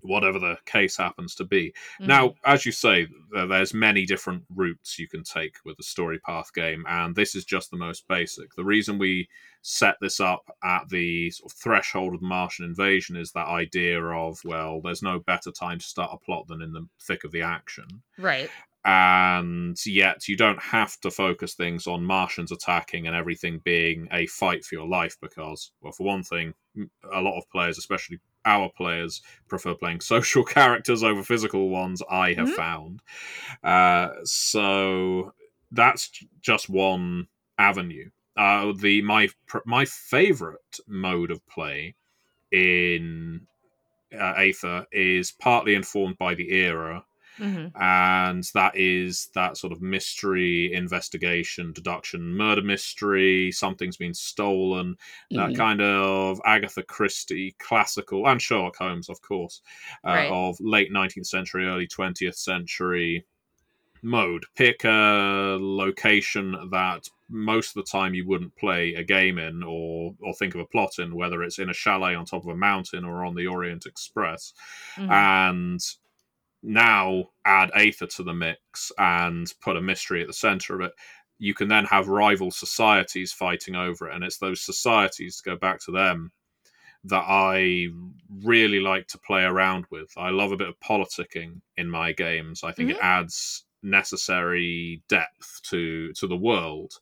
Whatever 0.08 0.38
the 0.38 0.56
case 0.64 0.96
happens 0.96 1.34
to 1.36 1.44
be. 1.44 1.72
Mhm. 2.00 2.06
Now, 2.06 2.34
as 2.44 2.64
you 2.66 2.72
say, 2.72 3.06
there's 3.32 3.74
many 3.74 4.06
different 4.06 4.44
routes 4.54 4.98
you 4.98 5.06
can 5.08 5.22
take 5.22 5.56
with 5.64 5.76
the 5.76 5.82
story 5.82 6.18
path 6.20 6.52
game, 6.54 6.84
and 6.88 7.14
this 7.14 7.34
is 7.34 7.44
just 7.44 7.70
the 7.70 7.76
most 7.76 8.08
basic. 8.08 8.54
The 8.54 8.64
reason 8.64 8.98
we 8.98 9.28
set 9.62 9.96
this 10.00 10.18
up 10.20 10.44
at 10.64 10.88
the 10.88 11.30
sort 11.30 11.52
of 11.52 11.58
threshold 11.58 12.14
of 12.14 12.20
the 12.20 12.26
Martian 12.26 12.64
invasion 12.64 13.16
is 13.16 13.32
that 13.32 13.48
idea 13.48 14.02
of, 14.02 14.40
well, 14.44 14.80
there's 14.80 15.02
no 15.02 15.18
better 15.18 15.50
time 15.52 15.78
to 15.78 15.84
start 15.84 16.10
a 16.12 16.24
plot 16.24 16.46
than 16.48 16.62
in 16.62 16.72
the 16.72 16.88
thick 17.00 17.24
of 17.24 17.32
the 17.32 17.42
action. 17.42 17.86
right. 18.16 18.50
And 18.84 19.76
yet, 19.84 20.28
you 20.28 20.36
don't 20.36 20.62
have 20.62 20.98
to 21.00 21.10
focus 21.10 21.54
things 21.54 21.86
on 21.86 22.04
Martians 22.04 22.52
attacking 22.52 23.06
and 23.06 23.14
everything 23.14 23.58
being 23.58 24.08
a 24.12 24.26
fight 24.28 24.64
for 24.64 24.76
your 24.76 24.86
life 24.88 25.16
because, 25.20 25.72
well, 25.82 25.92
for 25.92 26.04
one 26.06 26.22
thing, 26.22 26.54
a 27.12 27.20
lot 27.20 27.36
of 27.36 27.50
players, 27.50 27.76
especially 27.76 28.18
our 28.48 28.70
players, 28.70 29.22
prefer 29.48 29.74
playing 29.74 30.00
social 30.16 30.44
characters 30.44 31.02
over 31.04 31.22
physical 31.22 31.70
ones, 31.70 32.02
I 32.10 32.34
have 32.34 32.48
Mhm. 32.48 32.56
found. 32.56 33.02
Uh, 33.62 34.08
so 34.24 35.34
that's 35.72 36.10
just 36.40 36.68
one 36.70 37.28
avenue. 37.58 38.10
Uh, 38.36 38.72
the 38.72 39.02
my 39.02 39.28
my 39.66 39.84
favorite 39.84 40.78
mode 40.88 41.30
of 41.30 41.46
play 41.48 41.96
in 42.52 43.46
uh, 44.14 44.34
Aether 44.36 44.86
is 44.92 45.32
partly 45.32 45.74
informed 45.74 46.18
by 46.18 46.34
the 46.34 46.50
era 46.52 47.04
hmm 47.38 47.68
and 47.80 48.44
that 48.54 48.74
is 48.76 49.28
that 49.34 49.56
sort 49.56 49.72
of 49.72 49.80
mystery 49.82 50.72
investigation 50.72 51.72
deduction 51.72 52.34
murder 52.34 52.62
mystery 52.62 53.52
something's 53.52 53.96
been 53.96 54.14
stolen 54.14 54.96
that 55.34 55.52
Mhm. 55.52 55.54
kind 55.54 55.80
of 55.80 56.40
agatha 56.46 56.82
christie 56.82 57.54
classical 57.58 58.26
and 58.26 58.40
sherlock 58.42 58.76
holmes 58.76 59.08
of 59.08 59.20
course 59.22 59.60
uh, 60.04 60.08
Right. 60.12 60.28
of 60.28 60.56
late 60.60 60.90
19th 60.90 61.26
century 61.26 61.66
early 61.66 61.86
20th 61.86 62.36
century 62.36 63.24
mode 64.02 64.44
pick 64.54 64.84
a 64.84 65.58
location 65.60 66.52
that 66.70 67.08
most 67.28 67.70
of 67.70 67.74
the 67.84 67.90
time 67.90 68.14
you 68.14 68.26
wouldn't 68.26 68.54
play 68.56 68.94
a 68.94 69.02
game 69.02 69.38
in 69.38 69.62
or 69.64 70.14
or 70.20 70.32
think 70.34 70.54
of 70.54 70.60
a 70.60 70.66
plot 70.66 70.98
in 71.00 71.14
whether 71.16 71.42
it's 71.42 71.58
in 71.58 71.68
a 71.68 71.74
chalet 71.74 72.14
on 72.14 72.24
top 72.24 72.42
of 72.44 72.48
a 72.50 72.56
mountain 72.56 73.04
or 73.04 73.24
on 73.24 73.34
the 73.34 73.46
orient 73.46 73.86
express 73.86 74.52
hmm 74.96 75.20
and 75.30 75.80
now 76.62 77.30
add 77.44 77.70
Aether 77.74 78.06
to 78.06 78.22
the 78.22 78.34
mix 78.34 78.92
and 78.98 79.52
put 79.60 79.76
a 79.76 79.80
mystery 79.82 80.20
at 80.20 80.26
the 80.26 80.32
center 80.32 80.74
of 80.74 80.80
it, 80.82 80.92
you 81.38 81.54
can 81.54 81.68
then 81.68 81.84
have 81.84 82.08
rival 82.08 82.50
societies 82.50 83.32
fighting 83.32 83.76
over 83.76 84.08
it. 84.08 84.14
And 84.14 84.24
it's 84.24 84.38
those 84.38 84.60
societies, 84.60 85.36
to 85.36 85.50
go 85.50 85.56
back 85.56 85.80
to 85.84 85.92
them, 85.92 86.32
that 87.04 87.24
I 87.26 87.86
really 88.42 88.80
like 88.80 89.06
to 89.08 89.18
play 89.18 89.44
around 89.44 89.86
with. 89.90 90.10
I 90.16 90.30
love 90.30 90.52
a 90.52 90.56
bit 90.56 90.68
of 90.68 90.80
politicking 90.80 91.60
in 91.76 91.88
my 91.88 92.12
games. 92.12 92.64
I 92.64 92.72
think 92.72 92.90
it 92.90 92.98
adds 93.00 93.64
necessary 93.82 95.02
depth 95.08 95.60
to 95.62 96.12
to 96.12 96.26
the 96.26 96.36
world 96.36 96.94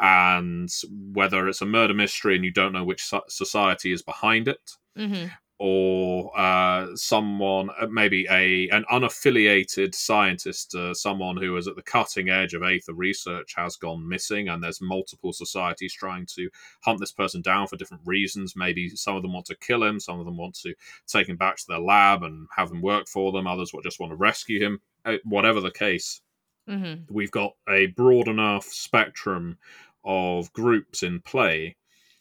and 0.00 0.68
whether 1.12 1.46
it's 1.46 1.62
a 1.62 1.66
murder 1.66 1.94
mystery 1.94 2.34
and 2.34 2.44
you 2.44 2.50
don't 2.50 2.72
know 2.72 2.84
which 2.84 3.08
society 3.28 3.92
is 3.92 4.02
behind 4.02 4.48
it 4.48 4.72
hmm 4.96 5.26
or 5.58 6.38
uh, 6.38 6.94
someone, 6.94 7.70
uh, 7.80 7.86
maybe 7.86 8.26
a 8.30 8.68
an 8.68 8.84
unaffiliated 8.92 9.94
scientist, 9.94 10.74
uh, 10.74 10.92
someone 10.92 11.36
who 11.36 11.56
is 11.56 11.66
at 11.66 11.76
the 11.76 11.82
cutting 11.82 12.28
edge 12.28 12.52
of 12.54 12.62
Aether 12.62 12.92
research, 12.94 13.54
has 13.56 13.76
gone 13.76 14.06
missing, 14.06 14.48
and 14.48 14.62
there's 14.62 14.80
multiple 14.82 15.32
societies 15.32 15.94
trying 15.94 16.26
to 16.34 16.50
hunt 16.82 17.00
this 17.00 17.12
person 17.12 17.40
down 17.40 17.66
for 17.66 17.76
different 17.76 18.02
reasons. 18.06 18.54
Maybe 18.56 18.90
some 18.90 19.16
of 19.16 19.22
them 19.22 19.32
want 19.32 19.46
to 19.46 19.56
kill 19.56 19.82
him, 19.82 19.98
some 19.98 20.18
of 20.20 20.26
them 20.26 20.36
want 20.36 20.54
to 20.60 20.74
take 21.06 21.28
him 21.28 21.36
back 21.36 21.56
to 21.56 21.64
their 21.68 21.80
lab 21.80 22.22
and 22.22 22.46
have 22.54 22.70
him 22.70 22.82
work 22.82 23.08
for 23.08 23.32
them. 23.32 23.46
Others 23.46 23.72
just 23.82 24.00
want 24.00 24.12
to 24.12 24.16
rescue 24.16 24.60
him. 24.60 24.80
Uh, 25.04 25.16
whatever 25.24 25.60
the 25.60 25.70
case, 25.70 26.20
hmm 26.68 26.94
we've 27.08 27.30
got 27.30 27.52
a 27.68 27.86
broad 27.88 28.28
enough 28.28 28.64
spectrum 28.64 29.56
of 30.04 30.52
groups 30.52 31.02
in 31.02 31.20
play 31.22 31.76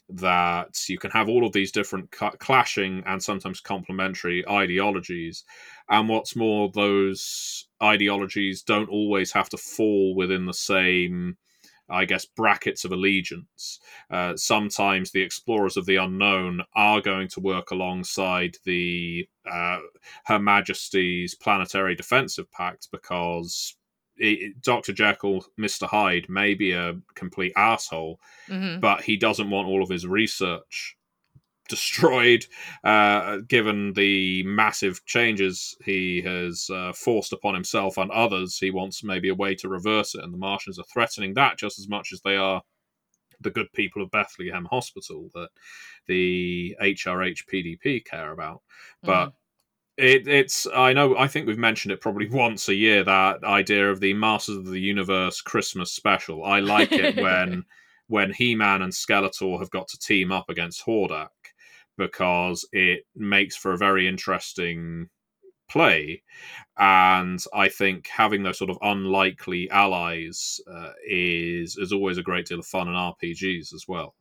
that 0.09 0.87
you 0.87 0.97
can 0.97 1.11
have 1.11 1.29
all 1.29 1.45
of 1.45 1.53
these 1.53 1.71
different 1.71 2.11
clashing 2.11 3.03
and 3.05 3.21
sometimes 3.21 3.59
complementary 3.59 4.47
ideologies. 4.47 5.43
And 5.89 6.09
what's 6.09 6.35
more, 6.35 6.69
those 6.71 7.67
ideologies 7.81 8.61
don't 8.61 8.89
always 8.89 9.31
have 9.31 9.49
to 9.49 9.57
fall 9.57 10.15
within 10.15 10.45
the 10.45 10.53
same. 10.53 11.37
I 11.87 12.05
guess 12.05 12.25
brackets 12.25 12.83
of 12.83 12.91
allegiance. 12.91 13.79
Uh, 14.09 14.35
sometimes 14.35 15.11
the 15.11 15.21
explorers 15.21 15.77
of 15.77 15.85
the 15.85 15.97
unknown 15.97 16.61
are 16.75 16.99
going 16.99 17.27
to 17.29 17.39
work 17.39 17.69
alongside 17.69 18.57
the 18.65 19.27
uh, 19.49 19.79
Her 20.25 20.39
Majesty's 20.39 21.35
Planetary 21.35 21.93
Defensive 21.93 22.51
Pact 22.51 22.87
because 22.91 23.75
Dr. 24.61 24.93
Jekyll, 24.93 25.45
Mr. 25.59 25.87
Hyde 25.87 26.29
may 26.29 26.53
be 26.53 26.71
a 26.71 26.95
complete 27.15 27.53
asshole, 27.55 28.19
hmm 28.47 28.79
but 28.79 29.01
he 29.01 29.17
doesn't 29.17 29.49
want 29.49 29.67
all 29.67 29.81
of 29.81 29.89
his 29.89 30.05
research 30.05 30.97
destroyed. 31.67 32.45
Uh, 32.83 33.37
given 33.47 33.93
the 33.93 34.43
massive 34.43 35.03
changes 35.05 35.75
he 35.83 36.21
has 36.21 36.69
uh, 36.71 36.93
forced 36.93 37.33
upon 37.33 37.53
himself 37.53 37.97
and 37.97 38.11
others, 38.11 38.57
he 38.57 38.71
wants 38.71 39.03
maybe 39.03 39.29
a 39.29 39.35
way 39.35 39.55
to 39.55 39.69
reverse 39.69 40.15
it, 40.15 40.23
and 40.23 40.33
the 40.33 40.37
Martians 40.37 40.79
are 40.79 40.85
threatening 40.93 41.33
that 41.33 41.57
just 41.57 41.79
as 41.79 41.87
much 41.87 42.11
as 42.13 42.21
they 42.21 42.35
are 42.35 42.61
the 43.41 43.51
good 43.51 43.71
people 43.73 44.01
of 44.01 44.11
Bethlehem 44.11 44.65
Hospital 44.65 45.29
that 45.33 45.49
the 46.07 46.75
HRH 46.81 47.39
PDP 47.51 48.05
care 48.05 48.31
about. 48.31 48.61
But 49.03 49.33
it, 49.97 50.27
it's 50.27 50.67
I 50.73 50.93
know 50.93 51.17
I 51.17 51.27
think 51.27 51.47
we've 51.47 51.57
mentioned 51.57 51.91
it 51.91 52.01
probably 52.01 52.27
once 52.31 52.69
a 52.69 52.75
year 52.75 53.03
that 53.03 53.43
idea 53.43 53.89
of 53.89 53.99
the 53.99 54.13
Masters 54.13 54.57
of 54.57 54.65
the 54.67 54.79
Universe 54.79 55.41
Christmas 55.41 55.91
special. 55.91 56.43
I 56.43 56.59
like 56.59 56.97
it 56.97 57.15
when 57.17 57.63
when 58.07 58.31
He 58.33 58.55
Man 58.55 58.81
and 58.81 58.93
Skeletor 58.93 59.59
have 59.59 59.69
got 59.71 59.87
to 59.89 59.99
team 59.99 60.31
up 60.31 60.49
against 60.49 60.85
Hordak 60.85 61.29
because 61.97 62.67
it 62.73 63.05
makes 63.15 63.55
for 63.55 63.73
a 63.73 63.77
very 63.77 64.07
interesting 64.07 65.09
play. 65.69 66.23
And 66.77 67.43
I 67.53 67.69
think 67.69 68.07
having 68.07 68.43
those 68.43 68.57
sort 68.59 68.69
of 68.71 68.77
unlikely 68.81 69.69
allies 69.71 70.59
uh, 70.71 70.91
is 71.07 71.77
is 71.77 71.93
always 71.93 72.17
a 72.17 72.23
great 72.23 72.47
deal 72.47 72.59
of 72.59 72.67
fun 72.67 72.87
in 72.89 72.95
RPGs 72.95 73.73
as 73.73 73.85
well. 73.87 74.15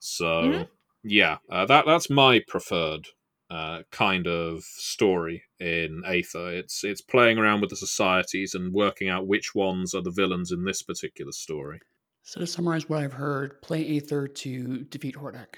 So 0.00 0.42
Mhm. 0.42 0.68
yeah, 1.04 1.38
uh, 1.50 1.66
that 1.66 1.86
that's 1.86 2.10
my 2.10 2.40
preferred 2.48 3.08
uh, 3.50 3.82
kind 3.90 4.26
of 4.26 4.62
story 4.62 5.42
in 5.58 6.02
Aether. 6.06 6.50
It's 6.52 6.84
it's 6.84 7.00
playing 7.00 7.38
around 7.38 7.60
with 7.60 7.70
the 7.70 7.76
societies 7.76 8.54
and 8.54 8.72
working 8.72 9.08
out 9.08 9.26
which 9.26 9.54
ones 9.54 9.94
are 9.94 10.02
the 10.02 10.10
villains 10.10 10.52
in 10.52 10.64
this 10.64 10.82
particular 10.82 11.32
story. 11.32 11.80
So 12.22 12.40
to 12.40 12.46
summarize 12.46 12.88
what 12.88 13.02
I've 13.02 13.12
heard, 13.14 13.62
play 13.62 13.96
Aether 13.96 14.26
to 14.28 14.84
defeat 14.84 15.16
Hordak. 15.16 15.54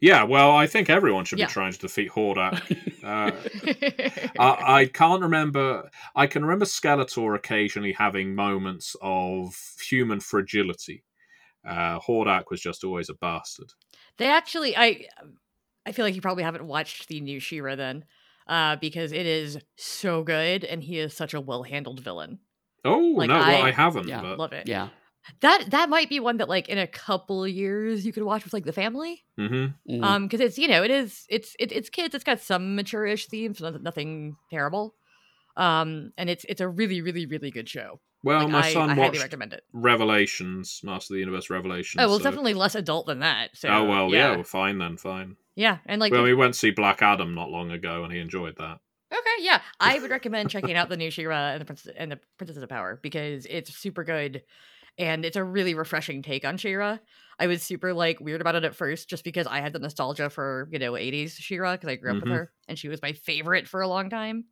Yeah, 0.00 0.22
well, 0.22 0.52
I 0.52 0.68
think 0.68 0.88
everyone 0.88 1.24
should 1.24 1.40
Yeah. 1.40 1.46
be 1.46 1.52
trying 1.52 1.72
to 1.72 1.78
defeat 1.78 2.10
Hordak. 2.10 2.60
Uh, 3.04 3.32
I, 4.38 4.80
I 4.80 4.86
can't 4.86 5.20
remember. 5.20 5.90
I 6.16 6.26
can 6.26 6.42
remember 6.42 6.64
Skeletor 6.64 7.36
occasionally 7.36 7.92
having 7.92 8.34
moments 8.34 8.96
of 9.02 9.54
human 9.86 10.20
fragility. 10.20 11.04
Uh, 11.68 11.98
Hordak 11.98 12.44
was 12.50 12.62
just 12.62 12.82
always 12.82 13.10
a 13.10 13.14
bastard. 13.14 13.68
They 14.16 14.26
actually, 14.28 14.74
I, 14.74 15.04
I 15.86 15.92
feel 15.92 16.04
like 16.04 16.14
you 16.14 16.20
probably 16.22 16.44
haven't 16.44 16.66
watched 16.66 17.08
the 17.08 17.20
new 17.20 17.40
She-Ra 17.40 17.74
then, 17.76 18.04
uh, 18.46 18.76
because 18.76 19.12
it 19.12 19.26
is 19.26 19.58
so 19.76 20.22
good, 20.22 20.64
and 20.64 20.82
he 20.82 20.98
is 20.98 21.14
such 21.14 21.34
a 21.34 21.40
well-handled 21.40 22.00
villain. 22.00 22.38
Oh 22.84 22.98
Like, 23.16 23.28
no, 23.28 23.34
well, 23.38 23.62
I- 23.62 23.68
I 23.68 23.70
haven't. 23.70 24.08
Yeah, 24.08 24.20
but, 24.22 24.38
Love 24.38 24.52
it. 24.52 24.68
Yeah. 24.68 24.88
That 25.40 25.70
that 25.70 25.88
might 25.88 26.10
be 26.10 26.20
one 26.20 26.36
that 26.36 26.50
like 26.50 26.68
in 26.68 26.76
a 26.76 26.86
couple 26.86 27.48
years 27.48 28.04
you 28.04 28.12
could 28.12 28.24
watch 28.24 28.44
with 28.44 28.52
like 28.52 28.66
the 28.66 28.74
family. 28.74 29.24
hmm 29.38 29.68
Mm. 29.88 30.02
Um, 30.04 30.22
because 30.26 30.40
it's 30.40 30.58
you 30.58 30.68
know 30.68 30.82
it 30.82 30.90
is 30.90 31.24
it's 31.30 31.56
it, 31.58 31.72
it's 31.72 31.88
kids. 31.88 32.14
It's 32.14 32.24
got 32.24 32.40
some 32.40 32.76
mature-ish 32.76 33.26
themes, 33.28 33.58
nothing, 33.60 33.82
nothing 33.82 34.36
terrible. 34.50 34.94
Um, 35.56 36.12
and 36.18 36.28
it's 36.28 36.44
it's 36.46 36.60
a 36.60 36.68
really 36.68 37.00
really 37.00 37.24
really 37.24 37.50
good 37.50 37.70
show. 37.70 38.00
Well, 38.24 38.40
Like, 38.44 38.48
my 38.50 38.66
I, 38.68 38.72
son 38.72 38.90
I 38.90 38.94
highly 38.94 39.08
watched 39.10 39.22
recommend 39.22 39.52
it. 39.52 39.62
Revelations, 39.72 40.80
Master 40.82 41.12
of 41.12 41.16
the 41.16 41.20
Universe 41.20 41.50
Revelations. 41.50 42.02
Oh 42.02 42.08
well, 42.08 42.18
so- 42.18 42.24
definitely 42.24 42.54
less 42.54 42.74
adult 42.74 43.06
than 43.06 43.20
that. 43.20 43.50
So 43.56 43.68
oh 43.68 43.84
well, 43.84 44.10
yeah, 44.10 44.30
yeah, 44.30 44.34
well, 44.36 44.44
fine 44.44 44.78
then, 44.78 44.96
fine. 44.96 45.36
yeah, 45.54 45.78
and 45.86 46.00
like 46.00 46.10
well, 46.12 46.22
the- 46.22 46.28
we 46.28 46.34
went 46.34 46.54
to 46.54 46.58
see 46.58 46.70
Black 46.70 47.02
Adam 47.02 47.34
not 47.34 47.50
long 47.50 47.70
ago, 47.70 48.02
and 48.04 48.12
he 48.12 48.18
enjoyed 48.18 48.56
that. 48.58 48.78
Okay, 49.12 49.42
yeah, 49.44 49.60
I 49.78 49.98
would 50.00 50.10
recommend 50.10 50.50
checking 50.50 50.74
out 50.74 50.88
the 50.88 50.96
new 50.96 51.10
She-Ra 51.10 51.50
and 51.52 51.60
the 51.60 51.64
Princess 51.64 51.92
and 51.96 52.10
the 52.10 52.18
Princess 52.36 52.56
of 52.60 52.68
Power 52.68 52.98
because 53.02 53.46
it's 53.46 53.72
super 53.76 54.02
good, 54.02 54.42
and 54.98 55.24
it's 55.24 55.36
a 55.36 55.44
really 55.44 55.74
refreshing 55.74 56.22
take 56.22 56.44
on 56.44 56.56
She-Ra. 56.56 56.98
I 57.38 57.46
was 57.46 57.62
super 57.62 57.92
like 57.92 58.20
weird 58.20 58.40
about 58.40 58.54
it 58.56 58.64
at 58.64 58.74
first, 58.74 59.08
just 59.08 59.22
because 59.24 59.46
I 59.46 59.60
had 59.60 59.72
the 59.72 59.78
nostalgia 59.80 60.30
for 60.30 60.68
you 60.72 60.78
know 60.78 60.92
'80s 60.96 61.36
She-Ra 61.36 61.72
because 61.74 61.88
I 61.90 61.96
grew 61.96 62.10
up 62.12 62.16
Mhm. 62.18 62.22
with 62.22 62.32
her 62.32 62.52
and 62.68 62.78
she 62.78 62.88
was 62.88 63.02
my 63.02 63.12
favorite 63.12 63.68
for 63.68 63.82
a 63.82 63.88
long 63.88 64.08
time. 64.10 64.46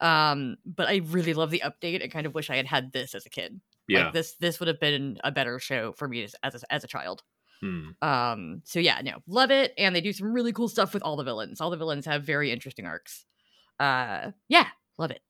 Um, 0.00 0.56
but 0.64 0.88
I 0.88 0.96
really 1.06 1.34
love 1.34 1.50
the 1.50 1.62
update 1.64 2.02
and 2.02 2.12
kind 2.12 2.26
of 2.26 2.34
wish 2.34 2.50
I 2.50 2.56
had 2.56 2.66
had 2.66 2.92
this 2.92 3.14
as 3.14 3.26
a 3.26 3.30
kid. 3.30 3.60
Yeah. 3.88 4.04
Like 4.04 4.12
this, 4.12 4.34
this 4.34 4.60
would 4.60 4.68
have 4.68 4.80
been 4.80 5.18
a 5.24 5.32
better 5.32 5.58
show 5.58 5.92
for 5.92 6.08
me 6.08 6.24
as 6.24 6.34
as 6.42 6.62
a, 6.62 6.72
as 6.72 6.84
a 6.84 6.88
child. 6.88 7.22
Hmm. 7.60 7.90
Um, 8.02 8.62
so 8.64 8.78
yeah, 8.80 9.00
no, 9.02 9.18
love 9.26 9.50
it, 9.50 9.72
and 9.78 9.94
they 9.96 10.00
do 10.00 10.12
some 10.12 10.32
really 10.32 10.52
cool 10.52 10.68
stuff 10.68 10.92
with 10.92 11.02
all 11.02 11.16
the 11.16 11.24
villains. 11.24 11.60
All 11.60 11.70
the 11.70 11.76
villains 11.76 12.04
have 12.06 12.24
very 12.24 12.50
interesting 12.50 12.86
arcs. 12.86 13.24
Uh, 13.80 14.32
yeah, 14.48 14.66
love 14.98 15.10
it. 15.10 15.20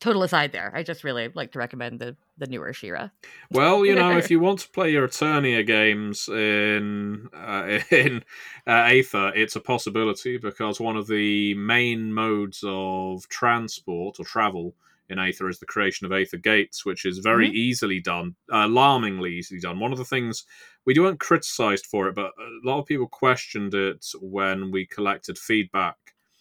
Total 0.00 0.22
aside 0.22 0.52
there, 0.52 0.72
I 0.74 0.82
just 0.82 1.04
really 1.04 1.30
like 1.34 1.52
to 1.52 1.58
recommend 1.58 2.00
the 2.00 2.16
the 2.36 2.46
newer 2.46 2.72
She-Ra. 2.72 3.10
Well, 3.50 3.86
you 3.86 3.94
know, 3.94 4.16
if 4.18 4.30
you 4.30 4.40
want 4.40 4.58
to 4.60 4.68
play 4.68 4.90
your 4.90 5.06
Eternia 5.08 5.66
games 5.66 6.28
in 6.28 7.28
uh, 7.32 7.80
in 7.90 8.24
uh, 8.66 8.90
Aether, 8.90 9.32
it's 9.34 9.56
a 9.56 9.60
possibility 9.60 10.36
because 10.36 10.80
one 10.80 10.96
of 10.96 11.06
the 11.06 11.54
main 11.54 12.12
modes 12.12 12.62
of 12.66 13.28
transport 13.28 14.18
or 14.18 14.24
travel 14.24 14.74
in 15.08 15.18
Aether 15.18 15.48
is 15.48 15.58
the 15.58 15.66
creation 15.66 16.06
of 16.06 16.12
Aether 16.12 16.38
gates, 16.38 16.84
which 16.84 17.04
is 17.04 17.18
very 17.18 17.50
easily 17.50 18.00
done, 18.00 18.34
alarmingly 18.50 19.34
easily 19.34 19.60
done. 19.60 19.78
One 19.78 19.92
of 19.92 19.98
the 19.98 20.04
things 20.04 20.44
we 20.84 20.98
weren't 20.98 21.20
criticized 21.20 21.86
for 21.86 22.08
it, 22.08 22.14
but 22.14 22.32
a 22.38 22.66
lot 22.68 22.78
of 22.78 22.86
people 22.86 23.06
questioned 23.06 23.74
it 23.74 24.04
when 24.20 24.70
we 24.70 24.86
collected 24.86 25.38
feedback 25.38 25.96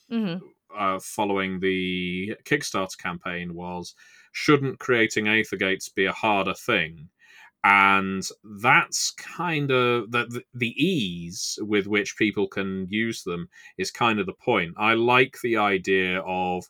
hmm 0.09 0.35
uh, 0.77 0.99
following 0.99 1.59
the 1.59 2.35
Kickstarter 2.45 2.97
campaign 2.97 3.53
was 3.53 3.95
shouldn't 4.31 4.79
creating 4.79 5.27
Aether 5.27 5.57
gates 5.57 5.89
be 5.89 6.05
a 6.05 6.11
harder 6.13 6.53
thing? 6.53 7.09
And 7.65 8.23
that's 8.61 9.11
kind 9.11 9.71
of 9.71 10.11
the, 10.11 10.43
the 10.53 10.71
ease 10.83 11.57
with 11.61 11.87
which 11.87 12.17
people 12.17 12.47
can 12.47 12.87
use 12.89 13.23
them 13.23 13.47
is 13.77 13.89
kind 13.91 14.19
of 14.19 14.25
the 14.25 14.33
point. 14.33 14.73
I 14.77 14.95
like 14.95 15.37
the 15.41 15.57
idea 15.57 16.19
of 16.21 16.65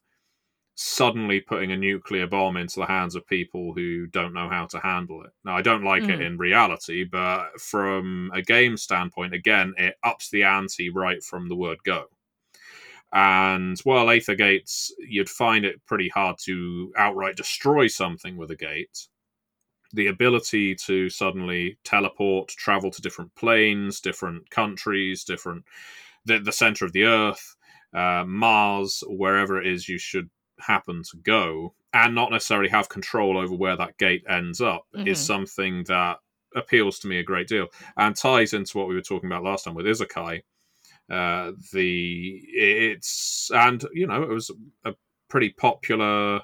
suddenly 0.76 1.39
putting 1.39 1.72
a 1.72 1.78
nuclear 1.78 2.26
bomb 2.28 2.58
into 2.58 2.80
the 2.80 2.86
hands 2.88 3.16
of 3.16 3.26
people 3.28 3.74
who 3.74 4.08
don't 4.08 4.34
know 4.34 4.49
how 4.49 4.66
to 4.68 4.80
handle 4.80 5.24
it. 5.24 5.32
Now, 5.45 5.56
I 5.56 5.62
don't 5.62 5.84
like 5.84 6.10
it 6.10 6.20
Mm. 6.20 6.26
in 6.26 6.38
reality, 6.38 7.04
but 7.04 7.60
from 7.62 8.32
a 8.34 8.41
game 8.41 8.78
standpoint, 8.78 9.34
again, 9.34 9.74
it 9.78 9.95
ups 10.04 10.30
the 10.30 10.43
ante 10.43 10.89
right 10.89 11.24
from 11.24 11.47
the 11.49 11.56
word 11.56 11.78
go. 11.84 12.08
And 13.14 13.80
while 13.82 14.09
Aether 14.09 14.36
gates, 14.36 14.93
you'd 14.99 15.30
find 15.30 15.66
it 15.66 15.86
pretty 15.86 16.09
hard 16.09 16.38
to 16.45 16.93
outright 16.97 17.36
destroy 17.38 17.88
something 17.88 18.38
with 18.38 18.51
a 18.51 18.55
gate. 18.55 19.07
The 19.93 20.07
ability 20.07 20.76
to 20.88 21.09
suddenly 21.09 21.78
teleport, 21.84 22.49
travel 22.49 22.91
to 22.91 23.01
different 23.01 23.34
planes, 23.36 24.01
different 24.01 24.49
countries, 24.49 25.24
different 25.24 25.66
the, 26.26 26.39
the 26.39 26.51
center 26.51 26.86
of 26.86 26.93
the 26.93 27.03
Earth, 27.05 27.55
uh, 27.93 28.26
Mars, 28.28 29.03
wherever 29.07 29.61
it 29.61 29.68
is 29.68 29.89
you 29.89 29.97
should 29.99 30.30
happen 30.59 31.03
to 31.11 31.18
go, 31.18 31.76
and 31.93 32.16
not 32.16 32.32
necessarily 32.32 32.70
have 32.70 32.89
control 32.89 33.38
over 33.38 33.55
where 33.55 33.78
that 33.78 33.97
gate 33.97 34.24
ends 34.30 34.61
up, 34.61 34.88
is 35.05 35.20
Mhm. 35.20 35.26
something 35.26 35.84
that 35.86 36.20
appeals 36.55 36.99
to 36.99 37.07
me 37.07 37.18
a 37.20 37.24
great 37.24 37.47
deal 37.47 37.68
and 37.97 38.16
ties 38.16 38.53
into 38.53 38.78
what 38.78 38.88
we 38.88 38.95
were 38.95 39.01
talking 39.01 39.28
about 39.30 39.43
last 39.43 39.66
time 39.66 39.74
with 39.76 39.86
isekai 39.88 40.41
uh, 41.10 41.51
the 41.72 42.41
it's 42.47 43.51
and 43.54 43.84
you 43.93 44.08
know 44.08 44.24
it 44.24 44.30
was 44.30 44.51
a 44.86 44.93
pretty 45.30 45.49
popular 45.49 46.41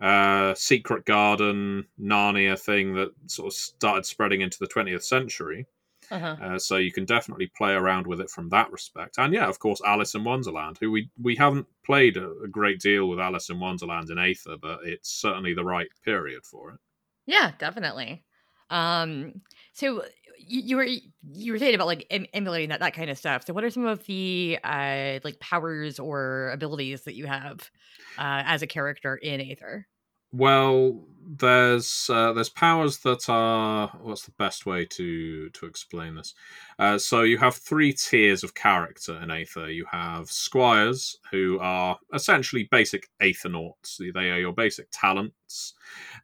uh, 0.00 0.54
secret 0.54 1.04
garden 1.06 1.86
Narnia 2.00 2.58
thing 2.58 2.94
that 2.94 3.10
sort 3.26 3.48
of 3.48 3.54
started 3.54 4.04
spreading 4.04 4.42
into 4.42 4.58
the 4.58 4.68
20th 4.68 5.04
century. 5.04 5.66
Uh-huh. 6.10 6.36
Uh, 6.40 6.58
so 6.58 6.76
you 6.76 6.92
can 6.92 7.04
definitely 7.04 7.50
play 7.56 7.72
around 7.72 8.06
with 8.06 8.20
it 8.20 8.30
from 8.30 8.48
that 8.50 8.70
respect. 8.70 9.16
And 9.18 9.34
yeah, 9.34 9.48
of 9.48 9.58
course, 9.58 9.80
Alice 9.84 10.14
in 10.14 10.22
Wonderland, 10.22 10.78
who 10.80 10.90
we 10.92 11.10
we 11.20 11.34
haven't 11.34 11.66
played 11.84 12.16
a, 12.16 12.30
a 12.44 12.48
great 12.48 12.80
deal 12.80 13.08
with 13.08 13.18
Alice 13.18 13.50
in 13.50 13.58
Wonderland 13.58 14.10
in 14.10 14.18
Aether, 14.18 14.56
but 14.60 14.80
it's 14.84 15.10
certainly 15.10 15.54
the 15.54 15.64
right 15.64 15.88
period 16.04 16.44
for 16.44 16.70
it. 16.70 16.78
Yeah, 17.26 17.52
definitely. 17.58 18.24
Um, 18.70 19.40
so 19.72 20.04
you, 20.38 20.76
were 20.76 20.84
you 20.84 21.52
were 21.52 21.58
saying 21.58 21.74
about 21.74 21.86
like 21.86 22.06
em- 22.10 22.26
emulating 22.32 22.70
that 22.70 22.80
that 22.80 22.94
kind 22.94 23.10
of 23.10 23.18
stuff. 23.18 23.44
So 23.46 23.52
what 23.52 23.64
are 23.64 23.70
some 23.70 23.86
of 23.86 24.04
the 24.06 24.58
uh 24.62 25.20
like 25.24 25.40
powers 25.40 25.98
or 25.98 26.50
abilities 26.50 27.02
that 27.02 27.14
you 27.14 27.26
have 27.26 27.70
uh 28.18 28.42
as 28.46 28.62
a 28.62 28.66
character 28.66 29.16
in 29.16 29.40
Aether? 29.40 29.86
Well, 30.32 31.04
there's 31.26 32.10
uh, 32.12 32.32
there's 32.32 32.48
powers 32.48 32.98
that 32.98 33.28
are 33.28 33.88
what's 34.02 34.26
the 34.26 34.32
best 34.32 34.66
way 34.66 34.84
to 34.84 35.48
to 35.50 35.66
explain 35.66 36.16
this? 36.16 36.34
Uh, 36.78 36.98
so 36.98 37.22
you 37.22 37.38
have 37.38 37.54
three 37.56 37.92
tiers 37.92 38.44
of 38.44 38.54
character 38.54 39.20
in 39.22 39.30
Aether. 39.30 39.70
You 39.70 39.86
have 39.90 40.30
squires, 40.30 41.16
who 41.30 41.58
are 41.60 41.98
essentially 42.12 42.68
basic 42.70 43.08
Aethernauts. 43.20 43.98
They 43.98 44.30
are 44.30 44.38
your 44.38 44.52
basic 44.52 44.88
talents, 44.92 45.74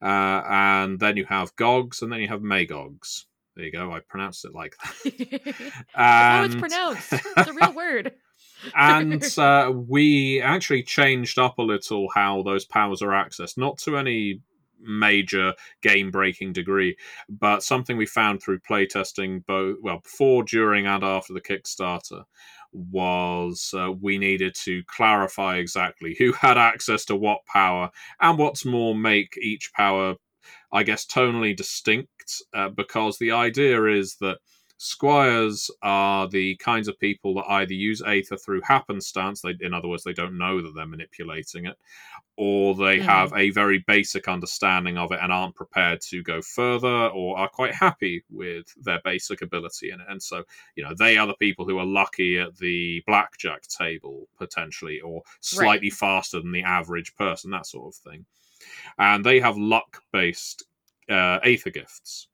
uh, 0.03 0.43
and 0.47 1.01
then 1.01 1.17
you 1.17 1.25
have 1.27 1.57
gogs, 1.57 2.03
and 2.03 2.13
then 2.13 2.21
you 2.21 2.29
have 2.29 2.43
magogs. 2.43 3.25
There 3.57 3.67
you 3.67 3.73
go. 3.73 3.93
I 3.93 4.01
pronounced 4.01 4.45
it 4.45 4.55
like 4.55 4.75
that. 4.83 5.13
That's 5.95 5.97
how 5.97 6.45
it's 6.45 6.55
pronounced. 6.55 7.13
It's 7.37 7.49
a 7.49 7.53
real 7.53 7.73
word. 7.75 8.13
and 8.75 9.39
uh, 9.39 9.73
we 9.75 10.41
actually 10.41 10.85
changed 10.85 11.39
up 11.39 11.59
a 11.59 11.63
little 11.63 12.09
how 12.15 12.43
those 12.43 12.65
powers 12.65 13.03
are 13.03 13.11
accessed, 13.11 13.59
not 13.59 13.79
to 13.79 13.97
any 13.97 14.41
major 14.81 15.55
game 15.83 16.11
breaking 16.11 16.53
degree. 16.53 16.97
But 17.29 17.63
something 17.63 17.97
we 17.97 18.07
found 18.07 18.43
through 18.43 18.61
playtesting, 18.61 19.45
both 19.47 19.77
well 19.83 20.01
before, 20.03 20.45
during, 20.45 20.87
and 20.87 21.05
after 21.05 21.33
the 21.33 21.41
Kickstarter, 21.41 22.25
was 22.73 23.75
uh, 23.77 23.91
we 23.93 24.17
needed 24.19 24.55
to 24.65 24.83
clarify 24.87 25.57
exactly 25.57 26.17
who 26.19 26.33
had 26.33 26.57
access 26.57 27.05
to 27.07 27.17
what 27.17 27.45
power, 27.47 27.91
and 28.21 28.39
what's 28.39 28.65
more, 28.65 28.95
make 28.95 29.37
each 29.41 29.73
power, 29.75 30.15
I 30.73 30.83
guess, 30.83 31.07
tonally 31.07 31.57
distinct. 31.57 32.43
Uh, 32.55 32.69
because 32.69 33.19
the 33.19 33.33
idea 33.33 33.85
is 33.87 34.17
that 34.17 34.39
Squires 34.85 35.71
are 35.83 36.27
the 36.27 36.57
kinds 36.57 36.89
of 36.89 36.99
people 36.99 37.35
that 37.35 37.49
either 37.49 37.73
use 37.73 38.03
Aether 38.03 38.37
through 38.37 38.63
happenstance, 38.63 39.41
they, 39.41 39.55
in 39.61 39.73
other 39.73 39.87
words, 39.87 40.03
they 40.03 40.13
don't 40.13 40.37
know 40.37 40.61
that 40.61 40.73
they're 40.75 40.85
manipulating 40.89 41.67
it, 41.67 41.79
or 42.37 42.75
they 42.75 42.99
mm. 42.99 43.03
have 43.03 43.33
a 43.37 43.51
very 43.51 43.85
basic 43.87 44.27
understanding 44.27 44.99
of 44.99 45.13
it 45.13 45.21
and 45.23 45.33
aren't 45.33 45.55
prepared 45.55 46.01
to 46.01 46.21
go 46.25 46.43
further, 46.43 46.89
or 46.89 47.39
are 47.39 47.49
quite 47.49 47.73
happy 47.73 48.25
with 48.29 48.75
their 48.83 49.01
basic 49.05 49.41
ability 49.43 49.91
in 49.93 50.01
it. 50.01 50.07
And 50.09 50.21
so, 50.21 50.43
you 50.75 50.83
know, 50.83 50.95
they 50.99 51.17
are 51.17 51.29
the 51.29 51.35
people 51.35 51.65
who 51.65 51.79
are 51.79 51.87
lucky 51.87 52.41
at 52.41 52.57
the 52.57 53.05
blackjack 53.07 53.63
table, 53.69 54.27
potentially, 54.37 55.01
or 55.01 55.23
slightly 55.41 55.91
right. 55.91 55.97
faster 55.97 56.41
than 56.41 56.51
the 56.51 56.65
average 56.65 57.15
person, 57.15 57.53
that 57.53 57.67
sort 57.67 57.95
of 57.95 58.01
thing. 58.01 58.27
And 58.99 59.25
they 59.25 59.41
have 59.41 59.57
luck 59.57 60.03
based 60.13 60.65
uh, 61.09 61.39
Aether 61.45 61.71
gifts. 61.71 62.29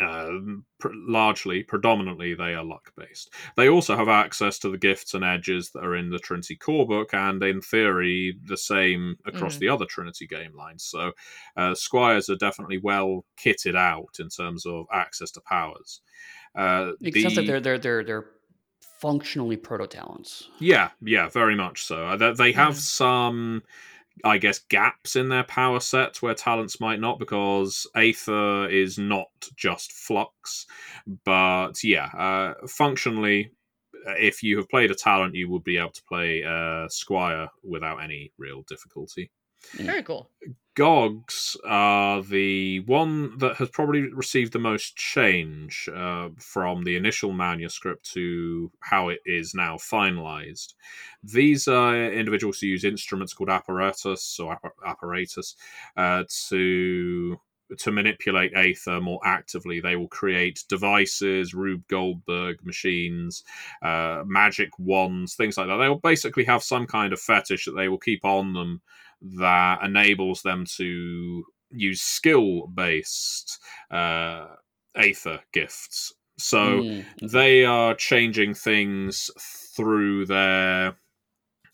Um, 0.00 0.64
pr- 0.80 0.88
largely, 0.94 1.62
predominantly, 1.62 2.34
they 2.34 2.54
are 2.54 2.64
luck 2.64 2.92
based. 2.96 3.32
They 3.56 3.68
also 3.68 3.94
have 3.94 4.08
access 4.08 4.58
to 4.60 4.70
the 4.70 4.78
gifts 4.78 5.12
and 5.14 5.22
edges 5.22 5.70
that 5.72 5.84
are 5.84 5.96
in 5.96 6.10
the 6.10 6.18
Trinity 6.18 6.56
core 6.56 6.86
book, 6.86 7.12
and 7.12 7.42
in 7.42 7.60
theory, 7.60 8.38
the 8.46 8.56
same 8.56 9.16
across 9.26 9.56
mm. 9.56 9.58
the 9.60 9.68
other 9.68 9.84
Trinity 9.84 10.26
game 10.26 10.56
lines. 10.56 10.84
So, 10.84 11.12
uh, 11.56 11.74
Squires 11.74 12.30
are 12.30 12.36
definitely 12.36 12.78
well 12.78 13.26
kitted 13.36 13.76
out 13.76 14.16
in 14.18 14.30
terms 14.30 14.64
of 14.64 14.86
access 14.92 15.30
to 15.32 15.40
powers. 15.42 16.00
Uh, 16.54 16.92
the... 17.00 17.44
they're 17.46 17.60
they're 17.60 17.78
they're 17.78 18.04
they're 18.04 18.26
functionally 18.98 19.56
proto 19.56 19.86
talents. 19.86 20.48
Yeah, 20.58 20.90
yeah, 21.02 21.28
very 21.28 21.56
much 21.56 21.84
so. 21.84 22.06
Uh, 22.06 22.32
they 22.32 22.52
have 22.52 22.74
mm. 22.74 22.78
some 22.78 23.62
I 24.24 24.38
guess, 24.38 24.58
gaps 24.58 25.16
in 25.16 25.28
their 25.28 25.44
power 25.44 25.80
sets 25.80 26.22
where 26.22 26.34
talents 26.34 26.80
might 26.80 27.00
not, 27.00 27.18
because 27.18 27.86
Aether 27.96 28.68
is 28.68 28.98
not 28.98 29.28
just 29.56 29.92
Flux. 29.92 30.66
But 31.24 31.82
yeah, 31.82 32.06
uh, 32.06 32.66
functionally, 32.66 33.52
if 34.18 34.42
you 34.42 34.56
have 34.58 34.68
played 34.68 34.90
a 34.90 34.94
talent, 34.94 35.34
you 35.34 35.50
would 35.50 35.64
be 35.64 35.78
able 35.78 35.90
to 35.90 36.02
play 36.08 36.42
uh, 36.44 36.88
Squire 36.88 37.48
without 37.62 38.02
any 38.02 38.32
real 38.38 38.62
difficulty. 38.68 39.30
Very 39.74 40.02
cool. 40.02 40.30
Gogs 40.74 41.54
are 41.66 42.22
the 42.22 42.80
one 42.80 43.36
that 43.38 43.56
has 43.56 43.68
probably 43.68 44.10
received 44.12 44.54
the 44.54 44.58
most 44.58 44.96
change 44.96 45.86
uh, 45.94 46.30
from 46.38 46.84
the 46.84 46.96
initial 46.96 47.32
manuscript 47.32 48.10
to 48.12 48.70
how 48.80 49.10
it 49.10 49.20
is 49.26 49.54
now 49.54 49.76
finalized. 49.76 50.72
These 51.22 51.68
are 51.68 52.10
individuals 52.10 52.58
who 52.58 52.68
use 52.68 52.84
instruments 52.84 53.34
called 53.34 53.50
apparatus 53.50 54.40
or 54.40 54.58
apparatus 54.86 55.56
uh, 55.96 56.24
to 56.48 57.38
to 57.78 57.90
manipulate 57.90 58.52
Aether 58.54 59.00
more 59.00 59.20
actively. 59.24 59.80
They 59.80 59.96
will 59.96 60.08
create 60.08 60.64
devices, 60.68 61.54
Rube 61.54 61.86
Goldberg 61.88 62.64
machines, 62.64 63.44
uh, 63.82 64.22
magic 64.26 64.70
wands, 64.78 65.34
things 65.34 65.56
like 65.56 65.68
that. 65.68 65.76
They 65.76 65.88
will 65.88 65.98
basically 65.98 66.44
have 66.44 66.62
some 66.62 66.86
kind 66.86 67.12
of 67.12 67.20
fetish 67.20 67.64
that 67.64 67.72
they 67.72 67.88
will 67.88 67.98
keep 67.98 68.24
on 68.24 68.52
them 68.52 68.82
that 69.38 69.82
enables 69.82 70.42
them 70.42 70.64
to 70.76 71.44
use 71.70 72.00
skill 72.00 72.66
based 72.66 73.58
uh, 73.90 74.46
Aether 74.96 75.40
gifts. 75.52 76.12
So 76.38 76.82
mm. 76.82 77.04
they 77.22 77.64
are 77.64 77.94
changing 77.94 78.54
things 78.54 79.30
through 79.76 80.26
their. 80.26 80.96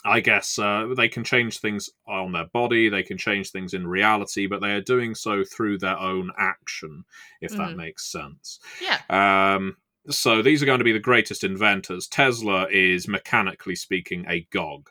I 0.04 0.20
guess 0.20 0.58
uh, 0.58 0.94
they 0.96 1.08
can 1.08 1.24
change 1.24 1.58
things 1.58 1.90
on 2.06 2.32
their 2.32 2.46
body, 2.46 2.88
they 2.88 3.02
can 3.02 3.18
change 3.18 3.50
things 3.50 3.74
in 3.74 3.86
reality, 3.86 4.46
but 4.46 4.60
they 4.60 4.70
are 4.70 4.80
doing 4.80 5.14
so 5.14 5.42
through 5.42 5.78
their 5.78 5.98
own 5.98 6.30
action, 6.38 7.04
if 7.40 7.52
mm. 7.52 7.56
that 7.56 7.68
mm-hmm. 7.70 7.78
makes 7.78 8.10
sense. 8.10 8.60
Yeah. 8.80 9.00
Um, 9.10 9.76
so 10.08 10.40
these 10.40 10.62
are 10.62 10.66
going 10.66 10.78
to 10.78 10.84
be 10.84 10.92
the 10.92 11.00
greatest 11.00 11.42
inventors. 11.42 12.06
Tesla 12.06 12.68
is, 12.70 13.08
mechanically 13.08 13.74
speaking, 13.74 14.24
a 14.28 14.46
Gog. 14.52 14.88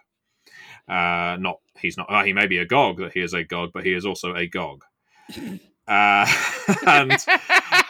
Uh, 0.88 1.38
not 1.40 1.60
he's 1.80 1.98
not. 1.98 2.08
Uh, 2.10 2.24
he 2.24 2.34
may 2.34 2.48
be 2.48 2.58
a 2.58 2.66
Gog 2.66 2.98
that 2.98 3.14
he 3.14 3.22
is 3.22 3.34
a 3.34 3.44
Gog, 3.44 3.72
but 3.74 3.86
he 3.86 3.94
is 3.94 4.06
also 4.06 4.36
a 4.36 4.48
Gog. 4.48 4.84
Uh, 5.88 6.28
and 6.86 7.14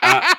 uh, 0.03 0.35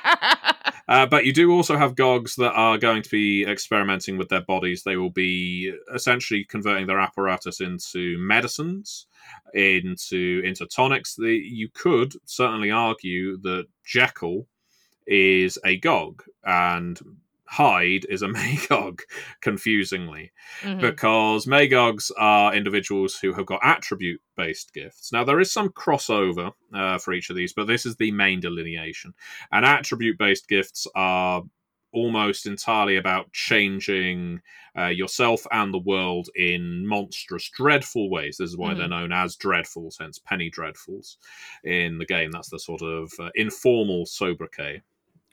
uh, 0.87 1.05
but 1.05 1.25
you 1.25 1.33
do 1.33 1.51
also 1.51 1.77
have 1.77 1.95
Gogs 1.95 2.35
that 2.37 2.53
are 2.53 2.77
going 2.77 3.01
to 3.03 3.09
be 3.09 3.43
experimenting 3.43 4.17
with 4.17 4.29
their 4.29 4.41
bodies. 4.41 4.83
They 4.83 4.95
will 4.95 5.09
be 5.09 5.73
essentially 5.93 6.45
converting 6.45 6.87
their 6.87 6.99
apparatus 6.99 7.59
into 7.59 8.17
medicines, 8.17 9.07
into 9.53 10.41
into 10.45 10.65
tonics. 10.67 11.15
The, 11.15 11.33
you 11.33 11.69
could 11.73 12.13
certainly 12.25 12.71
argue 12.71 13.37
that 13.41 13.65
Jekyll 13.85 14.47
is 15.05 15.57
a 15.65 15.77
Gog, 15.77 16.23
and 16.45 16.99
Hyde 17.49 18.05
is 18.09 18.21
a 18.21 18.27
Magog, 18.27 19.01
confusingly, 19.41 20.31
mm-hmm. 20.61 20.79
because 20.79 21.47
Magogs 21.47 22.11
are 22.17 22.53
individuals 22.53 23.17
who 23.17 23.33
have 23.33 23.47
got 23.47 23.59
attribute 23.63 24.21
based 24.37 24.71
gifts. 24.71 25.11
Now, 25.11 25.23
there 25.23 25.39
is 25.39 25.51
some 25.51 25.69
crossover 25.69 26.51
uh, 26.73 26.99
for 26.99 27.13
each 27.13 27.31
of 27.31 27.35
these, 27.35 27.53
but 27.53 27.65
this 27.65 27.87
is 27.87 27.95
the 27.95 28.11
main 28.11 28.39
delineation. 28.39 29.13
And 29.51 29.65
attribute 29.65 30.19
based 30.19 30.47
gifts 30.47 30.85
are 30.93 31.43
almost 31.91 32.45
entirely 32.45 32.97
about 32.97 33.33
changing 33.33 34.41
uh, 34.77 34.85
yourself 34.85 35.47
and 35.51 35.73
the 35.73 35.79
world 35.79 36.29
in 36.35 36.85
monstrous, 36.85 37.49
dreadful 37.49 38.11
ways. 38.11 38.37
This 38.37 38.51
is 38.51 38.57
why 38.57 38.69
mm-hmm. 38.69 38.79
they're 38.79 38.87
known 38.89 39.11
as 39.11 39.35
dreadfuls, 39.35 39.97
hence 39.99 40.19
penny 40.19 40.51
dreadfuls 40.51 41.15
in 41.63 41.97
the 41.97 42.05
game. 42.05 42.29
That's 42.29 42.49
the 42.49 42.59
sort 42.59 42.83
of 42.83 43.11
uh, 43.19 43.31
informal 43.33 44.05
sobriquet. 44.05 44.83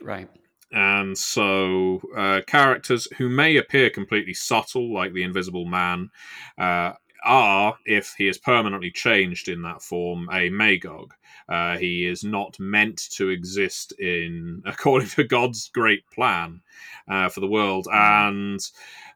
Right. 0.03 0.31
And 0.73 1.17
so, 1.17 2.01
uh, 2.17 2.41
characters 2.47 3.09
who 3.17 3.29
may 3.29 3.57
appear 3.57 3.89
completely 3.91 4.35
subtle, 4.35 4.93
like 4.93 5.13
the 5.13 5.23
Invisible 5.23 5.65
Man, 5.65 6.11
uh, 6.59 6.93
are, 7.25 7.77
if 7.85 8.15
he 8.17 8.29
is 8.29 8.39
permanently 8.39 8.91
changed 8.91 9.49
in 9.49 9.63
that 9.63 9.83
form, 9.83 10.29
a 10.33 10.49
Magog. 10.49 11.13
Uh, 11.49 11.77
he 11.77 12.07
is 12.07 12.25
not 12.25 12.59
meant 12.59 13.03
to 13.13 13.29
exist 13.29 13.93
in 13.99 14.63
according 14.67 15.09
to 15.11 15.25
God's 15.25 15.69
great 15.69 16.05
plan 16.13 16.61
uh, 17.09 17.29
for 17.29 17.41
the 17.41 17.47
world, 17.47 17.87
mm-hmm. 17.87 18.29
and 18.29 18.61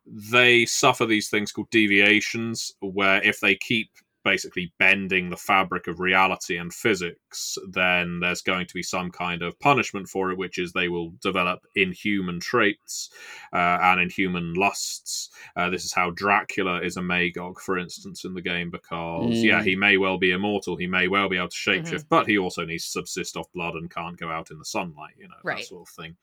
they 0.07 0.66
suffer 0.66 1.07
these 1.07 1.28
things 1.28 1.53
called 1.53 1.70
deviations, 1.70 2.72
where 2.80 3.22
if 3.22 3.40
they 3.40 3.55
keep 3.55 3.90
basically 4.24 4.72
bending 4.78 5.30
the 5.30 5.36
fabric 5.36 5.86
of 5.86 6.00
reality 6.00 6.56
and 6.56 6.72
physics, 6.72 7.56
then 7.70 8.20
there's 8.20 8.42
going 8.42 8.66
to 8.66 8.74
be 8.74 8.82
some 8.82 9.10
kind 9.10 9.42
of 9.42 9.58
punishment 9.60 10.08
for 10.08 10.30
it, 10.30 10.38
which 10.38 10.58
is 10.58 10.72
they 10.72 10.88
will 10.88 11.10
develop 11.22 11.60
inhuman 11.74 12.40
traits 12.40 13.10
uh, 13.52 13.78
and 13.82 14.00
inhuman 14.00 14.54
lusts. 14.54 15.30
Uh, 15.56 15.70
this 15.70 15.84
is 15.84 15.92
how 15.92 16.10
Dracula 16.10 16.80
is 16.82 16.96
a 16.96 17.02
Magog, 17.02 17.60
for 17.60 17.78
instance, 17.78 18.24
in 18.24 18.34
the 18.34 18.42
game, 18.42 18.70
because, 18.70 19.30
mm. 19.30 19.42
yeah, 19.42 19.62
he 19.62 19.74
may 19.74 19.96
well 19.96 20.18
be 20.18 20.32
immortal, 20.32 20.76
he 20.76 20.86
may 20.86 21.08
well 21.08 21.28
be 21.28 21.36
able 21.36 21.48
to 21.48 21.56
shapeshift, 21.56 21.94
mm-hmm. 21.94 22.08
but 22.08 22.26
he 22.26 22.38
also 22.38 22.64
needs 22.64 22.84
to 22.84 22.90
subsist 22.90 23.36
off 23.36 23.52
blood 23.54 23.74
and 23.74 23.90
can't 23.90 24.18
go 24.18 24.30
out 24.30 24.50
in 24.50 24.58
the 24.58 24.64
sunlight, 24.64 25.14
you 25.18 25.28
know, 25.28 25.34
right. 25.44 25.58
that 25.58 25.66
sort 25.66 25.88
of 25.88 25.94
thing. 25.94 26.16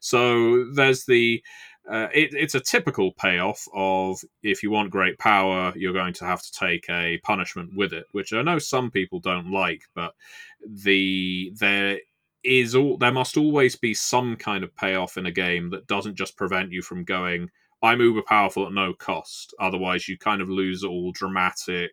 So 0.00 0.66
there's 0.72 1.04
the 1.04 1.42
uh, 1.88 2.08
it, 2.12 2.30
it's 2.34 2.54
a 2.54 2.60
typical 2.60 3.12
payoff 3.12 3.66
of 3.74 4.20
if 4.42 4.62
you 4.62 4.70
want 4.70 4.90
great 4.90 5.18
power, 5.18 5.72
you're 5.76 5.92
going 5.92 6.12
to 6.14 6.24
have 6.24 6.42
to 6.42 6.52
take 6.52 6.88
a 6.90 7.18
punishment 7.18 7.70
with 7.74 7.92
it, 7.92 8.04
which 8.12 8.32
I 8.32 8.42
know 8.42 8.58
some 8.58 8.90
people 8.90 9.20
don't 9.20 9.50
like, 9.50 9.82
but 9.94 10.14
the 10.66 11.52
there 11.56 11.98
is 12.44 12.74
all 12.74 12.96
there 12.96 13.12
must 13.12 13.36
always 13.36 13.76
be 13.76 13.94
some 13.94 14.36
kind 14.36 14.64
of 14.64 14.74
payoff 14.76 15.16
in 15.16 15.26
a 15.26 15.32
game 15.32 15.70
that 15.70 15.86
doesn't 15.86 16.16
just 16.16 16.36
prevent 16.36 16.72
you 16.72 16.82
from 16.82 17.04
going. 17.04 17.48
I'm 17.82 18.00
uber 18.00 18.22
powerful 18.22 18.66
at 18.66 18.72
no 18.72 18.92
cost. 18.92 19.54
Otherwise, 19.58 20.06
you 20.06 20.18
kind 20.18 20.42
of 20.42 20.50
lose 20.50 20.84
all 20.84 21.12
dramatic, 21.12 21.92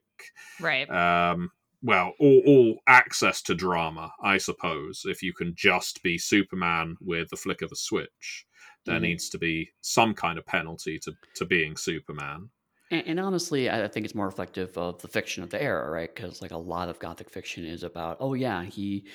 right? 0.59 0.89
Um, 0.89 1.49
well, 1.81 2.13
all, 2.19 2.41
all 2.45 2.75
access 2.87 3.41
to 3.43 3.55
drama, 3.55 4.11
I 4.21 4.37
suppose. 4.37 5.03
If 5.05 5.23
you 5.23 5.31
can 5.31 5.53
just 5.55 6.03
be 6.03 6.17
Superman 6.17 6.97
with 6.99 7.29
the 7.29 7.37
flick 7.37 7.61
of 7.61 7.71
a 7.71 7.75
switch 7.75 8.46
there 8.87 8.97
mm. 8.97 9.03
needs 9.03 9.29
to 9.29 9.37
be 9.37 9.69
some 9.81 10.13
kind 10.13 10.39
of 10.39 10.45
penalty 10.45 10.97
to, 10.99 11.13
to 11.35 11.45
being 11.45 11.77
Superman. 11.77 12.49
And, 12.89 13.03
and, 13.05 13.19
honestly, 13.19 13.69
I 13.69 13.87
think 13.87 14.05
it's 14.05 14.15
more 14.15 14.27
reflective 14.27 14.77
of 14.77 15.01
the 15.01 15.07
fiction 15.07 15.43
of 15.43 15.49
the 15.49 15.61
era, 15.61 15.89
right? 15.91 16.13
Because 16.13 16.41
like 16.41 16.51
a 16.51 16.57
lot 16.57 16.89
of 16.89 16.99
Gothic 16.99 17.29
fiction 17.29 17.65
is 17.65 17.83
about, 17.83 18.17
oh 18.19 18.33
yeah, 18.33 18.63
he 18.63 19.05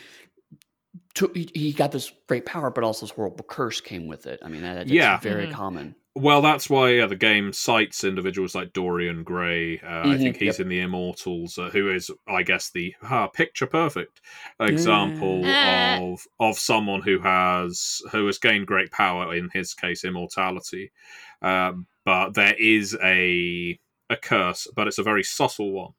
to, 1.15 1.31
he, 1.35 1.51
he 1.55 1.73
got 1.73 1.91
this 1.91 2.13
great 2.29 2.45
power, 2.47 2.71
but 2.71 2.85
also 2.85 3.07
this 3.07 3.15
horrible 3.15 3.45
curse 3.45 3.81
came 3.81 4.07
with 4.07 4.27
it. 4.27 4.41
I 4.45 4.49
mean, 4.49 4.63
that, 4.63 4.75
that's 4.75 4.91
Yeah. 4.91 5.19
very 5.21 5.47
Mhm. 5.47 5.53
common. 5.53 5.95
Well, 6.15 6.43
that's 6.43 6.69
why 6.69 6.91
yeah, 6.91 7.07
the 7.07 7.17
game 7.17 7.55
cites 7.55 8.05
individuals 8.05 8.55
like 8.55 8.75
Dorian 8.75 9.25
Gray. 9.25 9.81
Uh, 9.81 10.09
I 10.09 10.19
Mhm, 10.19 10.19
think 10.19 10.37
he's 10.37 10.59
in 10.61 10.69
the 10.69 10.81
Immortals, 10.81 11.57
uh, 11.57 11.71
who 11.71 11.91
is, 11.91 12.11
I 12.29 12.43
guess, 12.43 12.71
the 12.71 12.95
ah, 13.03 13.29
picture 13.29 13.67
perfect 13.67 14.21
example 14.61 15.57
of 15.63 16.27
of 16.39 16.59
someone 16.59 17.01
who 17.01 17.19
has 17.21 18.03
who 18.13 18.27
has 18.27 18.37
gained 18.39 18.67
great 18.67 18.91
power. 18.91 19.35
In 19.35 19.49
his 19.55 19.73
case, 19.73 20.05
immortality. 20.05 20.93
Um, 21.41 21.87
but 22.05 22.35
there 22.35 22.57
is 22.59 22.95
a 23.03 23.79
a 24.11 24.17
curse, 24.19 24.67
but 24.77 24.87
it's 24.89 24.99
a 24.99 25.03
very 25.03 25.23
subtle 25.25 25.73
one. 25.73 25.93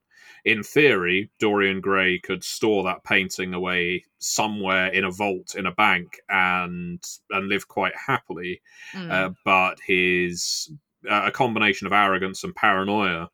In 0.45 0.61
theory, 0.63 1.29
Dorian 1.39 1.79
Gray 1.79 2.19
could 2.19 2.43
store 2.43 2.83
that 2.83 3.03
painting 3.05 3.53
away 3.53 4.03
somewhere 4.19 4.87
in 4.87 5.05
a 5.05 5.11
vault 5.11 5.55
in 5.55 5.65
a 5.65 5.71
bank 5.71 6.19
and 6.29 7.01
and 7.29 7.47
live 7.47 7.67
quite 7.67 7.95
happily 7.95 8.61
Mm. 8.93 9.11
uh, 9.11 9.29
but 9.45 9.79
his 9.85 10.71
uh, 11.09 11.23
a 11.25 11.31
combination 11.31 11.87
of 11.87 11.93
arrogance 11.93 12.43
and 12.43 12.55
paranoia 12.55 13.29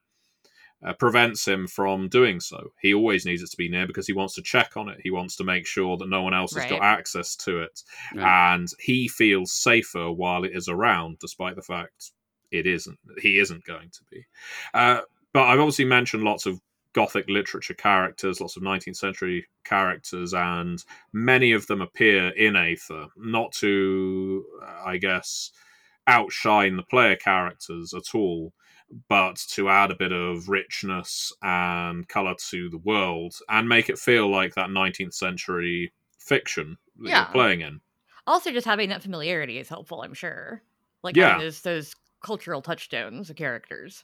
uh, 0.86 0.93
prevents 0.93 1.45
him 1.47 1.68
from 1.68 2.07
doing 2.10 2.39
so. 2.39 2.72
He 2.82 2.93
always 2.93 3.26
needs 3.26 3.41
it 3.43 3.51
to 3.51 3.57
be 3.57 3.70
near 3.70 3.86
because 3.86 4.07
he 4.07 4.14
wants 4.14 4.36
to 4.36 4.41
check 4.41 4.78
on 4.78 4.88
it. 4.88 4.99
He 5.03 5.12
wants 5.12 5.36
to 5.36 5.43
make 5.43 5.68
sure 5.68 5.97
that 5.97 6.07
no 6.10 6.22
one 6.22 6.34
else 6.34 6.53
has 6.55 6.64
got 6.70 6.82
access 6.82 7.36
to 7.38 7.62
it, 7.64 7.84
Right. 8.16 8.53
and 8.53 8.68
he 8.80 9.07
feels 9.10 9.51
safer 9.51 10.10
while 10.12 10.45
it 10.45 10.55
is 10.55 10.70
around, 10.70 11.20
despite 11.20 11.55
the 11.57 11.62
fact 11.62 12.12
it 12.51 12.66
isn't. 12.66 12.97
He 13.22 13.39
isn't 13.39 13.66
going 13.66 13.89
to 13.89 13.99
be. 14.10 14.26
Uh, 14.74 15.01
but 15.34 15.43
I've 15.43 15.60
obviously 15.60 15.86
mentioned 15.86 16.24
lots 16.24 16.45
of 16.45 16.60
Gothic 16.94 17.30
literature 17.30 17.74
characters, 17.76 18.42
lots 18.42 18.58
of 18.58 18.64
19th 18.64 18.96
century 18.98 19.48
characters, 19.64 20.34
and 20.34 20.84
many 21.14 21.52
of 21.52 21.68
them 21.68 21.82
appear 21.82 22.30
in 22.30 22.56
Aether, 22.56 23.08
not 23.16 23.52
to, 23.54 24.46
uh, 24.64 24.84
I 24.86 24.98
guess, 24.98 25.52
outshine 26.08 26.76
the 26.76 26.84
player 26.84 27.16
characters 27.16 27.94
at 27.94 28.16
all, 28.16 28.54
but 29.08 29.36
to 29.50 29.70
add 29.70 29.92
a 29.92 29.96
bit 29.96 30.12
of 30.12 30.50
richness 30.50 31.32
and 31.44 32.08
colour 32.08 32.34
to 32.50 32.70
the 32.70 32.80
world 32.80 33.36
and 33.50 33.70
make 33.70 33.88
it 33.90 34.00
feel 34.00 34.30
like 34.32 34.56
that 34.56 34.72
19th 34.72 35.14
century 35.14 35.94
fiction 36.18 36.78
that 36.98 37.10
Yeah. 37.10 37.20
you're 37.26 37.32
playing 37.34 37.62
in. 37.62 37.82
also, 38.26 38.52
just 38.52 38.66
having 38.68 38.90
that 38.90 39.02
familiarity 39.04 39.58
is 39.58 39.70
helpful. 39.70 40.02
I'm 40.04 40.14
sure. 40.14 40.62
Like 41.04 41.16
Yeah. 41.16 41.38
those 41.40 41.62
those 41.62 41.96
cultural 42.22 42.62
touchstones 42.62 43.30
of 43.30 43.36
characters. 43.36 44.04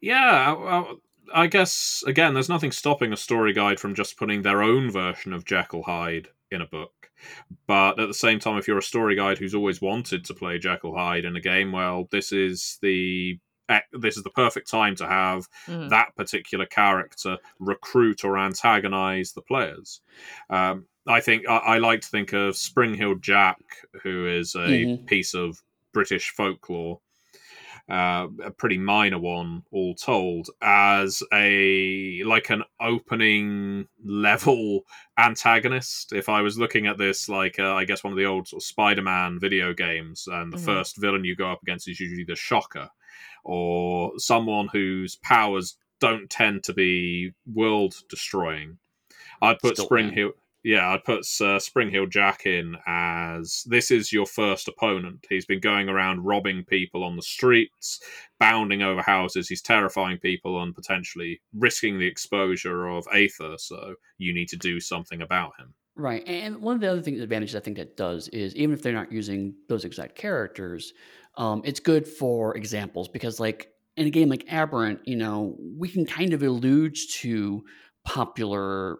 Yeah, 0.00 0.52
well, 0.52 1.00
I 1.34 1.46
guess 1.46 2.02
again, 2.06 2.34
there's 2.34 2.48
nothing 2.48 2.72
stopping 2.72 3.12
a 3.12 3.16
story 3.16 3.52
guide 3.52 3.78
from 3.80 3.94
just 3.94 4.16
putting 4.16 4.42
their 4.42 4.62
own 4.62 4.90
version 4.90 5.32
of 5.32 5.44
Jekyll 5.44 5.82
Hyde 5.82 6.28
in 6.50 6.60
a 6.60 6.66
book. 6.66 7.10
But 7.66 7.98
at 8.00 8.08
the 8.08 8.14
same 8.14 8.38
time, 8.38 8.58
if 8.58 8.66
you're 8.68 8.78
a 8.78 8.82
story 8.82 9.14
guide 9.16 9.38
who's 9.38 9.54
always 9.54 9.80
wanted 9.80 10.24
to 10.26 10.34
play 10.34 10.58
Jekyll 10.58 10.96
Hyde 10.96 11.24
in 11.24 11.36
a 11.36 11.40
game, 11.40 11.72
well, 11.72 12.08
this 12.10 12.32
is 12.32 12.78
the 12.82 13.38
this 13.92 14.18
is 14.18 14.22
the 14.22 14.30
perfect 14.30 14.68
time 14.68 14.94
to 14.96 15.06
have 15.06 15.48
Mhm. 15.66 15.88
that 15.88 16.14
particular 16.14 16.66
character 16.66 17.38
recruit 17.58 18.22
or 18.22 18.36
antagonize 18.36 19.32
the 19.32 19.40
players. 19.40 20.02
Um, 20.50 20.86
I 21.06 21.20
think 21.20 21.48
I, 21.48 21.56
I 21.56 21.78
like 21.78 22.02
to 22.02 22.08
think 22.08 22.34
of 22.34 22.54
Spring-heeled 22.56 23.22
Jack, 23.22 23.60
who 24.02 24.26
is 24.26 24.54
a 24.56 24.58
Mhm. 24.58 25.06
piece 25.06 25.32
of 25.34 25.62
British 25.94 26.30
folklore, 26.30 27.00
uh, 27.90 28.28
a 28.42 28.50
pretty 28.50 28.78
minor 28.78 29.18
one, 29.18 29.62
all 29.70 29.94
told, 29.94 30.48
as 30.60 31.22
a 31.32 32.22
like 32.24 32.50
an 32.50 32.62
opening 32.80 33.86
level 34.04 34.84
antagonist. 35.18 36.12
If 36.12 36.28
I 36.28 36.40
was 36.42 36.58
looking 36.58 36.86
at 36.86 36.98
this, 36.98 37.28
like 37.28 37.58
uh, 37.58 37.74
I 37.74 37.84
guess 37.84 38.04
one 38.04 38.12
of 38.12 38.18
the 38.18 38.26
old 38.26 38.48
sort 38.48 38.62
of 38.62 38.66
Spider-Man 38.66 39.38
video 39.40 39.72
games, 39.74 40.28
and 40.30 40.52
the 40.52 40.56
Mhm. 40.58 40.64
first 40.64 40.96
villain 40.98 41.24
you 41.24 41.34
go 41.36 41.50
up 41.50 41.62
against 41.62 41.88
is 41.88 42.00
usually 42.00 42.24
the 42.24 42.36
Shocker, 42.36 42.88
or 43.44 44.12
someone 44.18 44.68
whose 44.72 45.16
powers 45.16 45.76
don't 46.00 46.28
tend 46.30 46.64
to 46.64 46.72
be 46.72 47.32
world 47.52 47.94
destroying. 48.08 48.78
I'd 49.40 49.58
put 49.58 49.74
Still 49.76 49.86
Spring. 49.86 50.12
Hill. 50.12 50.32
Yeah, 50.64 50.90
I'd 50.90 51.04
put 51.04 51.26
uh, 51.40 51.58
Spring-heeled 51.58 52.12
Jack 52.12 52.46
in 52.46 52.76
as 52.86 53.64
this 53.66 53.90
is 53.90 54.12
your 54.12 54.26
first 54.26 54.68
opponent. 54.68 55.26
He's 55.28 55.46
been 55.46 55.60
going 55.60 55.88
around 55.88 56.24
robbing 56.24 56.64
people 56.64 57.02
on 57.02 57.16
the 57.16 57.22
streets, 57.22 58.00
bounding 58.38 58.80
over 58.80 59.02
houses. 59.02 59.48
He's 59.48 59.62
terrifying 59.62 60.18
people 60.18 60.62
and 60.62 60.74
potentially 60.74 61.40
risking 61.52 61.98
the 61.98 62.06
exposure 62.06 62.86
of 62.86 63.06
Aether. 63.12 63.56
So 63.58 63.94
you 64.18 64.32
need 64.32 64.48
to 64.48 64.56
do 64.56 64.78
something 64.78 65.20
about 65.20 65.52
him. 65.58 65.74
Right. 65.96 66.26
And 66.26 66.62
one 66.62 66.74
of 66.74 66.80
the 66.80 66.90
other 66.90 67.02
things 67.02 67.20
advantages 67.20 67.56
I 67.56 67.60
think 67.60 67.76
that 67.76 67.96
does 67.96 68.28
is 68.28 68.54
even 68.56 68.72
if 68.72 68.82
they're 68.82 68.92
not 68.92 69.12
using 69.12 69.54
those 69.68 69.84
exact 69.84 70.14
characters, 70.14 70.92
um, 71.36 71.62
it's 71.64 71.80
good 71.80 72.06
for 72.06 72.56
examples 72.56 73.08
because 73.08 73.40
like 73.40 73.72
in 73.96 74.06
a 74.06 74.10
game 74.10 74.28
like 74.28 74.46
Aberrant, 74.48 75.00
you 75.04 75.16
know, 75.16 75.56
we 75.76 75.88
can 75.88 76.06
kind 76.06 76.32
of 76.32 76.42
allude 76.42 76.96
to 77.14 77.62
popular 78.04 78.98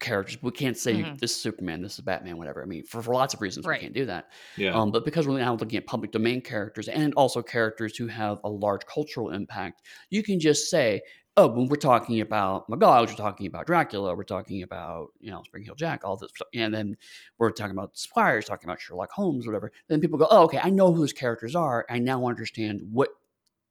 characters. 0.00 0.38
We 0.42 0.50
can't 0.50 0.76
say 0.76 0.94
Mhm. 1.02 1.18
this 1.20 1.30
is 1.32 1.40
Superman, 1.40 1.82
this 1.82 1.94
is 1.94 2.00
Batman, 2.00 2.36
whatever. 2.36 2.62
I 2.62 2.66
mean, 2.66 2.84
for, 2.84 3.02
for 3.02 3.14
lots 3.14 3.32
of 3.34 3.40
reasons 3.40 3.66
Right. 3.66 3.78
we 3.80 3.82
can't 3.82 3.94
do 3.94 4.06
that. 4.06 4.30
Yeah. 4.56 4.74
Um, 4.78 4.90
but 4.90 5.04
because 5.04 5.26
we're 5.26 5.38
now 5.38 5.54
looking 5.54 5.76
at 5.78 5.86
public 5.86 6.10
domain 6.10 6.40
characters 6.42 6.88
and 6.88 7.14
also 7.14 7.42
characters 7.42 7.96
who 7.96 8.06
have 8.08 8.38
a 8.44 8.48
large 8.48 8.84
cultural 8.86 9.30
impact, 9.30 9.82
you 10.10 10.22
can 10.22 10.38
just 10.40 10.68
say, 10.68 11.02
oh, 11.36 11.48
when 11.48 11.66
we're 11.66 11.74
talking 11.76 12.20
about 12.20 12.68
Magogs, 12.68 13.08
we're 13.08 13.14
talking 13.16 13.46
about 13.46 13.66
Dracula, 13.66 14.14
we're 14.14 14.22
talking 14.22 14.62
about, 14.62 15.08
you 15.20 15.30
know, 15.32 15.42
Spring-heeled 15.44 15.78
Jack, 15.78 16.04
all 16.04 16.16
this 16.16 16.30
stuff. 16.34 16.46
And 16.54 16.72
then 16.72 16.96
we're 17.38 17.50
talking 17.50 17.72
about 17.76 17.96
Squires, 17.98 18.44
talking 18.44 18.68
about 18.68 18.80
Sherlock 18.80 19.10
Holmes, 19.10 19.44
whatever. 19.46 19.72
Then 19.88 20.00
people 20.00 20.18
go, 20.18 20.28
oh, 20.30 20.44
okay, 20.44 20.60
I 20.62 20.70
know 20.70 20.92
who 20.92 21.00
those 21.00 21.12
characters 21.12 21.56
are. 21.56 21.86
I 21.90 21.98
now 21.98 22.26
understand 22.26 22.82
what 22.92 23.08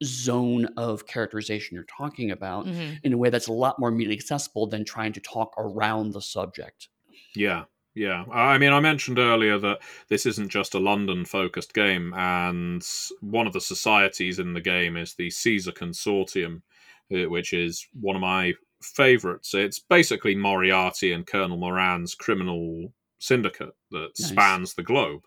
zone 0.04 0.66
of 0.76 1.06
characterization 1.06 1.74
you're 1.74 1.84
talking 1.84 2.30
about 2.30 2.66
Mhm. 2.66 3.00
in 3.02 3.12
a 3.12 3.18
way 3.18 3.30
that's 3.30 3.48
a 3.48 3.52
lot 3.52 3.78
more 3.78 3.88
immediately 3.88 4.16
accessible 4.16 4.66
than 4.66 4.84
trying 4.84 5.12
to 5.14 5.20
talk 5.20 5.52
around 5.58 6.12
the 6.12 6.20
subject. 6.22 6.88
Yeah, 7.34 7.64
yeah. 7.94 8.24
I 8.32 8.58
mean, 8.58 8.72
I 8.72 8.80
mentioned 8.80 9.18
earlier 9.18 9.58
that 9.58 9.80
this 10.08 10.26
isn't 10.26 10.48
just 10.50 10.74
a 10.74 10.78
London 10.78 11.24
focused 11.24 11.74
game, 11.74 12.12
and 12.14 12.86
one 13.20 13.46
of 13.46 13.52
the 13.52 13.60
societies 13.60 14.38
in 14.38 14.52
the 14.52 14.60
game 14.60 14.96
is 14.96 15.14
the 15.14 15.30
Caesar 15.30 15.72
Consortium, 15.72 16.62
uh, 17.14 17.28
which 17.28 17.52
is 17.52 17.86
one 18.00 18.16
of 18.16 18.22
my 18.22 18.54
favorites. 18.82 19.54
It's 19.54 19.78
basically 19.78 20.34
Moriarty 20.34 21.12
and 21.12 21.26
Colonel 21.26 21.56
Moran's 21.56 22.14
criminal 22.14 22.92
syndicate 23.18 23.74
that 23.90 24.10
Nice. 24.20 24.28
spans 24.28 24.74
the 24.74 24.82
globe. 24.82 25.22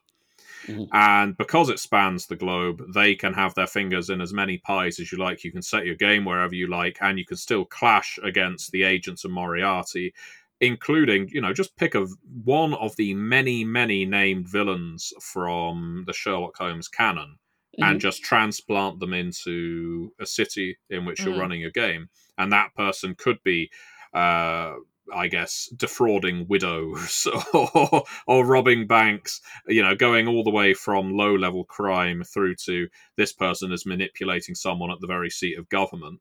Mhm. 0.67 0.91
And 0.93 1.35
because 1.37 1.69
it 1.69 1.79
spans 1.79 2.27
the 2.27 2.35
globe, 2.35 2.81
they 2.93 3.15
can 3.15 3.33
have 3.33 3.53
their 3.55 3.67
fingers 3.67 4.09
in 4.09 4.21
as 4.21 4.33
many 4.33 4.57
pies 4.59 4.99
as 4.99 5.11
you 5.11 5.17
like. 5.17 5.43
You 5.43 5.51
can 5.51 5.61
set 5.61 5.85
your 5.85 5.95
game 5.95 6.25
wherever 6.25 6.55
you 6.55 6.67
like, 6.67 6.97
and 7.01 7.19
you 7.19 7.25
can 7.25 7.37
still 7.37 7.65
clash 7.65 8.17
against 8.23 8.71
the 8.71 8.83
agents 8.83 9.25
of 9.25 9.31
Moriarty, 9.31 10.13
including, 10.61 11.29
you 11.29 11.41
know, 11.41 11.53
just 11.53 11.75
pick 11.75 11.93
of 11.95 12.11
one 12.43 12.73
of 12.75 12.95
the 12.95 13.13
many, 13.13 13.63
many 13.63 14.05
named 14.05 14.47
villains 14.47 15.13
from 15.21 16.03
the 16.07 16.13
Sherlock 16.13 16.57
Holmes 16.57 16.87
canon 16.87 17.37
and 17.81 17.99
just 17.99 18.23
transplant 18.23 18.99
them 18.99 19.13
into 19.13 20.11
a 20.19 20.25
city 20.25 20.77
in 20.89 21.05
which 21.05 21.25
you're 21.25 21.33
Mhm. 21.33 21.39
running 21.39 21.63
a 21.65 21.71
game. 21.71 22.09
And 22.37 22.51
that 22.51 22.73
person 22.75 23.13
could 23.15 23.37
be, 23.43 23.69
uh, 24.13 24.75
I 25.13 25.27
guess, 25.27 25.69
defrauding 25.75 26.47
widows 26.47 27.27
or, 27.53 28.03
or 28.25 28.45
robbing 28.45 28.87
banks, 28.87 29.41
you 29.67 29.81
know, 29.81 29.95
going 29.95 30.27
all 30.27 30.43
the 30.43 30.51
way 30.51 30.73
from 30.73 31.15
low 31.15 31.35
level 31.35 31.63
crime 31.63 32.23
through 32.23 32.55
to 32.65 32.87
this 33.15 33.33
person 33.33 33.71
is 33.71 33.85
manipulating 33.85 34.55
someone 34.55 34.91
at 34.91 34.99
the 35.01 35.07
very 35.07 35.29
seat 35.29 35.57
of 35.57 35.69
government. 35.69 36.19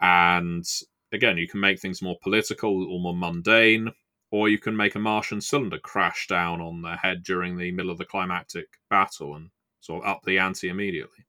And 0.00 0.64
again, 1.12 1.38
you 1.38 1.48
can 1.48 1.60
make 1.60 1.80
things 1.80 2.02
more 2.02 2.18
political 2.22 2.92
or 2.92 3.00
more 3.00 3.16
mundane, 3.16 3.92
or 4.30 4.48
you 4.48 4.58
can 4.58 4.76
make 4.76 4.94
a 4.94 5.00
Martian 5.00 5.40
cylinder 5.40 5.78
crash 5.78 6.26
down 6.28 6.60
on 6.60 6.82
their 6.82 6.96
head 6.96 7.22
during 7.22 7.56
the 7.56 7.72
middle 7.72 7.90
of 7.90 7.98
the 7.98 8.04
climactic 8.04 8.66
battle 8.88 9.34
and 9.34 9.50
sort 9.80 10.04
of 10.04 10.08
up 10.08 10.22
the 10.24 10.38
ante 10.38 10.68
immediately. 10.68 11.26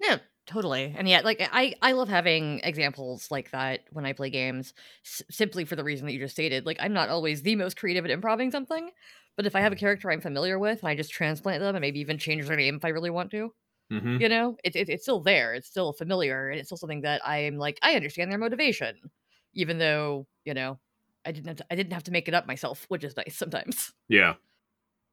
Yeah, 0.00 0.18
totally. 0.48 0.94
And 0.96 1.08
yet, 1.08 1.24
like 1.24 1.38
I, 1.40 1.74
I 1.82 1.92
love 1.92 2.08
having 2.08 2.60
examples 2.64 3.30
like 3.30 3.50
that 3.52 3.84
when 3.92 4.04
I 4.06 4.12
play 4.12 4.30
games, 4.30 4.74
s- 5.04 5.22
simply 5.30 5.64
for 5.64 5.76
the 5.76 5.84
reason 5.84 6.06
that 6.06 6.12
you 6.12 6.18
just 6.18 6.34
stated. 6.34 6.66
Like 6.66 6.78
I'm 6.80 6.92
not 6.92 7.08
always 7.08 7.42
the 7.42 7.56
most 7.56 7.76
creative 7.76 8.04
at 8.04 8.10
improvising 8.10 8.50
something, 8.50 8.90
but 9.36 9.46
if 9.46 9.54
I 9.54 9.60
have 9.60 9.72
a 9.72 9.76
character 9.76 10.10
I'm 10.10 10.20
familiar 10.20 10.58
with 10.58 10.80
and 10.80 10.88
I 10.88 10.96
just 10.96 11.12
transplant 11.12 11.60
them 11.60 11.76
and 11.76 11.80
maybe 11.82 12.00
even 12.00 12.18
change 12.18 12.46
their 12.46 12.56
name 12.56 12.76
if 12.76 12.84
I 12.84 12.88
really 12.88 13.10
want 13.10 13.30
to, 13.32 13.54
hmm 13.90 14.18
you 14.18 14.28
know, 14.28 14.56
it, 14.64 14.76
it, 14.76 14.88
it's 14.90 15.04
still 15.04 15.20
there. 15.20 15.54
It's 15.54 15.68
still 15.68 15.92
familiar, 15.94 16.50
and 16.50 16.60
it's 16.60 16.68
still 16.68 16.78
something 16.78 17.02
that 17.02 17.22
I'm 17.26 17.58
like 17.58 17.78
I 17.82 17.94
understand 17.96 18.30
their 18.32 18.38
motivation, 18.38 19.10
even 19.54 19.78
though 19.78 20.28
you 20.44 20.54
know 20.54 20.80
I 21.26 21.32
didn't 21.32 21.48
have 21.48 21.56
to, 21.58 21.66
I 21.70 21.76
didn't 21.76 21.94
have 21.94 22.04
to 22.04 22.12
make 22.12 22.28
it 22.28 22.34
up 22.34 22.46
myself, 22.46 22.86
which 22.88 23.04
is 23.04 23.16
nice 23.16 23.36
sometimes. 23.36 23.94
Yeah. 24.08 24.36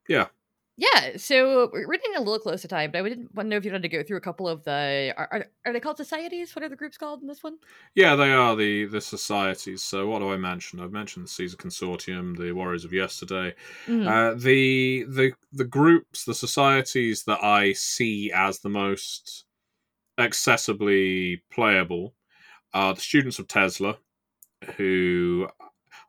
Yeah. 0.10 0.30
Yeah, 0.78 1.16
so 1.16 1.70
we're 1.72 1.86
getting 1.98 2.16
a 2.18 2.20
little 2.20 2.40
close 2.40 2.62
to 2.64 2.68
time, 2.68 2.92
but 2.92 3.04
I 3.06 3.08
didn't 3.10 3.34
want 3.34 3.46
to 3.48 3.50
know 3.50 3.56
if 3.58 3.64
you 3.64 3.72
wanted 3.72 3.84
to 3.84 3.90
go 3.98 4.04
through 4.04 4.18
a 4.18 4.22
couple 4.22 4.48
of 4.50 4.64
the 4.66 5.14
are, 5.16 5.28
are, 5.32 5.46
are 5.66 5.74
they 5.74 5.80
called 5.80 5.96
societies? 5.98 6.54
What 6.54 6.64
are 6.64 6.70
the 6.70 6.76
groups 6.76 6.98
called 6.98 7.22
in 7.22 7.28
this 7.28 7.44
one? 7.44 7.60
Yeah, 7.96 8.16
they 8.16 8.32
are 8.34 8.56
the 8.56 8.86
the 8.86 9.02
societies. 9.02 9.82
So 9.84 10.08
what 10.08 10.20
do 10.20 10.32
I 10.32 10.38
mention? 10.38 10.80
I've 10.80 10.92
mentioned 10.92 11.26
the 11.26 11.30
Caesar 11.30 11.58
Consortium, 11.58 12.38
the 12.38 12.52
Warriors 12.52 12.86
of 12.86 12.94
Yesterday, 12.94 13.56
Mhm. 13.88 14.16
uh, 14.16 14.34
the 14.36 15.04
the 15.04 15.34
the 15.52 15.66
groups, 15.66 16.26
the 16.26 16.36
societies 16.36 17.24
that 17.24 17.44
I 17.44 17.74
see 17.74 18.32
as 18.34 18.60
the 18.60 18.70
most 18.70 19.46
accessibly 20.20 21.42
playable 21.52 22.16
are 22.74 22.96
the 22.96 23.02
students 23.02 23.40
of 23.40 23.48
Tesla, 23.50 23.98
who 24.78 25.50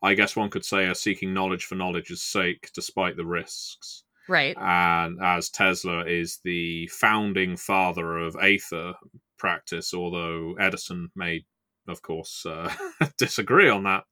I 0.03 0.15
guess 0.15 0.37
one 0.37 0.51
could 0.51 0.67
say 0.67 0.87
are 0.89 0.95
seeking 0.95 1.35
knowledge 1.35 1.67
for 1.67 1.77
knowledge's 1.77 2.23
sake, 2.23 2.71
despite 2.75 3.17
the 3.17 3.27
risks. 3.27 4.05
Right. 4.29 4.57
and 4.59 5.19
as 5.23 5.51
Tesla 5.51 6.05
is 6.07 6.41
the 6.45 6.87
founding 6.89 7.57
father 7.57 8.19
of 8.19 8.37
Aether 8.37 8.95
practice, 9.39 9.95
although 9.95 10.55
Edison 10.59 11.11
may, 11.15 11.45
of 11.89 12.03
course, 12.03 12.45
uh, 12.47 12.73
disagree 13.19 13.69
on 13.69 13.85
that 13.85 14.05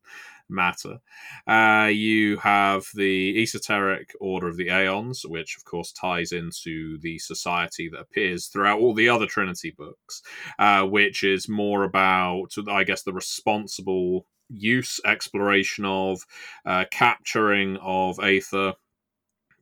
matter. 0.49 0.99
Uh, 1.47 1.89
you 1.91 2.37
have 2.37 2.85
the 2.93 3.41
esoteric 3.41 4.13
Order 4.19 4.47
of 4.47 4.57
the 4.57 4.69
Aeons, 4.69 5.25
which, 5.25 5.57
of 5.57 5.65
course, 5.65 5.91
ties 5.91 6.31
into 6.31 6.97
the 6.99 7.17
society 7.19 7.89
that 7.89 7.99
appears 7.99 8.47
throughout 8.47 8.79
all 8.79 8.93
the 8.93 9.09
other 9.09 9.25
Trinity 9.25 9.73
books, 9.75 10.21
uh, 10.59 10.83
which 10.83 11.23
is 11.23 11.49
more 11.49 11.83
about, 11.83 12.53
I 12.67 12.83
guess, 12.83 13.03
the 13.03 13.13
responsible 13.13 14.25
use, 14.49 14.99
exploration 15.05 15.85
of, 15.85 16.21
uh, 16.65 16.85
capturing 16.91 17.77
of 17.77 18.19
Aether 18.19 18.73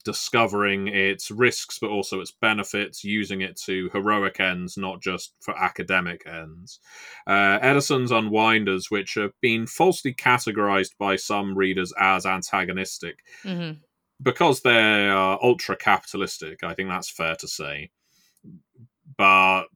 discovering 0.03 0.87
its 0.87 1.31
risks 1.31 1.79
but 1.79 1.89
also 1.89 2.19
its 2.19 2.31
benefits, 2.31 3.03
using 3.03 3.41
it 3.41 3.55
to 3.65 3.89
heroic 3.93 4.39
ends, 4.39 4.77
not 4.77 5.01
just 5.01 5.33
for 5.41 5.57
academic 5.57 6.23
ends. 6.27 6.79
Uh, 7.27 7.59
Edison's 7.61 8.11
Unwinders, 8.11 8.89
which 8.89 9.15
have 9.15 9.33
been 9.41 9.67
falsely 9.67 10.13
categorized 10.13 10.91
by 10.99 11.15
some 11.15 11.57
readers 11.57 11.93
as 11.99 12.25
antagonistic, 12.25 13.19
hmm 13.43 13.71
because 14.21 14.61
they 14.61 15.09
are 15.09 15.39
ultra 15.43 15.75
capitalistic, 15.75 16.63
I 16.63 16.73
think 16.73 16.89
that's 16.89 17.09
fair 17.09 17.35
to 17.35 17.47
say. 17.47 17.91
But 19.17 19.67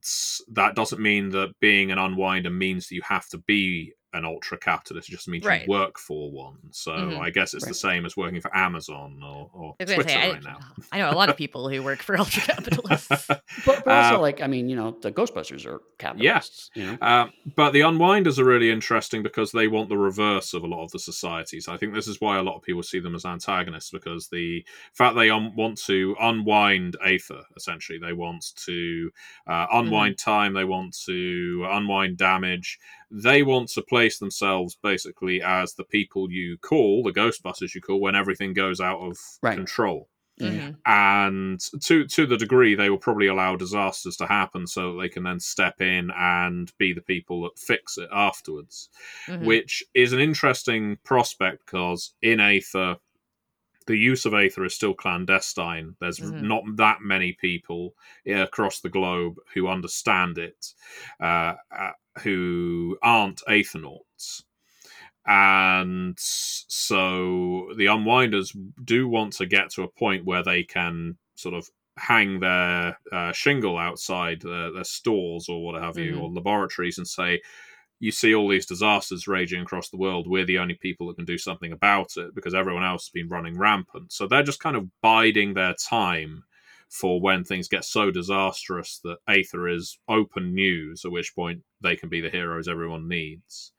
that 0.52 0.74
doesn't 0.74 1.02
mean 1.02 1.30
that 1.30 1.58
being 1.60 1.90
an 1.90 1.98
unwinder 1.98 2.54
means 2.54 2.88
that 2.88 2.94
you 2.94 3.02
have 3.02 3.28
to 3.28 3.38
be 3.38 3.92
an 4.14 4.24
ultra 4.24 4.56
capitalist. 4.56 5.08
It 5.08 5.12
just 5.12 5.28
means 5.28 5.44
Right. 5.44 5.62
you 5.62 5.68
work 5.68 5.98
for 5.98 6.30
one. 6.30 6.56
So 6.70 6.92
Mhm. 6.92 7.20
I 7.20 7.28
guess 7.30 7.52
it's 7.52 7.66
the 7.66 7.74
same 7.74 8.06
as 8.06 8.16
working 8.16 8.40
for 8.40 8.54
Amazon 8.56 9.20
or, 9.22 9.50
or 9.52 9.76
I 9.80 9.84
Twitter 9.84 10.08
say, 10.08 10.32
right 10.32 10.42
now. 10.42 10.58
I, 10.92 10.96
I 10.96 10.98
know 11.00 11.10
a 11.10 11.18
lot 11.18 11.28
of 11.28 11.36
people 11.44 11.68
who 11.68 11.82
work 11.82 12.00
for 12.02 12.18
ultra 12.18 12.42
capitalists. 12.42 13.28
But, 13.66 13.84
but 13.84 13.88
also, 13.88 14.16
Uh, 14.16 14.20
like, 14.20 14.40
I 14.40 14.46
mean, 14.46 14.68
you 14.68 14.76
know, 14.76 14.96
the 15.02 15.10
Ghostbusters 15.12 15.66
are 15.66 15.80
capitalists. 15.98 16.70
You 16.74 16.86
know, 16.86 16.98
Uh, 17.02 17.26
but 17.56 17.72
the 17.72 17.80
unwinders 17.82 18.38
are 18.38 18.44
really 18.44 18.70
interesting 18.70 19.22
because 19.22 19.52
they 19.52 19.68
want 19.68 19.88
the 19.88 19.98
reverse 19.98 20.54
of 20.54 20.62
a 20.62 20.66
lot 20.66 20.84
of 20.84 20.90
the 20.92 20.98
societies. 20.98 21.68
I 21.68 21.76
think 21.76 21.92
this 21.92 22.06
is 22.08 22.20
why 22.20 22.38
a 22.38 22.42
lot 22.42 22.56
of 22.56 22.62
people 22.62 22.82
see 22.82 23.00
them 23.00 23.14
as 23.14 23.24
antagonists 23.26 23.90
because 23.90 24.28
the 24.28 24.64
fact 24.94 25.16
they 25.16 25.28
un- 25.30 25.54
want 25.56 25.78
to 25.86 26.16
unwind 26.20 26.96
Aether, 27.04 27.42
essentially, 27.56 27.98
they 27.98 28.12
want 28.12 28.44
to 28.66 29.10
uh, 29.46 29.66
unwind 29.72 30.16
time, 30.18 30.54
they 30.54 30.64
want 30.64 30.96
to 31.06 31.66
unwind 31.70 32.16
damage, 32.16 32.78
they 33.10 33.42
want 33.42 33.68
to 33.70 33.82
place 33.82 34.18
themselves 34.18 34.76
basically 34.82 35.42
as 35.42 35.74
the 35.74 35.84
people 35.84 36.30
you 36.30 36.58
call, 36.58 37.02
the 37.02 37.12
Ghostbusters 37.12 37.74
you 37.74 37.80
call, 37.80 38.00
when 38.00 38.14
everything 38.14 38.52
goes 38.52 38.80
out 38.80 39.00
of 39.00 39.16
Right. 39.42 39.56
control 39.56 40.08
Yeah. 40.38 40.50
Mhm. 40.50 40.76
and 40.86 41.60
to 41.82 42.06
to 42.06 42.24
the 42.26 42.36
degree 42.36 42.76
they 42.76 42.90
will 42.90 42.98
probably 42.98 43.26
allow 43.26 43.56
disasters 43.56 44.16
to 44.18 44.26
happen 44.26 44.68
so 44.68 44.92
that 44.92 45.00
they 45.02 45.08
can 45.08 45.24
then 45.24 45.40
step 45.40 45.80
in 45.80 46.10
and 46.16 46.72
be 46.78 46.92
the 46.92 47.00
people 47.00 47.42
that 47.42 47.58
fix 47.58 47.98
it 47.98 48.08
afterwards 48.12 48.88
Mhm. 49.26 49.44
which 49.46 49.82
is 49.94 50.12
an 50.12 50.20
interesting 50.20 50.96
prospect 51.04 51.66
because 51.66 52.14
in 52.22 52.38
aether 52.38 52.96
the 53.88 53.98
use 53.98 54.26
of 54.26 54.34
aether 54.34 54.64
is 54.64 54.74
still 54.74 54.94
clandestine 54.94 55.96
there's 56.00 56.20
Mhm. 56.20 56.40
not 56.40 56.64
that 56.76 57.02
many 57.02 57.34
people 57.34 57.94
across 58.26 58.80
the 58.80 58.90
globe 58.90 59.36
who 59.54 59.68
understand 59.68 60.38
it 60.38 60.74
uh, 61.20 61.54
uh, 61.76 61.92
who 62.22 62.98
aren't 63.02 63.42
aethernauts 63.48 64.44
and 65.26 66.14
so 66.18 67.72
the 67.76 67.86
unwinders 67.86 68.54
do 68.84 69.08
want 69.08 69.32
to 69.34 69.46
get 69.46 69.70
to 69.70 69.82
a 69.82 69.88
point 69.88 70.24
where 70.24 70.42
they 70.42 70.62
can 70.64 71.18
sort 71.34 71.54
of 71.54 71.68
hang 71.98 72.40
their 72.40 72.98
uh, 73.12 73.32
shingle 73.32 73.76
outside 73.76 74.40
their, 74.40 74.72
their 74.72 74.84
stores 74.84 75.48
or 75.48 75.62
what 75.64 75.80
have 75.82 75.98
you 75.98 76.18
Mhm. 76.18 76.20
or 76.20 76.30
laboratories 76.30 76.98
and 76.98 77.06
say 77.08 77.40
you 78.00 78.12
see 78.12 78.34
all 78.34 78.48
these 78.48 78.66
disasters 78.66 79.26
raging 79.26 79.60
across 79.60 79.88
the 79.90 79.96
world. 79.96 80.28
We're 80.28 80.44
the 80.44 80.58
only 80.58 80.74
people 80.74 81.08
that 81.08 81.16
can 81.16 81.24
do 81.24 81.38
something 81.38 81.72
about 81.72 82.16
it 82.16 82.34
because 82.34 82.54
everyone 82.54 82.84
else 82.84 83.06
has 83.06 83.10
been 83.10 83.28
running 83.28 83.58
rampant. 83.58 84.12
So 84.12 84.26
they're 84.26 84.42
just 84.42 84.60
kind 84.60 84.76
of 84.76 84.88
biding 85.00 85.54
their 85.54 85.74
time 85.74 86.44
for 86.88 87.20
when 87.20 87.44
things 87.44 87.68
get 87.68 87.84
so 87.84 88.10
disastrous 88.10 89.00
that 89.04 89.18
aether 89.28 89.68
is 89.68 89.98
open 90.08 90.54
news 90.54 91.04
at 91.04 91.10
which 91.10 91.34
point 91.34 91.62
they 91.82 91.96
can 91.96 92.08
be 92.08 92.20
the 92.20 92.30
heroes 92.30 92.68
everyone 92.68 93.08
needs. 93.08 93.72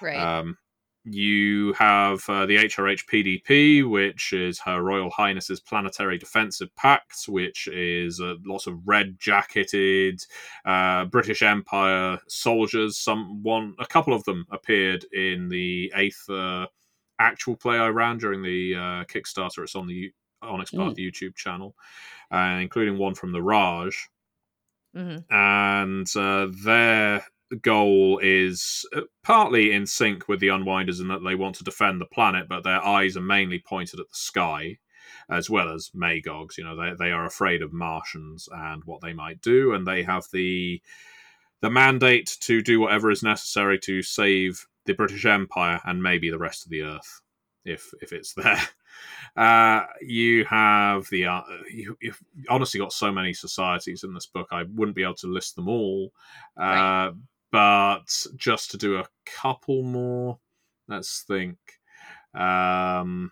Right. 0.00 0.16
um, 0.16 0.58
you 1.04 1.72
have 1.74 2.22
uh, 2.28 2.46
the 2.46 2.56
HRH 2.56 3.06
PDP, 3.06 3.88
which 3.88 4.32
is 4.32 4.60
Her 4.60 4.82
Royal 4.82 5.10
Highness's 5.10 5.60
Planetary 5.60 6.16
Defensive 6.18 6.74
Pact, 6.76 7.24
which 7.28 7.66
is 7.68 8.20
uh, 8.20 8.34
lots 8.44 8.66
of 8.66 8.78
red 8.86 9.16
jacketed 9.18 10.20
uh, 10.64 11.04
British 11.06 11.42
Empire 11.42 12.18
soldiers. 12.28 12.98
Some 12.98 13.42
one, 13.42 13.74
a 13.80 13.86
couple 13.86 14.14
of 14.14 14.22
them 14.24 14.46
appeared 14.52 15.04
in 15.12 15.48
the 15.48 15.92
Aether 15.94 16.66
actual 17.18 17.56
play 17.56 17.78
I 17.78 17.88
ran 17.88 18.18
during 18.18 18.42
the 18.42 18.74
uh, 18.74 19.04
Kickstarter. 19.04 19.62
It's 19.64 19.74
on 19.76 19.86
the 19.86 20.12
Onyx 20.40 20.70
Path 20.70 20.96
YouTube 20.96 21.36
channel, 21.36 21.74
uh, 22.32 22.58
including 22.60 22.98
one 22.98 23.14
from 23.14 23.32
the 23.32 23.42
Raj 23.42 24.08
Mhm. 24.94 25.24
and 25.30 26.06
uh, 26.16 26.48
their 26.64 27.24
goal 27.56 28.18
is 28.22 28.86
uh, 28.94 29.02
partly 29.22 29.72
in 29.72 29.86
sync 29.86 30.28
with 30.28 30.40
the 30.40 30.48
Unwinders 30.48 31.00
in 31.00 31.08
that 31.08 31.22
they 31.24 31.34
want 31.34 31.56
to 31.56 31.64
defend 31.64 32.00
the 32.00 32.06
planet, 32.06 32.48
but 32.48 32.64
their 32.64 32.84
eyes 32.84 33.16
are 33.16 33.22
mainly 33.22 33.58
pointed 33.58 34.00
at 34.00 34.08
the 34.08 34.14
sky, 34.14 34.78
as 35.30 35.50
well 35.50 35.72
as 35.72 35.90
Magogs. 35.94 36.58
You 36.58 36.64
know, 36.64 36.76
they 36.76 36.94
they 36.98 37.10
are 37.12 37.26
afraid 37.26 37.62
of 37.62 37.72
Martians 37.72 38.48
and 38.52 38.82
what 38.84 39.00
they 39.00 39.12
might 39.12 39.40
do, 39.40 39.72
and 39.74 39.86
they 39.86 40.02
have 40.02 40.26
the 40.32 40.80
the 41.60 41.70
mandate 41.70 42.36
to 42.40 42.60
do 42.62 42.80
whatever 42.80 43.10
is 43.10 43.22
necessary 43.22 43.78
to 43.80 44.02
save 44.02 44.66
the 44.84 44.94
British 44.94 45.24
Empire 45.24 45.80
and 45.84 46.02
maybe 46.02 46.30
the 46.30 46.38
rest 46.38 46.64
of 46.64 46.70
the 46.70 46.82
Earth, 46.82 47.22
if 47.64 47.92
if 48.00 48.12
it's 48.12 48.34
there. 48.34 48.60
Uh, 49.36 49.86
you 50.02 50.44
have 50.44 51.08
the 51.10 51.26
uh, 51.26 51.42
you, 51.70 51.96
you've 52.00 52.22
honestly 52.48 52.78
got 52.78 52.92
so 52.92 53.10
many 53.10 53.32
societies 53.32 54.04
in 54.04 54.12
this 54.12 54.26
book. 54.26 54.48
I 54.50 54.64
wouldn't 54.64 54.96
be 54.96 55.02
able 55.02 55.14
to 55.14 55.28
list 55.28 55.56
them 55.56 55.68
all, 55.68 56.12
uh, 56.58 56.62
Right. 56.62 57.12
But 57.52 58.26
just 58.36 58.70
to 58.72 58.78
do 58.78 58.96
a 58.96 59.06
couple 59.26 59.82
more, 59.82 60.38
let's 60.88 61.22
think. 61.22 61.58
Um, 62.34 63.30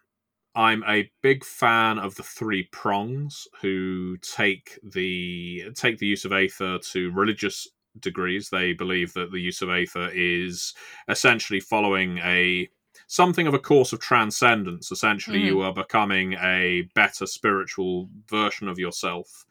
I'm 0.54 0.84
a 0.86 1.10
big 1.22 1.44
fan 1.44 1.98
of 1.98 2.14
the 2.16 2.22
three 2.22 2.68
prongs 2.70 3.48
who 3.62 4.16
take 4.18 4.78
the 4.82 5.70
take 5.74 5.98
the 5.98 6.06
use 6.06 6.24
of 6.24 6.32
aether 6.32 6.78
to 6.78 7.10
religious 7.12 7.66
degrees. 7.98 8.50
They 8.50 8.72
believe 8.72 9.12
that 9.14 9.32
the 9.32 9.40
use 9.40 9.62
of 9.62 9.70
aether 9.70 10.10
is 10.12 10.74
essentially 11.08 11.60
following 11.60 12.18
a 12.18 12.68
something 13.06 13.46
of 13.46 13.54
a 13.54 13.58
course 13.58 13.92
of 13.92 14.00
transcendence. 14.00 14.92
Essentially, 14.92 15.40
you 15.40 15.62
are 15.62 15.72
becoming 15.72 16.34
a 16.34 16.88
better 16.94 17.26
spiritual 17.26 18.08
version 18.28 18.68
of 18.68 18.78
yourself 18.78 19.46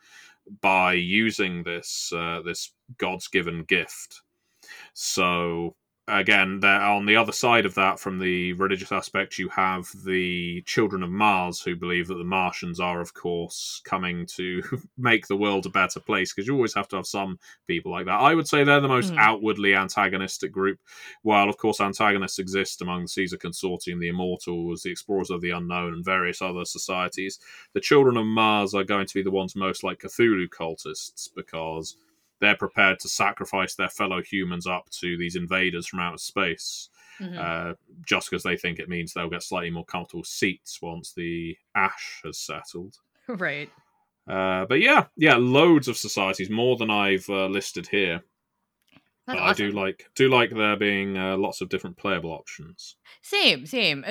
by 0.61 0.93
using 0.93 1.63
this 1.63 2.11
uh, 2.15 2.41
this 2.43 2.71
God's 2.97 3.27
given 3.27 3.63
gift. 3.63 4.21
So 5.01 5.77
again, 6.09 6.59
there 6.59 6.81
on 6.81 7.05
the 7.05 7.15
other 7.15 7.31
side 7.31 7.65
of 7.65 7.73
that, 7.75 8.01
from 8.01 8.19
the 8.19 8.51
religious 8.53 8.91
aspect, 8.91 9.37
you 9.39 9.47
have 9.47 9.87
the 10.03 10.61
children 10.63 11.03
of 11.03 11.09
Mars 11.09 11.61
who 11.61 11.77
believe 11.77 12.07
that 12.07 12.15
the 12.17 12.25
Martians 12.25 12.81
are, 12.81 12.99
of 12.99 13.13
course, 13.13 13.81
coming 13.85 14.25
to 14.35 14.61
make 14.97 15.27
the 15.27 15.37
world 15.37 15.65
a 15.65 15.69
better 15.69 16.01
place. 16.01 16.33
Because 16.33 16.47
you 16.47 16.53
always 16.53 16.73
have 16.73 16.89
to 16.89 16.97
have 16.97 17.07
some 17.07 17.39
people 17.65 17.93
like 17.93 18.07
that. 18.07 18.19
I 18.19 18.35
would 18.35 18.49
say 18.49 18.65
they're 18.65 18.81
the 18.81 18.89
most 18.89 19.13
Mhm. 19.13 19.19
outwardly 19.19 19.73
antagonistic 19.73 20.51
group. 20.51 20.79
While 21.21 21.47
of 21.47 21.55
course 21.55 21.79
antagonists 21.79 22.37
exist 22.37 22.81
among 22.81 23.03
the 23.03 23.07
Caesar 23.07 23.37
Consortium, 23.37 24.01
the 24.01 24.09
Immortals, 24.09 24.81
the 24.81 24.91
Explorers 24.91 25.29
of 25.29 25.39
the 25.39 25.51
Unknown, 25.51 25.93
and 25.93 26.03
various 26.03 26.41
other 26.41 26.65
societies, 26.65 27.39
the 27.73 27.79
Children 27.79 28.17
of 28.17 28.25
Mars 28.25 28.73
are 28.73 28.83
going 28.83 29.05
to 29.07 29.13
be 29.13 29.23
the 29.23 29.31
ones 29.31 29.55
most 29.55 29.81
like 29.85 29.99
Cthulhu 29.99 30.49
cultists 30.49 31.29
because 31.33 31.95
they're 32.39 32.55
prepared 32.55 32.99
to 32.99 33.09
sacrifice 33.09 33.75
their 33.75 33.89
fellow 33.89 34.21
humans 34.21 34.65
up 34.67 34.89
to 34.91 35.17
these 35.17 35.35
invaders 35.35 35.87
from 35.87 35.99
outer 35.99 36.17
space, 36.17 36.89
Mhm. 37.19 37.37
uh, 37.37 37.73
just 38.05 38.29
because 38.29 38.43
they 38.43 38.55
think 38.57 38.79
it 38.79 38.89
means 38.89 39.13
they'll 39.13 39.29
get 39.29 39.43
slightly 39.43 39.69
more 39.71 39.85
comfortable 39.85 40.23
seats 40.23 40.81
once 40.81 41.13
the 41.13 41.57
ash 41.75 42.21
has 42.23 42.37
settled. 42.37 42.97
right. 43.27 43.69
Uh, 44.27 44.65
but 44.65 44.79
yeah, 44.79 45.07
yeah, 45.17 45.35
loads 45.35 45.87
of 45.87 45.97
societies, 45.97 46.49
more 46.49 46.77
than 46.77 46.89
I've 46.89 47.27
uh, 47.29 47.47
listed 47.47 47.87
here. 47.87 48.23
But 49.25 49.37
I 49.37 49.53
do 49.53 49.69
like 49.71 50.09
do 50.15 50.27
like 50.27 50.49
there 50.49 50.75
being 50.75 51.15
uh, 51.15 51.37
lots 51.37 51.61
of 51.61 51.69
different 51.69 51.97
playable 51.97 52.31
options. 52.31 52.95
Same, 53.21 53.67
same. 53.67 54.03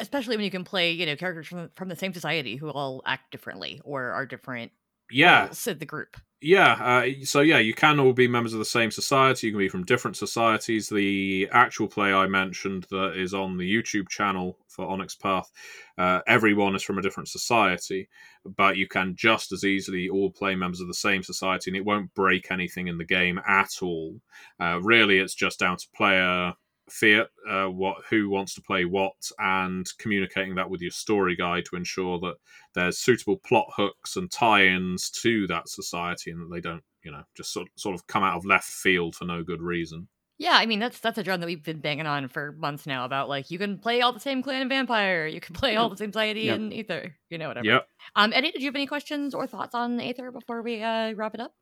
Especially 0.00 0.36
when 0.36 0.44
you 0.44 0.50
can 0.50 0.64
play, 0.64 0.90
you 0.90 1.06
know, 1.06 1.14
characters 1.14 1.46
from 1.46 1.70
from 1.76 1.88
the 1.88 1.94
same 1.94 2.12
society 2.12 2.56
who 2.56 2.68
all 2.70 3.00
act 3.06 3.30
differently 3.30 3.80
or 3.84 4.10
are 4.10 4.26
different 4.26 4.72
Yeah, 5.12 5.44
roles 5.44 5.64
in 5.68 5.78
the 5.78 5.86
group. 5.86 6.16
Yeah, 6.46 6.72
uh, 6.74 7.24
so 7.24 7.40
yeah, 7.40 7.56
you 7.58 7.72
can 7.72 7.98
all 7.98 8.12
be 8.12 8.28
members 8.28 8.52
of 8.52 8.58
the 8.58 8.66
same 8.66 8.90
society. 8.90 9.46
You 9.46 9.52
can 9.54 9.58
be 9.60 9.68
from 9.70 9.86
different 9.86 10.14
societies. 10.18 10.90
The 10.90 11.48
actual 11.50 11.88
play 11.88 12.12
I 12.12 12.26
mentioned 12.26 12.86
that 12.90 13.14
is 13.16 13.32
on 13.32 13.56
the 13.56 13.64
YouTube 13.64 14.10
channel 14.10 14.58
for 14.68 14.86
Onyx 14.86 15.14
Path, 15.14 15.50
uh, 15.96 16.20
everyone 16.26 16.74
is 16.74 16.82
from 16.82 16.98
a 16.98 17.02
different 17.02 17.28
society, 17.30 18.08
but 18.44 18.76
you 18.76 18.86
can 18.86 19.14
just 19.16 19.52
as 19.52 19.64
easily 19.64 20.10
all 20.10 20.30
play 20.30 20.54
members 20.54 20.80
of 20.80 20.88
the 20.88 20.92
same 20.94 21.22
society, 21.22 21.70
and 21.70 21.76
it 21.78 21.84
won't 21.84 22.12
break 22.14 22.50
anything 22.50 22.88
in 22.88 22.98
the 22.98 23.04
game 23.04 23.40
at 23.48 23.70
all. 23.80 24.20
Uh, 24.60 24.80
really, 24.82 25.20
it's 25.20 25.34
just 25.34 25.60
down 25.60 25.78
to 25.78 25.86
player 25.96 26.52
fiat, 26.88 27.28
uh, 27.48 27.66
what 27.66 27.96
who 28.10 28.28
wants 28.28 28.54
to 28.54 28.62
play 28.62 28.84
what, 28.84 29.30
and 29.38 29.86
communicating 29.98 30.54
that 30.56 30.68
with 30.70 30.80
your 30.80 30.90
story 30.90 31.36
guide 31.36 31.64
to 31.66 31.76
ensure 31.76 32.18
that 32.20 32.36
there's 32.74 32.98
suitable 32.98 33.38
plot 33.46 33.66
hooks 33.76 34.16
and 34.16 34.30
tie-ins 34.30 35.10
to 35.10 35.46
that 35.46 35.68
society, 35.68 36.30
and 36.30 36.40
that 36.40 36.54
they 36.54 36.60
don't, 36.60 36.82
you 37.02 37.10
know, 37.10 37.22
just 37.36 37.52
sort 37.52 37.68
sort 37.76 37.94
of 37.94 38.06
come 38.06 38.22
out 38.22 38.36
of 38.36 38.44
left 38.44 38.68
field 38.68 39.14
for 39.14 39.24
no 39.24 39.42
good 39.42 39.62
reason. 39.62 40.08
Yeah, 40.36 40.54
I 40.54 40.66
mean 40.66 40.80
that's 40.80 40.98
that's 40.98 41.16
a 41.16 41.22
drum 41.22 41.40
that 41.40 41.46
we've 41.46 41.62
been 41.62 41.78
banging 41.78 42.06
on 42.06 42.26
for 42.28 42.52
months 42.58 42.86
now 42.86 43.04
about 43.04 43.28
like 43.28 43.52
you 43.52 43.58
can 43.58 43.78
play 43.78 44.00
all 44.00 44.12
the 44.12 44.18
same 44.18 44.42
clan 44.42 44.62
and 44.62 44.68
vampire, 44.70 45.26
you 45.26 45.40
can 45.40 45.54
play 45.54 45.76
all 45.76 45.88
the 45.88 45.96
same 45.96 46.12
society 46.12 46.42
Yep. 46.42 46.56
and 46.56 46.72
Aether, 46.72 47.14
you 47.30 47.38
know 47.38 47.48
whatever. 47.48 47.66
Yep. 47.66 47.88
Um, 48.16 48.32
Eddie, 48.32 48.50
did 48.50 48.60
you 48.60 48.66
have 48.66 48.74
any 48.74 48.86
questions 48.86 49.32
or 49.32 49.46
thoughts 49.46 49.74
on 49.76 50.00
Aether 50.00 50.32
before 50.32 50.62
we 50.62 50.82
uh, 50.82 51.12
wrap 51.14 51.34
it 51.34 51.40
up? 51.40 51.54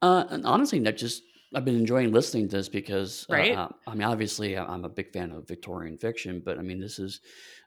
Uh, 0.00 0.24
and 0.30 0.46
honestly, 0.46 0.78
that 0.80 0.96
just 0.96 1.22
I've 1.54 1.64
been 1.64 1.76
enjoying 1.76 2.12
listening 2.12 2.48
to 2.48 2.56
this 2.56 2.68
because, 2.68 3.26
uh, 3.30 3.34
Right. 3.34 3.56
uh, 3.56 3.68
I 3.86 3.94
mean, 3.94 4.02
obviously, 4.02 4.56
I- 4.56 4.64
I'm 4.64 4.84
a 4.84 4.88
big 4.88 5.12
fan 5.12 5.30
of 5.30 5.46
Victorian 5.46 5.96
fiction, 5.98 6.42
but 6.44 6.58
I 6.58 6.62
mean, 6.62 6.80
this 6.80 6.98
is 6.98 7.20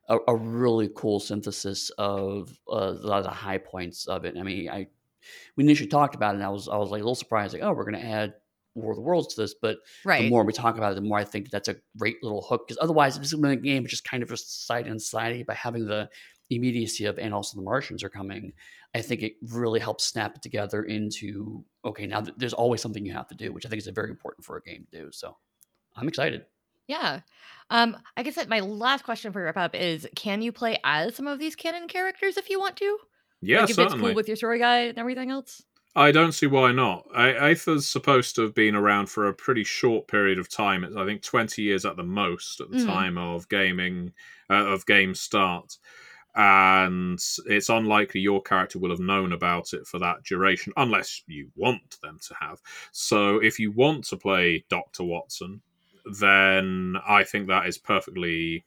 a, 0.10 0.18
a 0.28 0.36
really 0.36 0.90
cool 0.96 1.20
synthesis 1.20 1.90
of 1.98 2.58
uh, 2.72 2.76
a 2.76 3.08
lot 3.08 3.20
of 3.20 3.26
the 3.26 3.30
high 3.32 3.58
points 3.58 4.08
of 4.08 4.26
it. 4.26 4.36
I 4.38 4.44
mean, 4.44 4.70
I 4.70 4.88
we 5.56 5.64
initially 5.64 5.90
talked 5.90 6.16
about 6.16 6.36
it, 6.36 6.38
and 6.38 6.46
I 6.46 6.50
was 6.50 6.68
I 6.70 6.78
was 6.78 6.92
like 6.92 7.02
a 7.02 7.04
little 7.04 7.16
surprised, 7.16 7.54
like, 7.54 7.64
oh, 7.64 7.74
we're 7.74 7.84
going 7.84 8.02
to 8.02 8.08
add 8.08 8.36
War 8.76 8.92
of 8.92 8.98
the 8.98 9.02
Worlds 9.02 9.34
to 9.36 9.42
this, 9.42 9.56
but 9.62 9.80
right. 10.06 10.22
the 10.22 10.30
more 10.30 10.44
we 10.44 10.54
talk 10.54 10.78
about 10.78 10.92
it, 10.92 10.96
the 10.96 11.02
more 11.02 11.18
I 11.18 11.24
think 11.24 11.50
that's 11.50 11.68
a 11.68 11.76
great 11.98 12.24
little 12.24 12.42
hook. 12.42 12.68
Because 12.68 12.80
otherwise, 12.82 13.18
this 13.18 13.34
is 13.34 13.40
the 13.40 13.56
game 13.56 13.86
is 13.86 13.92
just 13.92 14.06
kind 14.06 14.24
of 14.24 14.32
a 14.32 14.38
society 14.38 14.90
and 14.90 15.02
society. 15.02 15.44
By 15.44 15.56
having 15.56 15.86
the 15.86 16.10
immediacy 16.50 17.06
of 17.06 17.20
and 17.20 17.34
also 17.34 17.58
the 17.58 17.64
Martians 17.64 18.04
are 18.04 18.10
coming, 18.10 18.54
I 18.96 19.02
think 19.02 19.22
it 19.24 19.36
really 19.42 19.80
helps 19.80 20.06
snap 20.06 20.36
it 20.36 20.42
together 20.42 20.84
into 20.84 21.66
okay. 21.86 22.08
Now 22.08 22.22
th- 22.22 22.36
there's 22.38 22.54
always 22.54 22.82
something 22.82 23.06
you 23.06 23.14
have 23.14 23.28
to 23.30 23.36
do, 23.36 23.52
which 23.54 23.66
I 23.66 23.70
think 23.70 23.82
is 23.82 23.88
very 23.88 24.10
important 24.10 24.46
for 24.46 24.58
a 24.58 24.62
game 24.62 24.88
to 24.92 25.00
do. 25.06 25.12
So 25.12 25.38
I'm 25.96 26.08
excited. 26.08 26.46
Yeah. 26.88 27.22
Um, 27.70 27.98
I 28.16 28.24
guess 28.24 28.36
that 28.36 28.48
my 28.48 28.62
last 28.62 29.04
question 29.04 29.34
for 29.34 29.44
wrap 29.44 29.58
up 29.58 29.76
is: 29.76 30.08
Can 30.16 30.42
you 30.42 30.52
play 30.54 30.80
as 30.86 31.16
some 31.16 31.28
of 31.28 31.38
these 31.40 31.56
canon 31.56 31.88
characters 31.88 32.38
if 32.38 32.50
you 32.50 32.60
want 32.60 32.78
to? 32.78 32.98
Yeah, 33.42 33.62
like 33.62 33.70
if 33.70 33.76
certainly. 33.76 33.96
it's 33.98 34.02
cool 34.02 34.16
with 34.16 34.28
your 34.28 34.38
story 34.38 34.60
guide 34.60 34.90
and 34.90 34.98
everything 34.98 35.30
else. 35.32 35.64
I 35.96 36.12
don't 36.12 36.32
see 36.32 36.46
why 36.46 36.72
not. 36.72 37.08
I, 37.14 37.32
Aether's 37.52 37.88
supposed 37.88 38.36
to 38.36 38.44
have 38.44 38.54
been 38.54 38.76
around 38.76 39.08
for 39.08 39.28
a 39.28 39.34
pretty 39.34 39.64
short 39.64 40.08
period 40.08 40.38
of 40.38 40.48
time. 40.48 40.84
It's, 40.84 40.96
I 40.96 41.06
think, 41.06 41.24
20 41.24 41.62
years 41.64 41.86
at 41.86 41.98
the 41.98 42.04
most 42.04 42.62
at 42.62 42.70
the 42.70 42.78
Mhm. 42.78 42.86
time 42.86 43.18
of 43.18 43.50
gaming, 43.50 44.14
uh, 44.50 44.66
of 44.68 44.86
game 44.86 45.16
start. 45.16 45.78
And 46.40 47.20
it's 47.48 47.70
unlikely 47.70 48.22
your 48.22 48.44
character 48.44 48.78
will 48.78 48.92
have 48.92 49.00
known 49.00 49.34
about 49.34 49.74
it 49.74 49.88
for 49.88 49.98
that 49.98 50.24
duration, 50.24 50.72
unless 50.78 51.24
you 51.26 51.50
want 51.56 52.00
them 52.04 52.20
to 52.28 52.36
have. 52.40 52.62
So 52.92 53.40
if 53.40 53.58
you 53.58 53.72
want 53.72 54.06
to 54.10 54.18
play 54.18 54.64
Dr. 54.70 55.04
Watson, 55.04 55.62
then 56.06 56.96
I 57.08 57.24
think 57.24 57.48
that 57.48 57.66
is 57.66 57.80
perfectly 57.80 58.66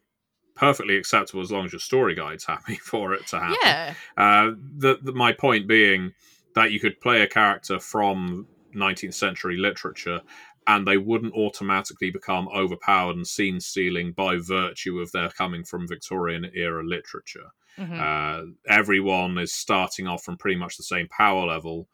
perfectly 0.57 0.97
acceptable 0.97 1.41
as 1.41 1.51
long 1.51 1.65
as 1.65 1.73
your 1.73 1.81
story 1.81 2.15
guide's 2.15 2.45
happy 2.55 2.75
for 2.75 3.15
it 3.15 3.27
to 3.29 3.39
happen. 3.39 3.57
Yeah. 3.63 3.95
Uh, 4.17 4.51
the, 4.77 4.99
the, 5.01 5.13
my 5.13 5.33
point 5.33 5.69
being 5.69 6.13
that 6.55 6.73
you 6.73 6.81
could 6.81 7.01
play 7.01 7.23
a 7.23 7.29
character 7.29 7.79
from 7.79 8.49
19th 8.75 9.15
century 9.15 9.57
literature 9.57 10.21
and 10.67 10.87
they 10.87 10.99
wouldn't 10.99 11.35
automatically 11.35 12.11
become 12.11 12.49
overpowered 12.55 13.17
and 13.17 13.27
scene 13.27 13.61
stealing 13.61 14.13
by 14.13 14.37
virtue 14.37 15.01
of 15.01 15.11
their 15.13 15.31
coming 15.31 15.65
from 15.65 15.89
Victorian 15.89 16.51
era 16.55 16.85
literature. 16.85 17.53
Mhm. 17.79 18.01
Uh, 18.01 18.53
everyone 18.69 19.39
is 19.39 19.53
starting 19.53 20.07
off 20.07 20.25
from 20.25 20.37
pretty 20.37 20.57
much 20.57 20.77
the 20.77 20.83
same 20.83 21.09
power 21.09 21.47
level. 21.47 21.89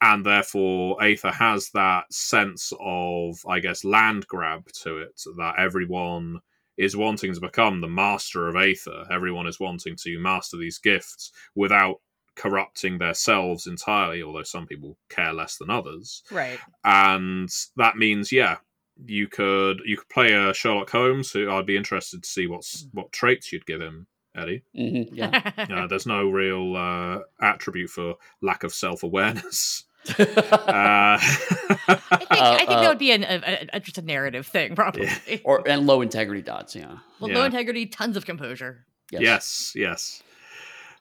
And 0.00 0.24
therefore, 0.26 1.02
Aether 1.02 1.32
has 1.32 1.70
that 1.70 2.12
sense 2.12 2.72
of, 2.78 3.38
I 3.48 3.60
guess, 3.60 3.84
land 3.84 4.26
grab 4.26 4.70
to 4.82 4.98
it 4.98 5.22
that 5.36 5.54
everyone 5.58 6.40
is 6.76 6.96
wanting 6.96 7.32
to 7.32 7.40
become 7.40 7.80
the 7.80 7.88
master 7.88 8.48
of 8.48 8.56
Aether. 8.56 9.06
Everyone 9.10 9.46
is 9.46 9.60
wanting 9.60 9.96
to 10.02 10.18
master 10.18 10.56
these 10.56 10.78
gifts 10.78 11.32
without 11.54 12.00
corrupting 12.34 12.98
themselves 12.98 13.66
entirely, 13.66 14.22
although 14.22 14.42
some 14.42 14.66
people 14.66 14.98
care 15.08 15.32
less 15.32 15.56
than 15.56 15.70
others. 15.70 16.22
Right. 16.30 16.58
And 16.82 17.48
that 17.76 17.96
means, 17.96 18.32
yeah, 18.32 18.58
you 19.06 19.28
could 19.28 19.80
you 19.84 19.96
could 19.96 20.08
play 20.08 20.32
a 20.32 20.52
Sherlock 20.52 20.90
Holmes. 20.90 21.30
Who 21.30 21.50
I'd 21.50 21.66
be 21.66 21.76
interested 21.76 22.22
to 22.24 22.28
see 22.28 22.46
what's 22.46 22.88
what 22.92 23.12
traits 23.12 23.52
you'd 23.52 23.66
give 23.66 23.80
him, 23.80 24.06
Eddie. 24.36 24.62
hmm 24.74 25.02
yeah. 25.14 25.50
Uh, 25.70 25.86
there's 25.86 26.06
no 26.06 26.28
real 26.28 26.76
uh, 26.76 27.20
attribute 27.40 27.90
for 27.90 28.16
lack 28.42 28.64
of 28.64 28.72
self 28.74 29.02
awareness. 29.02 29.84
Uh, 30.18 31.16
I 31.18 31.18
think 31.18 32.30
I 32.30 32.56
think 32.58 32.70
Uh, 32.70 32.80
that 32.80 32.84
uh, 32.84 32.88
would 32.88 32.98
be 32.98 33.10
an, 33.12 33.24
a, 33.24 33.40
a, 33.46 33.68
a- 33.74 33.80
just 33.80 33.96
a 33.98 34.02
narrative 34.02 34.46
thing, 34.46 34.74
probably. 34.74 35.08
or 35.44 35.66
and 35.66 35.86
low 35.86 36.02
integrity 36.02 36.42
dots. 36.42 36.76
Yeah. 36.76 36.98
well, 37.20 37.30
yeah. 37.30 37.38
low 37.38 37.44
integrity, 37.44 37.86
tons 37.86 38.16
of 38.16 38.26
composure. 38.26 38.84
yes, 39.10 39.72
yes. 39.74 40.22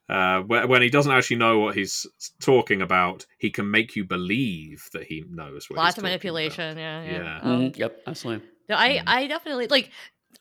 Uh, 0.10 0.42
when 0.42 0.82
he 0.82 0.90
doesn't 0.90 1.12
actually 1.12 1.38
know 1.38 1.60
what 1.60 1.76
he's 1.76 2.06
talking 2.42 2.82
about, 2.82 3.26
he 3.40 3.50
can 3.50 3.70
make 3.72 3.96
you 3.96 4.04
believe 4.06 4.88
that 4.94 5.04
he 5.04 5.24
knows 5.30 5.70
what. 5.70 5.78
Lots 5.78 5.88
he's 5.88 5.92
of 5.94 5.96
talking 6.04 6.04
manipulation. 6.04 6.78
Yeah, 6.78 7.04
yeah. 7.04 7.12
Yeah. 7.12 7.40
Um, 7.42 7.60
Mhm, 7.72 7.78
Yep. 7.78 8.02
Absolutely. 8.08 8.48
No, 8.70 8.76
I, 8.78 8.90
Mm. 8.98 9.04
I 9.08 9.28
definitely 9.28 9.68
like. 9.68 9.92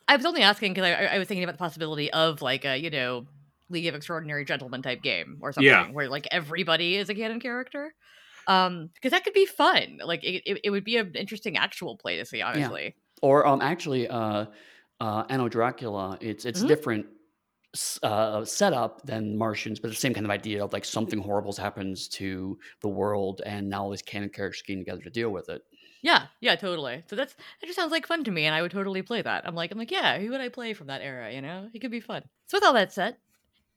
I 0.08 0.16
was 0.16 0.26
only 0.26 0.42
asking 0.42 0.74
because 0.74 0.86
I, 0.88 1.04
I 1.04 1.18
was 1.18 1.28
thinking 1.28 1.44
about 1.44 1.54
the 1.54 1.58
possibility 1.58 2.12
of 2.12 2.42
like 2.42 2.64
a 2.64 2.76
you 2.76 2.90
know 2.90 3.26
League 3.68 3.86
of 3.86 3.94
Extraordinary 3.94 4.44
Gentlemen 4.44 4.82
type 4.82 5.02
game 5.02 5.38
or 5.42 5.52
something 5.52 5.92
Yeah. 5.92 5.92
where 5.94 6.08
like 6.08 6.26
everybody 6.30 6.96
is 6.96 7.08
a 7.08 7.14
canon 7.14 7.40
character. 7.40 7.94
Um, 8.48 8.90
because 8.94 9.12
that 9.12 9.24
could 9.24 9.34
be 9.34 9.46
fun. 9.46 10.00
Like 10.04 10.24
it, 10.24 10.42
it, 10.44 10.60
it 10.64 10.70
would 10.70 10.84
be 10.84 10.96
an 10.96 11.14
interesting 11.14 11.56
actual 11.56 11.96
play 11.96 12.16
to 12.18 12.24
see. 12.26 12.42
Honestly, 12.42 12.96
Or 13.22 13.46
um, 13.46 13.60
actually, 13.60 14.08
uh, 14.08 14.46
uh, 15.00 15.24
Anno 15.28 15.48
Dracula. 15.48 16.18
It's 16.20 16.44
it's 16.44 16.60
Mhm. 16.60 16.66
different 16.66 17.06
uh, 18.02 18.44
setup 18.44 19.02
than 19.06 19.36
Martians, 19.38 19.80
but 19.80 19.88
the 19.88 19.94
same 19.96 20.14
kind 20.14 20.26
of 20.26 20.30
idea 20.30 20.62
of 20.64 20.72
like 20.72 20.84
something 20.84 21.20
horrible 21.20 21.52
happens 21.54 22.08
to 22.08 22.58
the 22.80 22.88
world, 22.88 23.40
and 23.46 23.68
now 23.68 23.84
all 23.84 23.90
these 23.90 24.02
canon 24.02 24.28
characters 24.28 24.62
getting 24.66 24.80
together 24.84 25.02
to 25.02 25.10
deal 25.10 25.30
with 25.30 25.48
it. 25.48 25.62
Yeah, 26.02 26.26
yeah, 26.40 26.56
totally. 26.56 27.02
So 27.08 27.16
that's 27.16 27.34
that 27.34 27.66
just 27.66 27.76
sounds 27.78 27.92
like 27.92 28.06
fun 28.06 28.24
to 28.24 28.30
me, 28.30 28.44
and 28.44 28.54
I 28.54 28.62
would 28.62 28.72
totally 28.72 29.02
play 29.02 29.22
that. 29.22 29.46
I'm 29.46 29.54
like, 29.54 29.70
I'm 29.70 29.78
like, 29.78 29.90
yeah, 29.90 30.18
who 30.18 30.30
would 30.30 30.40
I 30.40 30.48
play 30.48 30.74
from 30.74 30.88
that 30.88 31.00
era? 31.00 31.32
You 31.32 31.40
know, 31.40 31.68
it 31.72 31.78
could 31.80 31.90
be 31.90 32.00
fun. 32.00 32.22
So 32.46 32.56
with 32.58 32.64
all 32.64 32.74
that 32.74 32.92
said. 32.92 33.16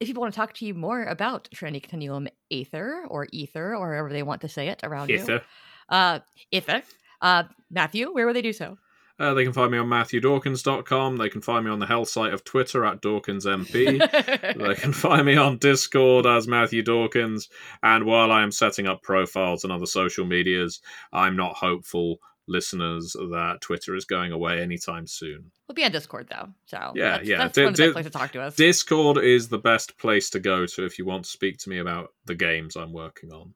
If 0.02 0.08
people 0.08 0.20
want 0.20 0.34
to 0.34 0.38
talk 0.38 0.54
to 0.56 0.66
you 0.66 0.74
more 0.74 1.06
about 1.06 1.48
Trinity 1.54 1.80
Continuum 1.80 2.28
Aether 2.52 3.06
or 3.08 3.28
Ether 3.32 3.74
or 3.78 3.94
however 3.94 4.12
they 4.12 4.24
want 4.24 4.42
to 4.42 4.50
say 4.50 4.68
it 4.68 4.82
around 4.84 5.10
you, 5.10 5.22
Ether. 5.22 5.42
uh, 5.88 6.20
Ether, 6.52 6.84
uh, 7.22 7.44
Matthew, 7.72 8.12
where 8.12 8.26
would 8.26 8.36
they 8.36 8.42
do 8.42 8.52
so? 8.52 8.78
Uh, 9.18 9.34
they 9.34 9.44
can 9.46 9.54
find 9.54 9.72
me 9.72 9.78
on 9.78 9.88
MatthewDawkins.com. 9.88 11.18
They 11.18 11.30
can 11.30 11.42
find 11.42 11.64
me 11.66 11.72
on 11.72 11.80
the 11.80 11.86
hell 11.86 12.04
site 12.06 12.34
of 12.34 12.44
Twitter 12.44 12.84
at 12.86 13.02
DawkinsMP. 13.02 14.58
they 14.68 14.76
can 14.76 14.92
find 14.94 15.26
me 15.26 15.38
on 15.38 15.58
Discord 15.58 16.26
as 16.26 16.48
Matthew 16.48 16.82
Dawkins. 16.84 17.48
And 17.82 18.06
while 18.06 18.32
I 18.32 18.44
am 18.44 18.52
setting 18.52 18.88
up 18.88 19.02
profiles 19.04 19.64
and 19.64 19.72
other 19.72 19.86
social 19.86 20.26
medias, 20.26 20.82
I'm 21.14 21.38
not 21.38 21.56
hopeful, 21.56 22.18
listeners, 22.48 23.14
that 23.14 23.60
Twitter 23.62 23.96
is 23.96 24.04
going 24.06 24.34
away 24.34 24.62
anytime 24.62 25.08
soon. 25.08 25.50
we'll 25.70 25.76
be 25.76 25.86
on 25.86 25.92
Discord 25.92 26.28
though, 26.30 26.50
so 26.66 26.92
Yeah, 26.94 27.12
that's, 27.18 27.28
yeah. 27.28 27.38
that's 27.38 27.56
Di- 27.56 27.64
one 27.64 27.70
of 27.74 27.78
the 27.78 27.84
best 27.84 27.94
places 27.94 28.12
to 28.12 28.18
talk 28.18 28.32
to 28.34 28.42
us. 28.42 28.56
Discord 28.56 29.18
is 29.20 29.48
the 29.48 29.58
best 29.58 29.98
place 29.98 30.30
to 30.32 30.40
go 30.42 30.66
to 30.66 30.84
if 30.86 31.00
you 31.00 31.06
want 31.06 31.24
to 31.24 31.30
speak 31.30 31.58
to 31.60 31.70
me 31.70 31.78
about 31.80 32.10
the 32.26 32.36
games 32.36 32.76
I'm 32.76 32.92
working 32.92 33.32
on. 33.32 33.54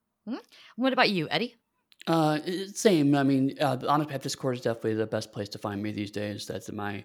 what 0.77 0.93
about 0.93 1.09
you, 1.09 1.27
Eddie? 1.29 1.55
Uh, 2.09 2.39
same. 2.73 3.13
I 3.13 3.21
mean, 3.21 3.55
uh, 3.61 3.75
the 3.75 4.19
Discord 4.21 4.55
is 4.55 4.61
definitely 4.61 4.95
the 4.95 5.05
best 5.05 5.31
place 5.31 5.47
to 5.49 5.59
find 5.59 5.81
me 5.81 5.91
these 5.91 6.09
days. 6.09 6.47
That's 6.47 6.71
my 6.71 7.03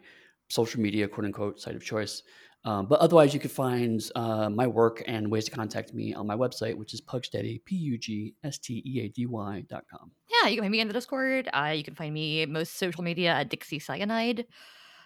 social 0.49 0.81
media, 0.81 1.07
quote 1.07 1.27
unquote, 1.27 1.61
site 1.61 1.77
of 1.77 1.85
choice. 1.85 2.23
Um, 2.65 2.87
but 2.87 3.01
otherwise, 3.01 3.35
you 3.35 3.41
can 3.41 3.51
find 3.51 4.03
uh, 4.15 4.49
my 4.49 4.67
work 4.67 5.03
and 5.07 5.31
ways 5.31 5.45
to 5.45 5.51
contact 5.51 5.93
me 5.93 6.15
on 6.15 6.27
my 6.27 6.35
website, 6.35 6.75
which 6.75 6.95
is 6.95 7.03
pugsteady, 7.03 7.63
P 7.67 7.77
U 7.77 7.99
G 7.99 8.35
S 8.43 8.59
T 8.59 8.83
E 8.87 9.01
A 9.01 9.09
D 9.09 9.27
Y 9.27 9.65
dot 9.69 9.85
com. 9.91 10.11
Yeah, 10.31 10.49
you 10.49 10.57
can 10.57 10.65
find 10.65 10.73
me 10.73 10.81
in 10.81 10.89
the 10.89 10.95
Discord. 10.95 11.51
Uh, 11.53 11.75
you 11.77 11.85
can 11.85 11.95
find 11.95 12.15
me 12.15 12.47
most 12.47 12.79
social 12.79 13.05
media 13.05 13.35
at 13.35 13.51
Dixie 13.51 13.79
Cyanide. 13.79 14.47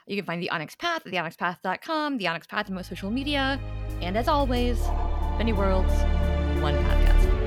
You 0.06 0.16
can 0.16 0.24
find 0.24 0.40
the 0.40 0.50
Onyx 0.50 0.76
Path 0.76 1.04
at 1.04 1.12
theonyxpath.com, 1.12 2.18
the 2.18 2.28
Onyx 2.28 2.46
Path 2.46 2.68
on 2.68 2.76
most 2.76 2.88
social 2.88 3.10
media. 3.10 3.60
And 4.00 4.16
as 4.16 4.28
always, 4.28 4.80
many 5.36 5.52
worlds, 5.52 5.92
one 6.62 6.76
podcast. 6.76 7.37